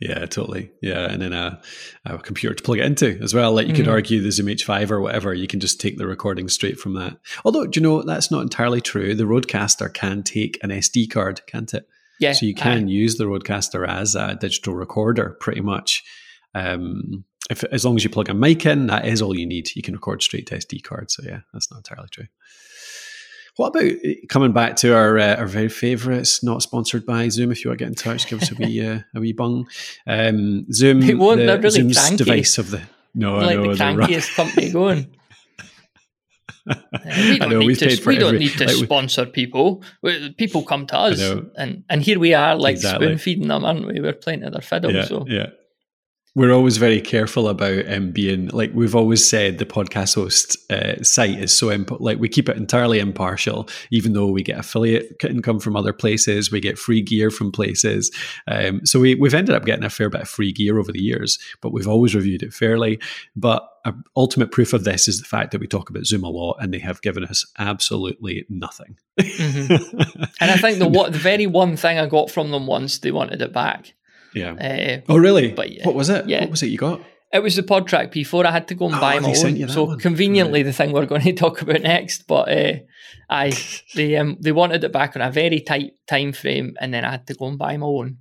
Yeah, 0.01 0.27
totally. 0.27 0.71
Yeah, 0.83 1.11
and 1.11 1.23
then 1.23 1.33
a, 1.33 1.61
a 2.05 2.19
computer 2.19 2.55
to 2.55 2.63
plug 2.63 2.79
it 2.79 2.85
into 2.85 3.19
as 3.23 3.33
well. 3.33 3.53
Like 3.53 3.67
you 3.67 3.73
could 3.75 3.87
Mhm. 3.87 3.93
argue 3.93 4.21
the 4.21 4.31
Zoom 4.33 4.47
H5 4.47 4.91
or 4.91 5.01
whatever, 5.01 5.33
you 5.33 5.47
can 5.47 5.61
just 5.61 5.81
take 5.81 5.97
the 5.97 6.07
recording 6.07 6.49
straight 6.49 6.79
from 6.79 6.95
that. 6.95 7.17
Although, 7.45 7.67
do 7.67 7.81
you 7.81 7.83
know 7.85 8.03
that's 8.03 8.31
not 8.31 8.43
entirely 8.43 8.81
true? 8.81 9.15
The 9.15 9.25
Rodecaster 9.25 9.93
can 9.93 10.23
take 10.23 10.59
an 10.63 10.71
SD 10.71 11.09
card, 11.11 11.41
can't 11.47 11.73
it? 11.73 11.87
Yeah, 12.21 12.33
so 12.33 12.47
you 12.47 12.55
can 12.55 12.89
use 12.89 13.17
the 13.17 13.25
Rodecaster 13.25 13.89
as 13.89 14.15
a 14.15 14.37
digital 14.41 14.75
recorder, 14.75 15.37
pretty 15.41 15.61
much. 15.61 16.03
Um, 16.55 17.25
if 17.51 17.65
as 17.65 17.85
long 17.85 17.97
as 17.97 18.05
you 18.05 18.11
plug 18.11 18.29
a 18.29 18.35
mic 18.35 18.65
in, 18.65 18.87
that 18.87 19.07
is 19.07 19.21
all 19.21 19.37
you 19.37 19.47
need. 19.47 19.69
You 19.75 19.83
can 19.83 19.95
record 19.95 20.23
straight 20.23 20.47
to 20.47 20.57
SD 20.57 20.83
card. 20.83 21.11
So 21.11 21.23
yeah, 21.27 21.41
that's 21.53 21.71
not 21.71 21.79
entirely 21.79 22.09
true. 22.11 22.27
What 23.57 23.69
about 23.69 23.85
uh, 23.85 24.11
coming 24.29 24.53
back 24.53 24.77
to 24.77 24.95
our 24.95 25.19
uh, 25.19 25.37
our 25.37 25.47
very 25.47 25.69
favourites? 25.69 26.43
Not 26.43 26.63
sponsored 26.63 27.07
by 27.07 27.29
Zoom. 27.29 27.53
If 27.53 27.65
you 27.65 27.71
want 27.71 27.79
to 27.79 27.85
get 27.85 27.89
in 27.89 27.95
touch, 27.95 28.27
give 28.27 28.43
us 28.43 28.51
a 28.51 28.55
wee 28.57 28.85
uh, 28.85 29.01
a 29.15 29.21
wee 29.21 29.33
bung. 29.33 29.69
Um, 30.07 30.67
Zoom, 30.73 31.01
They 31.01 31.15
won't, 31.15 31.39
the 31.41 31.47
they're 31.47 31.59
really 31.59 31.71
Zoom's 31.71 31.99
cranky. 31.99 32.17
device 32.25 32.59
of 32.59 32.71
the 32.71 32.83
no, 33.15 33.37
I 33.37 33.45
like 33.45 33.57
know 33.57 33.75
the 33.75 33.85
crankiest 33.85 34.35
company 34.35 34.71
going. 34.71 35.07
Uh, 36.67 36.77
we 37.29 37.39
don't 37.39 37.51
know, 37.51 37.59
need 37.59 37.79
to. 37.79 38.03
We 38.07 38.17
don't 38.17 38.39
need 38.39 38.53
to 38.53 38.65
like, 38.67 38.77
we- 38.77 38.85
sponsor 38.87 39.27
people. 39.27 39.83
We- 40.03 40.33
People 40.33 40.63
come 40.63 40.87
to 40.87 40.97
us, 40.99 41.21
and 41.57 41.85
and 41.91 42.03
here 42.03 42.19
we 42.19 42.33
are, 42.33 42.57
like 42.57 42.77
Exactly. 42.77 43.07
spoon 43.09 43.19
feeding 43.19 43.49
them, 43.49 43.67
aren't 43.67 43.87
we? 43.87 44.01
We're 44.01 44.15
playing 44.15 44.41
to 44.41 44.51
their 44.51 44.63
fiddle. 44.63 44.91
yeah, 44.93 45.05
so 45.05 45.27
yeah. 45.29 45.49
We're 46.37 46.53
always 46.53 46.79
very 46.79 47.01
careful 47.01 47.47
about 47.49 47.89
um, 47.89 48.11
being 48.11 48.49
like 48.49 48.73
we've 48.75 48.97
always 48.97 49.29
said. 49.29 49.59
The 49.59 49.67
podcast 49.67 50.17
host 50.17 50.57
uh, 50.69 51.01
site 51.05 51.39
is 51.39 51.57
so 51.57 51.71
imp- 51.71 52.01
like 52.01 52.19
we 52.19 52.29
keep 52.29 52.49
it 52.49 52.57
entirely 52.57 52.99
impartial, 52.99 53.69
even 53.93 54.15
though 54.15 54.27
we 54.27 54.43
get 54.43 54.59
affiliate 54.59 55.23
income 55.23 55.61
from 55.61 55.77
other 55.77 55.93
places, 55.93 56.51
we 56.51 56.59
get 56.59 56.77
free 56.77 57.03
gear 57.03 57.31
from 57.31 57.53
places. 57.53 58.11
Um, 58.49 58.85
so 58.85 58.99
we 58.99 59.15
we've 59.15 59.33
ended 59.33 59.55
up 59.55 59.65
getting 59.65 59.85
a 59.85 59.91
fair 59.91 60.11
bit 60.11 60.23
of 60.23 60.29
free 60.29 60.51
gear 60.53 60.81
over 60.81 60.91
the 60.91 61.03
years, 61.03 61.39
but 61.61 61.73
we've 61.73 61.87
always 61.87 62.17
reviewed 62.17 62.43
it 62.43 62.53
fairly. 62.53 62.99
But 63.37 63.69
ultimate 64.17 64.51
proof 64.51 64.73
of 64.73 64.83
this 64.83 65.07
is 65.07 65.21
the 65.21 65.27
fact 65.29 65.53
that 65.53 65.61
we 65.61 65.69
talk 65.69 65.89
about 65.89 66.07
Zoom 66.07 66.25
a 66.25 66.29
lot, 66.29 66.57
and 66.61 66.75
they 66.75 66.81
have 66.81 67.01
given 67.01 67.25
us 67.25 67.47
absolutely 67.61 68.45
nothing. 68.49 68.97
Mhm. 69.21 70.29
and 70.41 70.51
I 70.51 70.57
think 70.57 70.81
the 70.81 70.89
what 70.99 71.13
the 71.13 71.19
very 71.19 71.47
one 71.47 71.77
thing 71.77 71.99
I 71.99 72.07
got 72.07 72.29
from 72.29 72.51
them 72.51 72.67
once 72.67 72.99
they 72.99 73.13
wanted 73.13 73.41
it 73.41 73.53
back. 73.53 73.95
Yeah. 74.35 74.53
Uh, 74.53 75.01
Oh, 75.13 75.17
really? 75.17 75.53
But 75.53 75.71
yeah, 75.71 75.85
what 75.87 75.95
was 75.95 76.09
it? 76.11 76.29
yeah. 76.29 76.41
What 76.43 76.51
was 76.51 76.63
it 76.63 76.69
you 76.69 76.79
got? 76.79 77.01
It 77.33 77.43
was 77.43 77.57
the 77.57 77.63
PodTrak 77.63 78.13
P4. 78.13 78.45
I 78.47 78.53
had 78.53 78.69
to 78.69 78.75
go 78.77 78.87
and 78.87 78.95
Oh, 78.95 79.01
buy 79.01 79.19
my 79.19 79.35
own. 79.35 79.69
So 79.69 79.85
one. 79.85 79.99
conveniently, 79.99 80.63
the 80.63 80.73
thing 80.73 80.93
we're 80.93 81.07
going 81.13 81.23
to 81.23 81.33
talk 81.33 81.63
about 81.63 81.83
next. 81.83 82.27
But 82.29 82.49
uh, 82.49 82.73
I 83.29 83.53
they 83.95 84.17
um, 84.17 84.37
they 84.41 84.53
wanted 84.53 84.85
it 84.85 84.93
back 84.93 85.17
on 85.17 85.23
a 85.23 85.31
very 85.31 85.61
tight 85.61 85.95
time 86.07 86.33
frame, 86.33 86.77
and 86.81 86.93
then 86.95 87.05
I 87.05 87.11
had 87.13 87.27
to 87.29 87.35
go 87.35 87.47
and 87.49 87.59
buy 87.59 87.77
my 87.77 87.87
own. 87.87 88.19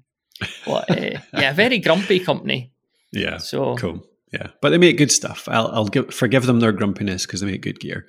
But 0.65 0.89
uh, 0.89 1.19
yeah, 1.34 1.54
very 1.54 1.78
grumpy 1.80 2.19
company. 2.19 2.71
Yeah. 3.12 3.38
So 3.38 3.76
Cool. 3.78 4.04
Yeah, 4.32 4.47
but 4.62 4.71
they 4.71 4.80
make 4.80 4.97
good 4.97 5.12
stuff. 5.12 5.47
I'll, 5.47 5.67
I'll 5.67 5.86
give, 5.88 6.12
forgive 6.12 6.47
them 6.47 6.60
their 6.60 6.71
grumpiness 6.71 7.28
because 7.28 7.41
they 7.41 7.45
make 7.52 7.62
good 7.62 7.80
gear. 7.80 8.08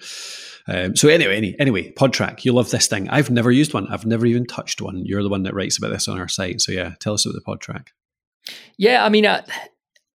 Um, 0.66 0.96
so 0.96 1.08
anyway, 1.08 1.36
any, 1.36 1.58
anyway, 1.58 1.92
PodTrak, 1.92 2.44
you 2.44 2.52
love 2.52 2.70
this 2.70 2.86
thing. 2.86 3.08
I've 3.10 3.30
never 3.30 3.50
used 3.50 3.74
one. 3.74 3.86
I've 3.88 4.06
never 4.06 4.24
even 4.24 4.46
touched 4.46 4.80
one. 4.80 5.04
You're 5.04 5.22
the 5.22 5.28
one 5.28 5.42
that 5.42 5.54
writes 5.54 5.76
about 5.76 5.90
this 5.90 6.08
on 6.08 6.18
our 6.18 6.28
site. 6.28 6.60
So 6.60 6.72
yeah, 6.72 6.94
tell 7.00 7.14
us 7.14 7.26
about 7.26 7.34
the 7.34 7.40
PodTrak. 7.42 7.88
yeah, 8.78 9.04
I 9.04 9.08
mean, 9.08 9.26
uh, 9.26 9.44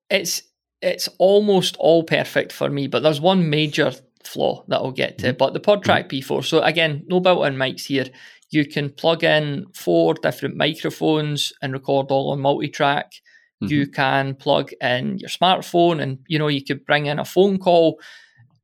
it's 0.09 0.41
it's 0.81 1.09
almost 1.17 1.75
all 1.77 2.03
perfect 2.03 2.51
for 2.51 2.69
me. 2.69 2.88
But 2.88 3.03
there's 3.03 3.21
one 3.21 3.49
major 3.49 3.91
flaw 4.23 4.63
that 4.67 4.77
I'll 4.77 4.91
get 4.91 5.17
to. 5.19 5.33
But 5.33 5.53
the 5.53 5.59
PodTrak 5.59 6.09
P4. 6.09 6.43
So 6.43 6.62
again, 6.62 7.03
no 7.07 7.19
built-in 7.19 7.55
mics 7.55 7.85
here. 7.85 8.05
You 8.49 8.65
can 8.65 8.89
plug 8.89 9.23
in 9.23 9.67
four 9.75 10.15
different 10.15 10.55
microphones 10.55 11.53
and 11.62 11.73
record 11.73 12.07
all 12.09 12.31
on 12.31 12.39
multi-track. 12.39 13.13
you 13.62 13.85
can 13.88 14.35
plug 14.35 14.71
in 14.81 15.17
your 15.19 15.29
smartphone 15.29 16.01
and 16.01 16.19
you 16.27 16.39
know 16.39 16.47
you 16.47 16.63
could 16.63 16.85
bring 16.85 17.07
in 17.07 17.19
a 17.19 17.25
phone 17.25 17.57
call 17.57 17.99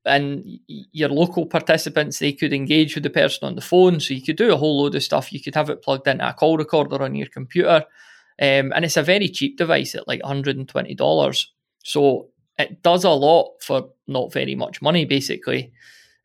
and 0.05 0.59
your 0.67 1.09
local 1.09 1.45
participants 1.45 2.19
they 2.19 2.31
could 2.31 2.53
engage 2.53 2.95
with 2.95 3.03
the 3.03 3.09
person 3.09 3.47
on 3.47 3.55
the 3.55 3.61
phone 3.61 3.99
so 3.99 4.13
you 4.13 4.21
could 4.21 4.35
do 4.35 4.53
a 4.53 4.57
whole 4.57 4.81
load 4.81 4.95
of 4.95 5.03
stuff 5.03 5.33
you 5.33 5.41
could 5.41 5.55
have 5.55 5.69
it 5.69 5.81
plugged 5.81 6.07
into 6.07 6.27
a 6.27 6.33
call 6.33 6.57
recorder 6.57 7.01
on 7.01 7.15
your 7.15 7.27
computer 7.27 7.83
um, 8.41 8.71
and 8.73 8.85
it's 8.85 8.97
a 8.97 9.03
very 9.03 9.27
cheap 9.29 9.57
device 9.57 9.95
at 9.95 10.07
like 10.07 10.21
$120 10.21 11.45
so 11.83 12.27
it 12.57 12.81
does 12.83 13.03
a 13.03 13.09
lot 13.09 13.51
for 13.61 13.89
not 14.07 14.31
very 14.31 14.55
much 14.55 14.81
money 14.81 15.05
basically 15.05 15.71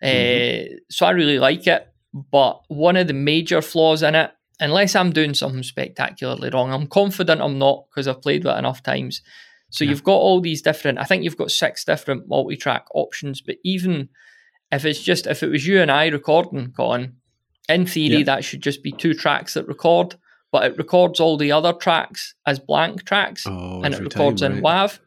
uh, 0.03 0.65
so 0.89 1.07
i 1.07 1.11
really 1.11 1.39
like 1.39 1.67
it 1.67 1.89
but 2.13 2.61
one 2.69 2.97
of 2.97 3.07
the 3.07 3.13
major 3.13 3.63
flaws 3.63 4.03
in 4.03 4.15
it 4.15 4.31
unless 4.61 4.95
I'm 4.95 5.11
doing 5.11 5.35
something 5.35 5.63
spectacularly 5.63 6.51
wrong. 6.51 6.73
I'm 6.73 6.87
confident 6.87 7.41
I'm 7.41 7.59
not 7.59 7.87
because 7.89 8.07
I've 8.07 8.23
played 8.23 8.45
with 8.45 8.55
it 8.55 8.59
enough 8.59 8.83
times. 8.83 9.23
So 9.71 9.85
Yeah. 9.85 9.91
you've 9.91 10.05
got 10.05 10.17
all 10.17 10.41
these 10.41 10.63
different. 10.63 10.99
I 10.99 11.05
think 11.05 11.25
you've 11.25 11.37
got 11.37 11.51
six 11.51 11.85
different 11.85 12.29
multi-track 12.29 12.87
options. 12.95 13.41
But 13.41 13.57
even 13.65 14.09
if 14.73 14.85
it's 14.85 15.03
just 15.03 15.27
if 15.27 15.43
it 15.43 15.49
was 15.49 15.67
you 15.67 15.81
and 15.81 15.91
I 15.91 16.07
recording, 16.09 16.73
Colin, 16.77 17.15
in 17.69 17.87
theory 17.87 18.19
Yeah. 18.19 18.25
that 18.25 18.45
should 18.45 18.63
just 18.63 18.83
be 18.83 18.93
two 18.93 19.15
tracks 19.15 19.55
that 19.55 19.67
record, 19.69 20.17
but 20.53 20.65
it 20.65 20.77
records 20.79 21.21
all 21.21 21.37
the 21.37 21.53
other 21.53 21.73
tracks 21.73 22.35
as 22.47 22.59
blank 22.59 23.05
tracks, 23.05 23.47
Oh, 23.47 23.83
and 23.83 23.95
it 23.95 24.01
records 24.01 24.41
time, 24.43 24.59
in? 24.59 24.63
WAV. 24.63 24.99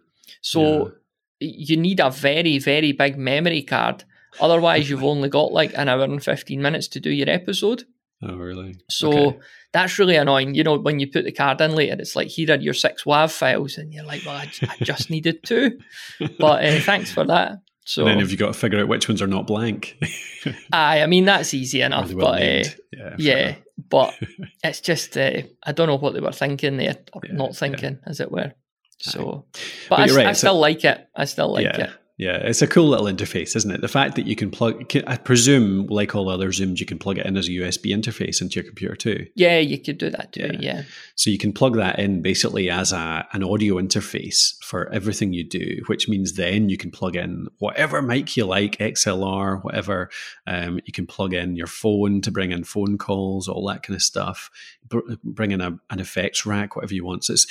So 0.42 0.94
you 1.40 1.76
need 1.78 2.00
a 2.00 2.10
very 2.10 2.58
very 2.60 2.92
big 2.94 3.18
memory 3.18 3.62
card. 3.64 4.06
Otherwise, 4.40 4.90
you've 4.90 5.04
only 5.04 5.30
got 5.30 5.52
like 5.52 5.74
an 5.78 5.90
hour 5.90 6.04
and 6.04 6.24
fifteen 6.24 6.62
minutes 6.62 6.88
to 6.90 7.00
do 7.00 7.10
your 7.12 7.30
episode. 7.30 7.84
Oh, 8.26 8.36
really? 8.38 8.76
So 8.90 9.10
Okay. 9.12 9.40
that's 9.74 10.00
really 10.00 10.16
annoying. 10.16 10.56
You 10.56 10.64
know, 10.64 10.78
when 10.78 11.00
you 11.00 11.08
put 11.12 11.26
the 11.26 11.32
card 11.32 11.60
in 11.62 11.76
later, 11.76 11.96
it's 12.00 12.16
like 12.16 12.28
here 12.30 12.52
are 12.52 12.58
your 12.60 12.74
six 12.74 13.04
WAV 13.04 13.32
files, 13.32 13.78
and 13.78 13.94
you're 13.94 14.06
like, 14.06 14.24
well, 14.26 14.36
I 14.38 14.50
just 14.84 15.10
needed 15.10 15.44
two. 15.44 15.80
But 16.40 16.64
uh, 16.66 16.80
thanks 16.82 17.12
for 17.12 17.26
that. 17.26 17.60
So 17.86 18.04
and 18.04 18.12
then 18.12 18.20
have 18.20 18.32
you 18.32 18.38
got 18.38 18.54
to 18.54 18.60
figure 18.60 18.80
out 18.80 18.88
which 18.88 19.10
ones 19.10 19.22
are 19.22 19.28
not 19.28 19.46
blank? 19.46 19.98
aye, 20.72 21.02
I 21.02 21.08
mean 21.08 21.26
that's 21.26 21.54
easy 21.54 21.82
enough. 21.82 22.14
well 22.14 22.32
But 22.32 22.42
uh, 22.42 22.64
yeah, 22.94 23.16
yeah, 23.18 23.56
but 23.90 24.14
it's 24.64 24.80
just 24.80 25.18
uh, 25.18 25.42
I 25.66 25.72
don't 25.74 25.88
know 25.88 25.98
what 25.98 26.14
they 26.14 26.22
were 26.22 26.32
thinking 26.32 26.78
there, 26.78 26.96
or 27.12 27.22
Yeah, 27.26 27.34
not 27.34 27.50
yeah. 27.50 27.56
thinking, 27.60 28.00
as 28.06 28.20
it 28.22 28.32
were. 28.32 28.54
So, 29.00 29.46
But 29.90 29.98
but, 29.98 30.12
I, 30.12 30.16
right, 30.16 30.28
I 30.28 30.32
a- 30.32 30.36
still 30.36 30.60
like 30.60 30.86
it. 30.86 31.08
I 31.14 31.26
still 31.26 31.52
like 31.52 31.66
yeah. 31.66 31.84
it. 31.86 31.90
Yeah, 32.18 32.38
it's 32.38 32.62
a 32.62 32.68
cool 32.68 32.90
little 32.90 33.08
interface, 33.08 33.56
isn't 33.56 33.72
it? 33.72 33.82
The 33.82 33.88
fact 33.88 34.16
that 34.16 34.28
you 34.28 34.36
can 34.36 34.52
plug, 34.52 34.96
I 35.08 35.18
presume, 35.18 35.88
like 35.88 36.14
all 36.14 36.30
other 36.30 36.50
Zooms, 36.50 36.80
you 36.80 36.86
can 36.86 37.00
plug 37.00 37.18
it 37.18 37.26
in 37.26 37.36
as 37.36 37.48
a 37.48 37.52
USB 37.52 37.92
interface 37.92 38.40
into 38.40 38.56
your 38.56 38.66
computer 38.66 38.96
too. 38.96 39.26
Yeah, 39.34 39.58
you 39.58 39.80
could 39.80 39.98
do 39.98 40.12
that 40.12 40.32
too. 40.32 40.52
Yeah. 40.54 40.60
Yeah, 40.60 40.82
So 41.16 41.32
you 41.32 41.40
can 41.40 41.54
plug 41.54 41.76
that 41.76 41.98
in 41.98 42.22
basically 42.22 42.70
as 42.70 42.92
a 42.92 43.28
an 43.34 43.44
audio 43.44 43.76
interface 43.76 44.56
for 44.62 44.92
everything 44.94 45.34
you 45.34 45.44
do, 45.44 45.82
which 45.88 46.08
means 46.08 46.34
then 46.34 46.70
you 46.70 46.78
can 46.78 46.92
plug 46.92 47.16
in 47.16 47.48
whatever 47.58 48.00
mic 48.02 48.38
you 48.38 48.46
like, 48.46 48.78
XLR, 48.78 49.64
whatever. 49.64 50.10
Um, 50.46 50.80
you 50.86 50.94
can 50.94 51.08
plug 51.08 51.34
in 51.34 51.56
your 51.56 51.68
phone 51.68 52.22
to 52.22 52.32
bring 52.32 52.52
in 52.52 52.64
phone 52.64 53.00
calls, 53.00 53.48
all 53.48 53.68
that 53.70 53.82
kind 53.82 53.96
of 53.96 54.04
stuff. 54.04 54.52
Br- 54.88 55.16
bring 55.24 55.52
in 55.52 55.62
a, 55.62 55.80
an 55.90 56.00
effects 56.00 56.46
rack, 56.46 56.76
whatever 56.76 56.94
you 56.94 57.06
want. 57.06 57.24
So 57.24 57.34
it's, 57.34 57.48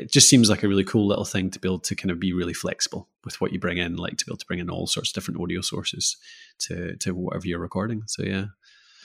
it 0.00 0.12
just 0.12 0.28
seems 0.28 0.48
like 0.50 0.62
a 0.62 0.68
really 0.68 0.84
cool 0.84 1.06
little 1.06 1.24
thing 1.24 1.50
to 1.50 1.58
be 1.58 1.68
able 1.68 1.78
to 1.80 1.94
kind 1.94 2.10
of 2.10 2.18
be 2.20 2.32
really 2.32 2.54
flexible 2.54 3.08
with 3.24 3.40
what 3.40 3.52
you 3.52 3.58
bring 3.60 3.78
in, 3.78 3.96
like 3.96 4.16
to 4.18 4.24
be 4.26 4.30
able 4.30 4.38
to 4.38 4.46
bring 4.46 4.58
in 4.58 4.70
all 4.70 4.86
sorts 4.86 5.10
of 5.10 5.14
different 5.14 5.40
audio 5.40 5.60
sources 5.60 6.16
to 6.60 6.96
to 6.96 7.12
whatever 7.14 7.46
you're 7.46 7.58
recording. 7.58 8.02
So 8.06 8.22
yeah. 8.24 8.46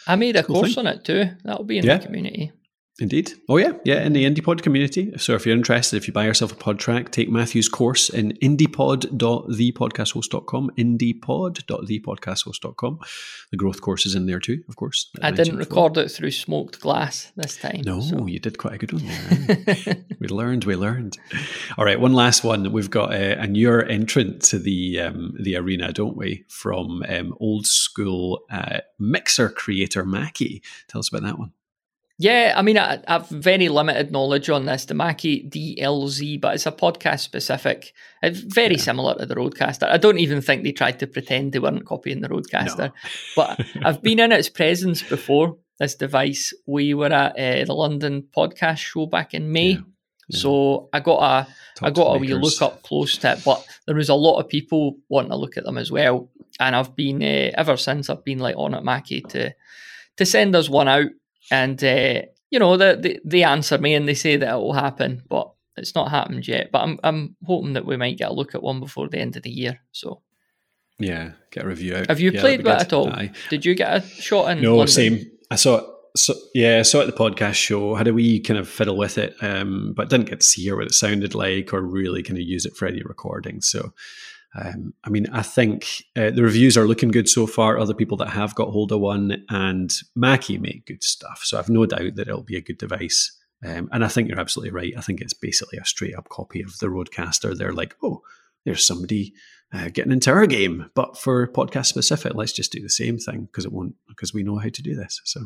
I 0.07 0.15
made 0.15 0.35
a 0.35 0.43
Cool 0.43 0.57
course 0.57 0.75
thing. 0.75 0.85
on 0.87 0.93
it 0.93 1.03
too. 1.05 1.25
That'll 1.43 1.63
be 1.65 1.77
in 1.79 1.85
Yeah. 1.85 1.97
the 1.97 2.05
community. 2.05 2.51
Indeed. 2.97 3.33
Oh, 3.49 3.57
yeah. 3.57 3.73
Yeah, 3.83 4.01
in 4.03 4.13
the 4.13 4.23
IndiePod 4.23 4.61
community. 4.61 5.11
So 5.17 5.33
if 5.33 5.45
you're 5.45 5.53
interested, 5.55 5.97
if 5.97 6.07
you 6.07 6.13
buy 6.13 6.23
yourself 6.23 6.53
a 6.53 6.55
PodTrak, 6.55 7.11
take 7.11 7.27
Matthew's 7.29 7.67
course 7.67 8.07
in 8.07 8.31
indiepod.thepodcasthost.com, 8.41 10.71
indiepod.thepodcasthost.com. 10.77 12.99
The 13.51 13.57
growth 13.57 13.81
course 13.81 14.05
is 14.05 14.15
in 14.15 14.27
there 14.27 14.39
too, 14.39 14.63
of 14.69 14.77
course. 14.77 15.09
I 15.21 15.31
didn't 15.31 15.57
mentioned 15.57 15.59
before. 15.59 15.89
record 15.89 16.05
it 16.05 16.09
through 16.09 16.31
smoked 16.31 16.79
glass 16.79 17.33
this 17.35 17.57
time. 17.57 17.81
No, 17.85 17.99
so- 17.99 18.25
you 18.27 18.39
did 18.39 18.57
quite 18.57 18.75
a 18.75 18.77
good 18.77 18.93
one 18.93 19.05
there. 19.05 19.97
we 20.19 20.29
learned, 20.29 20.63
we 20.63 20.77
learned. 20.77 21.17
All 21.77 21.83
right, 21.83 21.99
one 21.99 22.13
last 22.13 22.45
one. 22.45 22.71
We've 22.71 22.89
got 22.89 23.11
a, 23.13 23.41
a 23.41 23.45
newer 23.47 23.83
entrant 23.83 24.41
to 24.43 24.57
the 24.57 25.01
um, 25.01 25.35
the 25.37 25.57
arena, 25.57 25.91
don't 25.91 26.15
we? 26.15 26.45
From 26.47 27.03
um, 27.09 27.35
old 27.41 27.65
school 27.65 28.45
uh, 28.49 28.79
mixer 28.97 29.49
creator 29.49 30.05
Mackie. 30.05 30.63
Tell 30.87 30.99
us 30.99 31.09
about 31.09 31.23
that 31.23 31.37
one. 31.37 31.51
Yeah, 32.17 32.53
I 32.55 32.61
mean, 32.61 32.77
I, 32.77 33.01
I've 33.07 33.27
very 33.27 33.67
limited 33.67 34.09
knowledge 34.11 34.49
on 34.49 34.65
this, 34.65 34.85
the 34.85 34.93
Mackie 34.93 35.43
DLZ, 35.49 36.39
but 36.39 36.55
it's 36.55 36.65
a 36.65 36.71
podcast 36.71 37.19
specific. 37.19 37.93
It's 38.23 38.39
very 38.39 38.75
Yeah. 38.75 38.81
similar 38.81 39.15
to 39.15 39.25
the 39.25 39.35
Rodecaster. 39.35 39.89
I 39.89 39.97
don't 39.97 40.19
even 40.19 40.41
think 40.41 40.63
they 40.63 40.71
tried 40.71 40.99
to 40.99 41.07
pretend 41.07 41.51
they 41.51 41.59
weren't 41.59 41.85
copying 41.85 42.21
the 42.21 42.29
Rodecaster. 42.29 42.77
No. 42.77 42.91
but 43.35 43.59
I've 43.83 44.01
been 44.01 44.19
in 44.19 44.31
its 44.31 44.47
presence 44.47 45.03
before, 45.03 45.57
this 45.77 45.95
device. 45.95 46.53
We 46.65 46.93
were 46.93 47.11
at 47.11 47.33
uh, 47.37 47.65
the 47.65 47.73
London 47.73 48.23
podcast 48.35 48.77
show 48.77 49.07
back 49.07 49.33
in 49.33 49.51
May. 49.51 49.71
Yeah, 49.71 49.79
yeah. 50.29 50.39
So 50.39 50.89
I 50.93 51.01
got 51.01 51.17
a 51.21 51.47
I 51.81 51.89
Talk 51.89 51.93
got 51.95 52.03
to 52.05 52.09
a 52.11 52.17
wee 52.19 52.33
look 52.33 52.61
up 52.61 52.81
close 52.83 53.17
to 53.17 53.33
it, 53.33 53.41
but 53.43 53.67
there 53.85 53.95
was 53.97 54.07
a 54.07 54.15
lot 54.15 54.39
of 54.39 54.47
people 54.47 54.95
wanting 55.09 55.31
to 55.31 55.35
look 55.37 55.57
at 55.57 55.65
them 55.65 55.77
as 55.77 55.91
well. 55.91 56.29
And 56.61 56.73
I've 56.77 56.95
been 56.95 57.21
uh, 57.21 57.51
ever 57.57 57.75
since 57.75 58.09
I've 58.09 58.23
been 58.23 58.39
like 58.39 58.55
on 58.57 58.73
at 58.73 58.85
Mackie 58.85 59.19
to 59.21 59.53
to 60.15 60.25
send 60.25 60.55
us 60.55 60.69
one 60.69 60.87
out, 60.87 61.07
and 61.51 61.83
uh, 61.83 62.21
you 62.49 62.59
know 62.59 62.77
they, 62.77 62.95
they 62.95 63.19
they 63.25 63.43
answer 63.43 63.77
me 63.77 63.93
and 63.95 64.07
they 64.07 64.13
say 64.13 64.37
that 64.37 64.53
it 64.53 64.57
will 64.57 64.73
happen, 64.73 65.23
but 65.29 65.51
it's 65.77 65.95
not 65.95 66.11
happened 66.11 66.47
yet. 66.47 66.71
But 66.71 66.79
I'm 66.83 66.99
I'm 67.03 67.35
hoping 67.45 67.73
that 67.73 67.85
we 67.85 67.97
might 67.97 68.17
get 68.17 68.29
a 68.29 68.33
look 68.33 68.55
at 68.55 68.63
one 68.63 68.79
before 68.79 69.09
the 69.09 69.19
end 69.19 69.35
of 69.35 69.43
the 69.43 69.49
year. 69.51 69.79
So 69.91 70.21
Yeah, 70.99 71.31
get 71.51 71.65
a 71.65 71.67
review 71.67 71.95
out. 71.97 72.07
have 72.07 72.19
you 72.19 72.31
Yeah, 72.31 72.41
played 72.41 72.61
it 72.61 72.67
at 72.67 72.93
all? 72.93 73.09
Aye. 73.09 73.31
Did 73.49 73.65
you 73.65 73.75
get 73.75 73.95
a 73.97 74.01
shot 74.07 74.51
in? 74.51 74.61
No, 74.61 74.77
London? 74.77 74.87
same. 74.87 75.31
I 75.51 75.55
saw 75.55 75.77
it. 75.77 75.85
So, 76.17 76.33
yeah, 76.53 76.79
I 76.79 76.83
saw 76.83 76.99
it 77.01 77.09
at 77.09 77.13
the 77.13 77.21
podcast 77.23 77.55
show. 77.55 77.93
Had 77.95 78.07
a 78.07 78.13
wee 78.13 78.39
kind 78.39 78.57
of 78.57 78.69
fiddle 78.69 78.95
with 78.95 79.17
it, 79.17 79.35
um, 79.41 79.91
but 79.97 80.09
didn't 80.09 80.29
get 80.29 80.39
to 80.39 80.45
see 80.45 80.61
hear 80.63 80.77
what 80.77 80.85
it 80.85 80.93
sounded 80.93 81.35
like 81.35 81.73
or 81.73 81.81
really 81.81 82.23
kind 82.23 82.37
of 82.37 82.45
use 82.45 82.65
it 82.65 82.77
for 82.77 82.87
any 82.87 83.01
recording. 83.03 83.59
So, 83.59 83.91
um, 84.55 84.93
I 85.03 85.09
mean, 85.09 85.27
I 85.31 85.41
think 85.41 86.03
uh, 86.15 86.31
the 86.31 86.43
reviews 86.43 86.77
are 86.77 86.87
looking 86.87 87.11
good 87.11 87.27
so 87.27 87.45
far. 87.45 87.77
Other 87.77 87.93
people 87.93 88.17
that 88.17 88.29
have 88.29 88.55
got 88.55 88.69
hold 88.69 88.91
of 88.91 89.01
one 89.01 89.43
and 89.49 89.93
Mackie 90.15 90.57
make 90.57 90.85
good 90.85 91.03
stuff. 91.03 91.41
So 91.43 91.59
I've 91.59 91.69
no 91.69 91.85
doubt 91.85 92.15
that 92.15 92.27
it'll 92.27 92.43
be 92.43 92.57
a 92.57 92.61
good 92.61 92.77
device. 92.77 93.37
Um, 93.65 93.89
and 93.91 94.05
I 94.05 94.07
think 94.07 94.29
you're 94.29 94.39
absolutely 94.39 94.71
right. 94.71 94.93
I 94.97 95.01
think 95.01 95.21
it's 95.21 95.33
basically 95.33 95.77
a 95.77 95.85
straight 95.85 96.15
up 96.15 96.29
copy 96.29 96.61
of 96.61 96.77
the 96.79 96.87
Rodecaster. 96.87 97.57
They're 97.57 97.73
like, 97.73 97.95
oh, 98.01 98.21
there's 98.63 98.85
somebody 98.85 99.33
uh, 99.73 99.89
getting 99.89 100.11
into 100.11 100.31
our 100.31 100.45
game, 100.45 100.89
but 100.95 101.17
for 101.17 101.47
podcast 101.47 101.87
specific, 101.87 102.33
let's 102.33 102.53
just 102.53 102.71
do 102.71 102.81
the 102.81 102.89
same 102.89 103.17
thing 103.17 103.45
because 103.45 103.65
it 103.65 103.73
won't 103.73 103.95
because 104.07 104.33
we 104.33 104.43
know 104.43 104.57
how 104.57 104.69
to 104.69 104.81
do 104.81 104.95
this. 104.95 105.21
So 105.25 105.41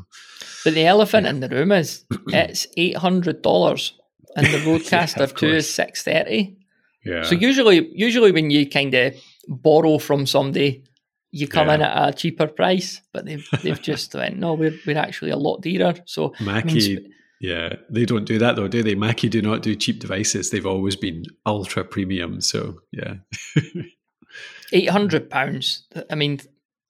But 0.63 0.74
the 0.74 0.86
elephant 0.86 1.26
in 1.26 1.39
the 1.39 1.50
room 1.50 1.72
is 1.72 2.06
it's 2.28 2.67
eight 2.78 2.98
hundred 2.98 3.41
dollars, 3.41 3.93
and 4.36 4.45
the 4.45 4.58
Rodecaster 4.65 5.22
of 5.22 5.36
two 5.36 5.48
is 5.48 5.74
six 5.74 6.04
thirty. 6.04 6.58
Yeah, 7.05 7.23
So 7.23 7.35
usually, 7.35 7.89
usually 7.93 8.31
when 8.31 8.49
you 8.51 8.69
kind 8.69 8.93
of 8.93 9.13
borrow 9.47 9.97
from 9.99 10.25
somebody, 10.25 10.83
you 11.31 11.47
come 11.47 11.67
Yeah. 11.67 11.75
in 11.75 11.81
at 11.81 12.09
a 12.09 12.13
cheaper 12.13 12.47
price. 12.47 13.01
But 13.13 13.25
they've 13.25 13.47
they've 13.63 13.81
just 13.81 14.13
went 14.15 14.38
no, 14.39 14.53
we're 14.53 14.77
we're 14.85 14.97
actually 14.97 15.31
a 15.31 15.38
lot 15.38 15.62
dearer. 15.62 15.95
So 16.05 16.33
I 16.39 16.43
mean, 16.43 16.53
Mackie. 16.55 16.95
sp- 16.99 17.07
Yeah, 17.41 17.75
they 17.89 18.05
don't 18.05 18.25
do 18.25 18.38
that 18.39 18.55
though, 18.57 18.67
do 18.67 18.83
they? 18.83 18.95
Mackie 18.95 19.29
do 19.29 19.41
not 19.41 19.62
do 19.62 19.73
cheap 19.75 19.99
devices. 19.99 20.49
They've 20.49 20.65
always 20.65 20.95
been 20.97 21.23
ultra 21.45 21.83
premium. 21.85 22.41
So 22.41 22.81
yeah, 22.91 23.15
eight 24.73 24.89
hundred 24.89 25.29
pounds. 25.29 25.88
I 26.09 26.15
mean, 26.15 26.39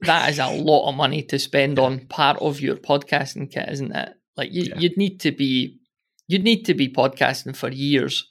that 0.01 0.29
is 0.29 0.39
a 0.39 0.47
lot 0.51 0.89
of 0.89 0.95
money 0.95 1.21
to 1.23 1.39
spend 1.39 1.79
on 1.79 2.05
part 2.07 2.37
of 2.41 2.61
your 2.61 2.75
podcasting 2.77 3.51
kit, 3.51 3.69
isn't 3.69 3.95
it? 3.95 4.13
Like 4.37 4.51
you, 4.51 4.63
Yeah. 4.63 4.79
you'd 4.79 4.97
need 4.97 5.19
to 5.21 5.31
be, 5.31 5.77
you'd 6.27 6.43
need 6.43 6.63
to 6.65 6.73
be 6.73 6.87
podcasting 6.89 7.55
for 7.55 7.69
years 7.69 8.27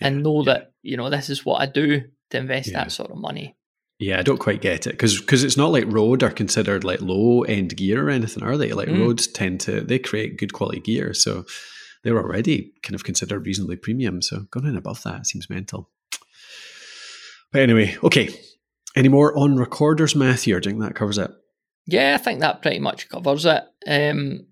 and 0.00 0.22
know 0.22 0.42
that 0.44 0.72
you 0.82 0.96
know 0.96 1.10
this 1.10 1.30
is 1.30 1.44
what 1.44 1.60
I 1.60 1.66
do 1.66 2.02
to 2.30 2.36
invest 2.38 2.70
Yeah. 2.70 2.78
that 2.84 2.92
sort 2.92 3.10
of 3.10 3.16
money. 3.18 3.56
yeah. 3.98 4.18
I 4.18 4.22
don't 4.22 4.38
quite 4.40 4.60
get 4.60 4.86
it 4.86 4.90
because 4.92 5.20
because 5.20 5.44
it's 5.44 5.56
not 5.56 5.70
like 5.72 5.84
Rode 5.86 6.22
are 6.22 6.30
considered 6.30 6.84
like 6.84 7.00
low 7.00 7.42
end 7.42 7.76
gear 7.76 8.06
or 8.06 8.10
anything, 8.10 8.42
are 8.42 8.56
they? 8.56 8.72
Like 8.72 8.88
Mm. 8.88 9.00
Rodes 9.00 9.26
tend 9.26 9.60
to 9.62 9.80
they 9.82 9.98
create 9.98 10.38
good 10.38 10.52
quality 10.52 10.80
gear, 10.80 11.14
so 11.14 11.44
they're 12.02 12.18
already 12.18 12.72
kind 12.82 12.94
of 12.94 13.04
considered 13.04 13.46
reasonably 13.46 13.76
premium. 13.76 14.20
So 14.22 14.40
going 14.50 14.66
in 14.66 14.76
above 14.76 15.02
that 15.04 15.26
seems 15.26 15.48
mental. 15.48 15.90
But 17.52 17.62
anyway, 17.62 17.96
okay. 18.02 18.28
Any 18.96 19.08
more 19.08 19.36
on 19.38 19.56
recorders, 19.56 20.14
Matthew? 20.14 20.54
Or 20.56 20.60
do 20.60 20.68
you 20.70 20.76
think 20.76 20.82
that 20.84 20.94
covers 20.94 21.18
it? 21.18 21.30
Yeah, 21.86 22.14
I 22.14 22.22
think 22.22 22.40
that 22.40 22.62
pretty 22.62 22.78
much 22.78 23.08
covers 23.08 23.44
it. 23.46 23.62
Um, 23.86 24.46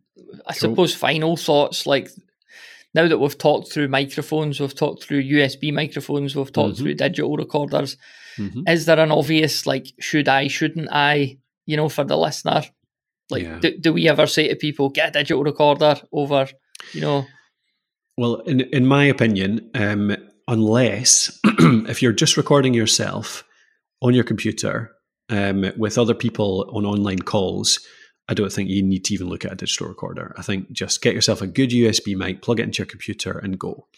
I 0.46 0.52
Cool. 0.54 0.70
suppose 0.70 0.94
final 0.94 1.36
thoughts 1.36 1.86
like 1.86 2.10
now 2.94 3.08
that 3.08 3.18
we've 3.18 3.38
talked 3.38 3.72
through 3.72 3.88
microphones, 3.88 4.60
we've 4.60 4.74
talked 4.74 5.02
through 5.04 5.22
USB 5.22 5.72
microphones, 5.72 6.36
we've 6.36 6.52
talked 6.52 6.74
Mhm. 6.74 6.78
through 6.78 6.94
digital 6.94 7.36
recorders. 7.36 7.96
Mhm. 8.38 8.68
Is 8.68 8.86
there 8.86 8.98
an 9.00 9.10
obvious 9.10 9.66
like 9.66 9.92
should 10.00 10.28
I, 10.28 10.48
shouldn't 10.48 10.88
I? 10.90 11.38
You 11.66 11.76
know, 11.76 11.88
for 11.88 12.04
the 12.04 12.16
listener, 12.18 12.62
like 13.30 13.42
Yeah. 13.44 13.58
do, 13.60 13.76
do 13.78 13.92
we 13.92 14.08
ever 14.08 14.26
say 14.26 14.48
to 14.48 14.56
people 14.56 14.88
get 14.90 15.10
a 15.10 15.12
digital 15.12 15.42
recorder 15.44 16.00
over? 16.12 16.48
You 16.92 17.00
know, 17.00 17.26
Well, 18.18 18.36
in 18.40 18.60
in 18.60 18.86
my 18.86 19.04
opinion, 19.04 19.70
um, 19.74 20.16
unless 20.48 21.38
if 21.88 22.02
you're 22.02 22.12
just 22.12 22.36
recording 22.36 22.74
yourself 22.74 23.44
on 24.02 24.12
your 24.14 24.24
computer 24.24 24.90
um, 25.30 25.72
with 25.78 25.96
other 25.96 26.14
people 26.14 26.68
on 26.74 26.84
online 26.84 27.20
calls, 27.20 27.78
I 28.28 28.34
don't 28.34 28.52
think 28.52 28.70
you 28.70 28.82
need 28.82 29.04
to 29.06 29.14
even 29.14 29.28
look 29.28 29.44
at 29.44 29.52
a 29.52 29.56
digital 29.56 29.88
recorder. 29.88 30.32
I 30.38 30.42
think 30.42 30.70
just 30.70 31.02
get 31.02 31.14
yourself 31.14 31.42
a 31.42 31.46
good 31.46 31.70
USB 31.70 32.16
mic, 32.16 32.40
plug 32.40 32.60
it 32.60 32.64
into 32.64 32.78
your 32.78 32.86
computer, 32.86 33.36
and 33.36 33.58
go. 33.58 33.88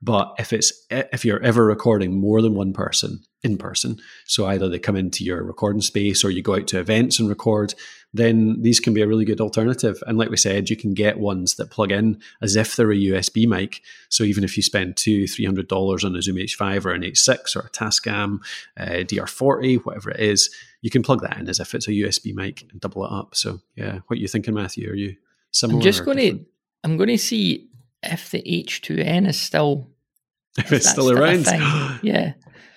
But 0.00 0.34
if 0.38 0.52
it's 0.52 0.86
if 0.90 1.24
you're 1.24 1.42
ever 1.42 1.64
recording 1.66 2.18
more 2.18 2.40
than 2.40 2.54
one 2.54 2.72
person 2.72 3.22
in 3.42 3.58
person, 3.58 3.98
so 4.26 4.46
either 4.46 4.68
they 4.68 4.78
come 4.78 4.96
into 4.96 5.22
your 5.22 5.44
recording 5.44 5.82
space 5.82 6.24
or 6.24 6.30
you 6.30 6.42
go 6.42 6.56
out 6.56 6.66
to 6.68 6.80
events 6.80 7.20
and 7.20 7.28
record, 7.28 7.74
then 8.14 8.62
these 8.62 8.78
can 8.78 8.94
be 8.94 9.02
a 9.02 9.08
really 9.08 9.24
good 9.24 9.40
alternative. 9.40 10.00
And 10.06 10.16
like 10.16 10.30
we 10.30 10.36
said, 10.36 10.70
you 10.70 10.76
can 10.76 10.94
get 10.94 11.18
ones 11.18 11.56
that 11.56 11.70
plug 11.70 11.90
in 11.90 12.20
as 12.40 12.54
if 12.54 12.76
they're 12.76 12.92
a 12.92 12.96
USB 12.96 13.46
mic. 13.46 13.82
So 14.08 14.22
even 14.22 14.44
if 14.44 14.56
you 14.56 14.62
spend 14.62 14.96
two, 14.96 15.26
three 15.26 15.44
hundred 15.44 15.66
dollars 15.66 16.04
on 16.04 16.14
a 16.14 16.22
Zoom 16.22 16.36
H5 16.36 16.84
or 16.84 16.92
an 16.92 17.02
H6 17.02 17.56
or 17.56 17.60
a 17.60 17.70
Tascam 17.70 18.38
uh, 18.78 19.02
DR40, 19.02 19.84
whatever 19.84 20.12
it 20.12 20.20
is, 20.20 20.48
you 20.80 20.90
can 20.90 21.02
plug 21.02 21.22
that 21.22 21.38
in 21.38 21.48
as 21.48 21.58
if 21.58 21.74
it's 21.74 21.88
a 21.88 21.90
USB 21.90 22.32
mic 22.32 22.62
and 22.70 22.80
double 22.80 23.04
it 23.04 23.10
up. 23.12 23.34
So 23.34 23.60
yeah, 23.74 23.98
what 24.06 24.16
are 24.16 24.20
you 24.20 24.28
thinking, 24.28 24.54
Matthew? 24.54 24.90
Are 24.90 24.94
you 24.94 25.16
similar? 25.50 25.78
I'm 25.78 25.82
just 25.82 26.04
going 26.04 26.18
to? 26.18 26.46
I'm 26.84 26.96
going 26.96 27.08
to 27.08 27.18
see 27.18 27.68
if 28.04 28.30
the 28.30 28.42
H2N 28.42 29.28
is 29.28 29.40
still 29.40 29.90
if 30.58 30.72
it's 30.72 30.88
still 30.88 31.10
around. 31.10 31.46
yeah. 32.02 32.34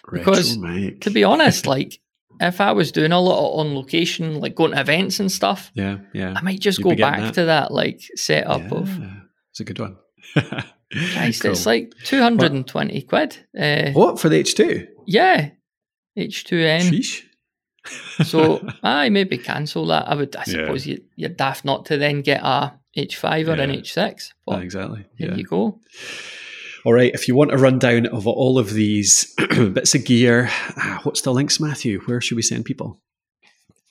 Retro 0.08 0.32
because 0.32 0.58
mic. 0.58 1.02
To 1.02 1.12
be 1.12 1.24
honest, 1.24 1.68
like 1.68 2.00
if 2.40 2.62
I 2.62 2.72
was 2.72 2.92
doing 2.92 3.12
a 3.12 3.20
lot 3.20 3.60
on 3.60 3.76
location, 3.76 4.40
like 4.40 4.56
going 4.56 4.72
to 4.72 4.80
events 4.82 5.20
and 5.20 5.32
stuff, 5.32 5.72
yeah, 5.74 5.98
yeah, 6.14 6.34
I 6.36 6.42
might 6.42 6.60
just 6.60 6.80
You'd 6.80 6.84
go 6.86 6.96
back 6.96 7.20
that. 7.22 7.34
to 7.36 7.46
that 7.46 7.72
like 7.72 8.02
setup 8.16 8.72
of 8.72 8.90
it's 9.52 9.60
a 9.60 9.64
good 9.64 9.80
one. 9.80 9.98
Christ, 10.34 11.42
Cool. 11.42 11.52
it's 11.52 11.66
like 11.66 11.94
two 12.04 12.22
hundred 12.22 12.52
and 12.54 12.66
twenty 12.68 13.02
quid. 13.02 13.38
Uh, 13.60 13.92
what 13.92 14.20
for 14.20 14.30
the 14.30 14.42
H2? 14.44 14.88
yeah, 15.06 15.50
H2N. 16.18 17.24
So 18.26 18.68
I 18.84 19.08
maybe 19.08 19.38
cancel 19.38 19.86
that. 19.88 20.10
I 20.10 20.16
would, 20.16 20.36
I 20.36 20.40
Yeah. 20.46 20.66
suppose 20.66 20.86
you, 20.86 21.02
you're 21.16 21.30
daft 21.30 21.64
not 21.64 21.86
to 21.86 21.98
then 21.98 22.22
get 22.22 22.42
a 22.44 22.74
H5 22.98 23.48
or 23.48 23.54
an 23.62 23.70
H6. 23.70 24.34
But 24.46 24.62
exactly. 24.62 25.06
there 25.18 25.34
you 25.36 25.46
go. 25.46 25.80
All 26.88 26.94
right. 26.94 27.14
If 27.14 27.28
you 27.28 27.36
want 27.36 27.52
a 27.52 27.58
rundown 27.58 28.06
of 28.06 28.26
all 28.28 28.58
of 28.58 28.72
these 28.72 29.36
bits 29.50 29.94
of 29.94 30.06
gear, 30.06 30.48
ah, 30.50 31.02
what's 31.04 31.20
the 31.20 31.34
links, 31.34 31.60
Matthew? 31.60 32.00
Where 32.06 32.22
should 32.22 32.38
we 32.38 32.42
send 32.42 32.64
people? 32.64 33.02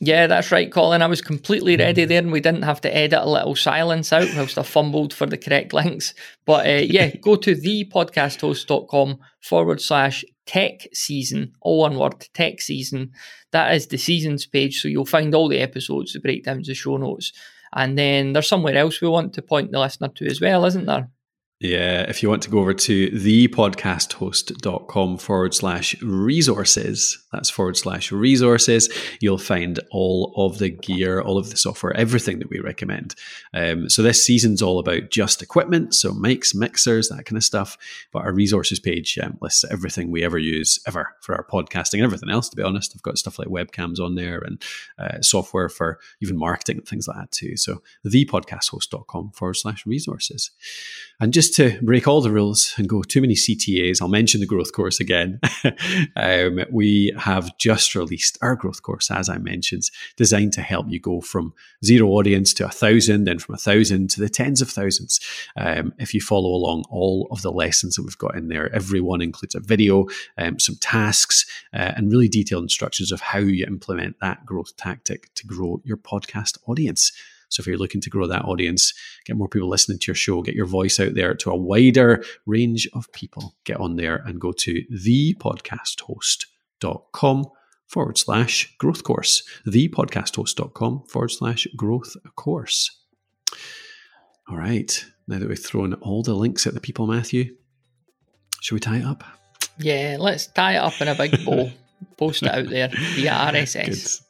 Yeah, 0.01 0.27
that's 0.27 0.51
right, 0.51 0.73
Colin. 0.73 1.03
I 1.03 1.07
was 1.07 1.21
completely 1.21 1.77
ready 1.77 2.07
there, 2.07 2.21
and 2.21 2.33
we 2.33 2.41
didn't 2.41 2.63
have 2.63 2.81
to 2.81 2.97
edit 2.97 3.19
a 3.21 3.29
little 3.29 3.55
silence 3.55 4.15
out 4.15 4.29
whilst 4.35 4.57
I 4.57 4.63
fumbled 4.63 5.13
for 5.13 5.27
the 5.27 5.37
correct 5.37 5.75
links. 5.75 6.15
But 6.47 6.67
uh, 6.67 6.71
yeah, 6.89 7.15
go 7.17 7.37
to 7.37 7.55
thepodcasthost.com 7.55 9.19
forward 9.43 9.83
slash 9.83 10.25
tech 10.47 10.89
season, 10.95 11.53
all 11.61 11.81
one 11.81 11.99
word, 11.99 12.25
tech 12.33 12.63
season. 12.63 13.11
That 13.53 13.75
is 13.75 13.89
the 13.89 13.99
seasons 13.99 14.47
page, 14.47 14.81
so 14.81 14.89
you'll 14.89 15.05
find 15.05 15.35
all 15.35 15.51
the 15.51 15.61
episodes, 15.61 16.15
the 16.15 16.21
breakdowns, 16.21 16.67
the 16.67 16.73
show 16.73 16.97
notes. 16.97 17.35
And 17.75 17.99
then 17.99 18.33
there's 18.33 18.49
somewhere 18.49 18.79
else 18.79 19.03
we 19.03 19.09
want 19.09 19.35
to 19.35 19.43
point 19.43 19.71
the 19.71 19.81
listener 19.81 20.09
to 20.09 20.25
as 20.25 20.41
well, 20.41 20.65
isn't 20.65 20.87
there? 20.87 21.11
Yeah, 21.59 22.03
if 22.03 22.23
you 22.23 22.29
want 22.29 22.43
to 22.43 22.51
go 22.51 22.59
over 22.59 22.75
to 22.75 23.09
thepodcasthost.com 23.09 25.17
forward 25.17 25.55
slash 25.55 25.99
resources, 26.03 27.25
that's 27.33 27.49
forward 27.49 27.79
slash 27.79 28.13
resources, 28.13 28.91
you'll 29.23 29.39
find 29.39 29.81
all 29.91 30.35
of 30.37 30.59
the 30.59 30.69
gear, 30.69 31.23
all 31.23 31.39
of 31.39 31.49
the 31.49 31.57
software, 31.57 31.97
everything 31.97 32.41
that 32.41 32.51
we 32.51 32.61
recommend. 32.61 33.15
Um, 33.55 33.89
so 33.89 34.03
this 34.03 34.23
season's 34.23 34.61
all 34.61 34.79
about 34.79 35.11
just 35.11 35.41
equipment, 35.41 35.95
so 35.95 36.13
mics, 36.13 36.55
mixers, 36.55 37.09
that 37.09 37.25
kind 37.25 37.39
of 37.39 37.45
stuff. 37.45 37.79
But 38.13 38.25
our 38.25 38.35
resources 38.35 38.79
page 38.79 39.19
um, 39.19 39.39
lists 39.41 39.65
everything 39.65 40.11
we 40.11 40.25
ever 40.25 40.37
use 40.37 40.79
ever 40.87 41.15
for 41.23 41.35
our 41.35 41.47
podcasting 41.47 41.95
and 41.95 42.05
everything 42.05 42.29
else, 42.29 42.51
to 42.51 42.57
be 42.57 42.63
honest. 42.63 42.93
I've 42.95 43.01
got 43.01 43.17
stuff 43.17 43.39
like 43.39 43.49
webcams 43.49 43.99
on 43.99 44.15
there 44.15 44.41
and 44.41 44.63
uh, 44.99 45.23
software 45.23 45.71
for 45.71 46.01
even 46.21 46.37
marketing 46.37 46.77
and 46.77 46.87
things 46.87 47.09
like 47.09 47.17
that 47.17 47.33
too. 47.33 47.57
So 47.57 47.81
thepodcasthost.com 48.05 49.31
forward 49.31 49.55
slash 49.55 49.87
resources. 49.87 50.51
And 51.19 51.33
just 51.33 51.46
to 51.51 51.79
break 51.83 52.07
all 52.07 52.21
the 52.21 52.31
rules 52.31 52.75
and 52.77 52.89
go 52.89 53.03
too 53.03 53.21
many 53.21 53.35
CTAs, 53.35 54.03
I'll 54.03 54.09
mention 54.09 54.41
the 54.41 54.47
growth 54.47 54.73
course 54.73 55.01
again. 55.01 55.41
um, 56.17 56.61
we 56.71 57.13
have 57.19 57.57
just 57.59 57.95
released 57.95 58.39
our 58.43 58.57
growth 58.57 58.83
course, 58.83 59.11
as 59.11 59.29
I 59.29 59.39
mentioned, 59.39 59.91
designed 60.17 60.53
to 60.55 60.63
help 60.63 60.87
you 60.89 60.99
go 60.99 61.21
from 61.21 61.55
zero 61.85 62.09
audience 62.11 62.53
to 62.55 62.67
a 62.67 62.71
thousand, 62.71 63.25
then 63.25 63.39
from 63.39 63.55
a 63.55 63.59
thousand 63.59 64.11
to 64.11 64.21
the 64.21 64.29
tens 64.29 64.61
of 64.61 64.71
thousands. 64.71 65.21
Um, 65.57 65.93
if 65.99 66.15
you 66.15 66.21
follow 66.21 66.51
along 66.51 66.85
all 66.91 67.29
of 67.31 67.43
the 67.43 67.53
lessons 67.53 67.97
that 67.97 68.03
we've 68.03 68.19
got 68.19 68.37
in 68.37 68.49
there, 68.49 68.75
every 68.75 69.01
one 69.01 69.23
includes 69.23 69.55
a 69.55 69.61
video, 69.61 70.07
um, 70.39 70.59
some 70.59 70.77
tasks, 70.77 71.47
uh, 71.73 71.93
and 71.97 72.11
really 72.11 72.29
detailed 72.29 72.65
instructions 72.65 73.13
of 73.13 73.21
how 73.21 73.39
you 73.39 73.65
implement 73.67 74.19
that 74.21 74.45
growth 74.45 74.77
tactic 74.77 75.33
to 75.35 75.47
grow 75.47 75.81
your 75.85 75.97
podcast 75.97 76.59
audience. 76.67 77.13
So 77.49 77.61
if 77.61 77.67
you're 77.67 77.79
looking 77.79 78.03
to 78.03 78.11
grow 78.11 78.27
that 78.27 78.45
audience, 78.45 78.93
get 79.25 79.37
more 79.37 79.49
people 79.49 79.69
listening 79.69 79.99
to 80.01 80.09
your 80.09 80.15
show, 80.15 80.43
get 80.43 80.55
your 80.55 80.67
voice 80.67 81.01
out 81.01 81.15
there 81.15 81.35
to 81.35 81.51
a 81.51 81.57
wider 81.57 82.23
range 82.45 82.87
of 82.93 83.11
people, 83.13 83.55
get 83.65 83.79
on 83.79 83.97
there 83.97 84.23
and 84.27 84.39
go 84.41 84.53
to 84.53 84.83
thepodcasthost.com 84.93 87.47
forward 87.87 88.19
slash 88.19 88.77
growth 88.79 89.05
course. 89.05 89.43
Thepodcasthost.com 89.67 91.05
forward 91.09 91.31
slash 91.31 91.67
growth 91.77 92.17
course. 92.35 92.91
All 94.49 94.57
right. 94.57 95.05
Now 95.29 95.39
that 95.39 95.49
we've 95.49 95.59
thrown 95.59 95.95
all 95.95 96.23
the 96.23 96.35
links 96.35 96.67
at 96.67 96.75
the 96.75 96.81
people, 96.81 97.07
Matthew, 97.07 97.57
should 98.61 98.75
we 98.75 98.81
tie 98.81 98.99
it 98.99 99.05
up? 99.05 99.25
Yeah, 99.79 100.17
let's 100.19 100.47
tie 100.47 100.75
it 100.75 100.79
up 100.79 101.01
in 101.01 101.09
a 101.09 101.15
big 101.15 101.45
bow. 101.45 101.71
Post 102.19 102.43
it 102.43 102.51
out 102.51 102.69
there 102.69 102.89
via 102.89 103.31
RSS. 103.31 103.87
Good. 104.21 104.26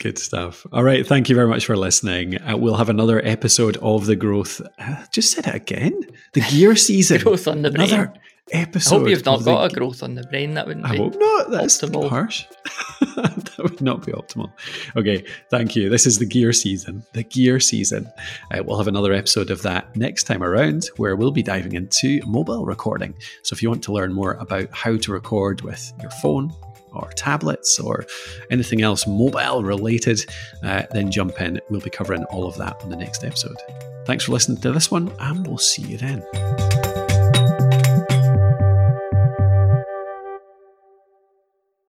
Good 0.00 0.18
stuff. 0.18 0.66
All 0.72 0.82
right. 0.82 1.06
Thank 1.06 1.28
you 1.28 1.34
very 1.34 1.46
much 1.46 1.66
for 1.66 1.76
listening. 1.76 2.40
Uh, 2.40 2.56
we'll 2.56 2.76
have 2.76 2.88
another 2.88 3.20
episode 3.22 3.76
of 3.82 4.06
the 4.06 4.16
growth. 4.16 4.62
Uh, 4.78 5.04
just 5.12 5.30
said 5.30 5.46
it 5.46 5.54
again. 5.54 6.00
The 6.32 6.40
gear 6.40 6.74
season. 6.88 7.20
growth 7.20 7.46
on 7.46 7.60
the 7.60 7.70
brain. 7.70 7.92
Another 7.92 8.14
episode. 8.50 8.94
I 8.94 8.98
hope 8.98 9.08
you've 9.10 9.26
not 9.26 9.44
got 9.44 9.68
the... 9.68 9.74
a 9.74 9.78
growth 9.78 10.02
on 10.02 10.14
the 10.14 10.22
brain. 10.22 10.54
That 10.54 10.66
wouldn't 10.66 10.86
I 10.86 10.92
be 10.92 10.96
hope 10.96 11.16
not. 11.18 11.50
That's 11.50 11.82
optimal. 11.82 12.08
harsh. 12.08 12.46
that 13.14 13.56
would 13.58 13.82
not 13.82 14.06
be 14.06 14.12
optimal. 14.12 14.50
Okay. 14.96 15.22
Thank 15.50 15.76
you. 15.76 15.90
This 15.90 16.06
is 16.06 16.18
the 16.18 16.24
gear 16.24 16.54
season. 16.54 17.02
The 17.12 17.22
gear 17.22 17.60
season. 17.60 18.10
Uh, 18.50 18.62
we'll 18.64 18.78
have 18.78 18.88
another 18.88 19.12
episode 19.12 19.50
of 19.50 19.60
that 19.62 19.94
next 19.96 20.24
time 20.24 20.42
around 20.42 20.88
where 20.96 21.14
we'll 21.14 21.30
be 21.30 21.42
diving 21.42 21.74
into 21.74 22.22
mobile 22.26 22.64
recording. 22.64 23.14
So 23.42 23.52
if 23.52 23.62
you 23.62 23.68
want 23.68 23.84
to 23.84 23.92
learn 23.92 24.14
more 24.14 24.32
about 24.32 24.72
how 24.72 24.96
to 24.96 25.12
record 25.12 25.60
with 25.60 25.92
your 26.00 26.10
phone, 26.10 26.54
or 26.92 27.10
tablets 27.16 27.78
or 27.78 28.06
anything 28.50 28.82
else 28.82 29.06
mobile 29.06 29.62
related, 29.62 30.24
uh, 30.62 30.82
then 30.92 31.10
jump 31.10 31.40
in. 31.40 31.60
We'll 31.70 31.80
be 31.80 31.90
covering 31.90 32.24
all 32.24 32.46
of 32.46 32.56
that 32.58 32.82
on 32.82 32.90
the 32.90 32.96
next 32.96 33.24
episode. 33.24 33.56
Thanks 34.04 34.24
for 34.24 34.32
listening 34.32 34.60
to 34.62 34.72
this 34.72 34.90
one, 34.90 35.12
and 35.20 35.46
we'll 35.46 35.58
see 35.58 35.82
you 35.82 35.98
then. 35.98 36.79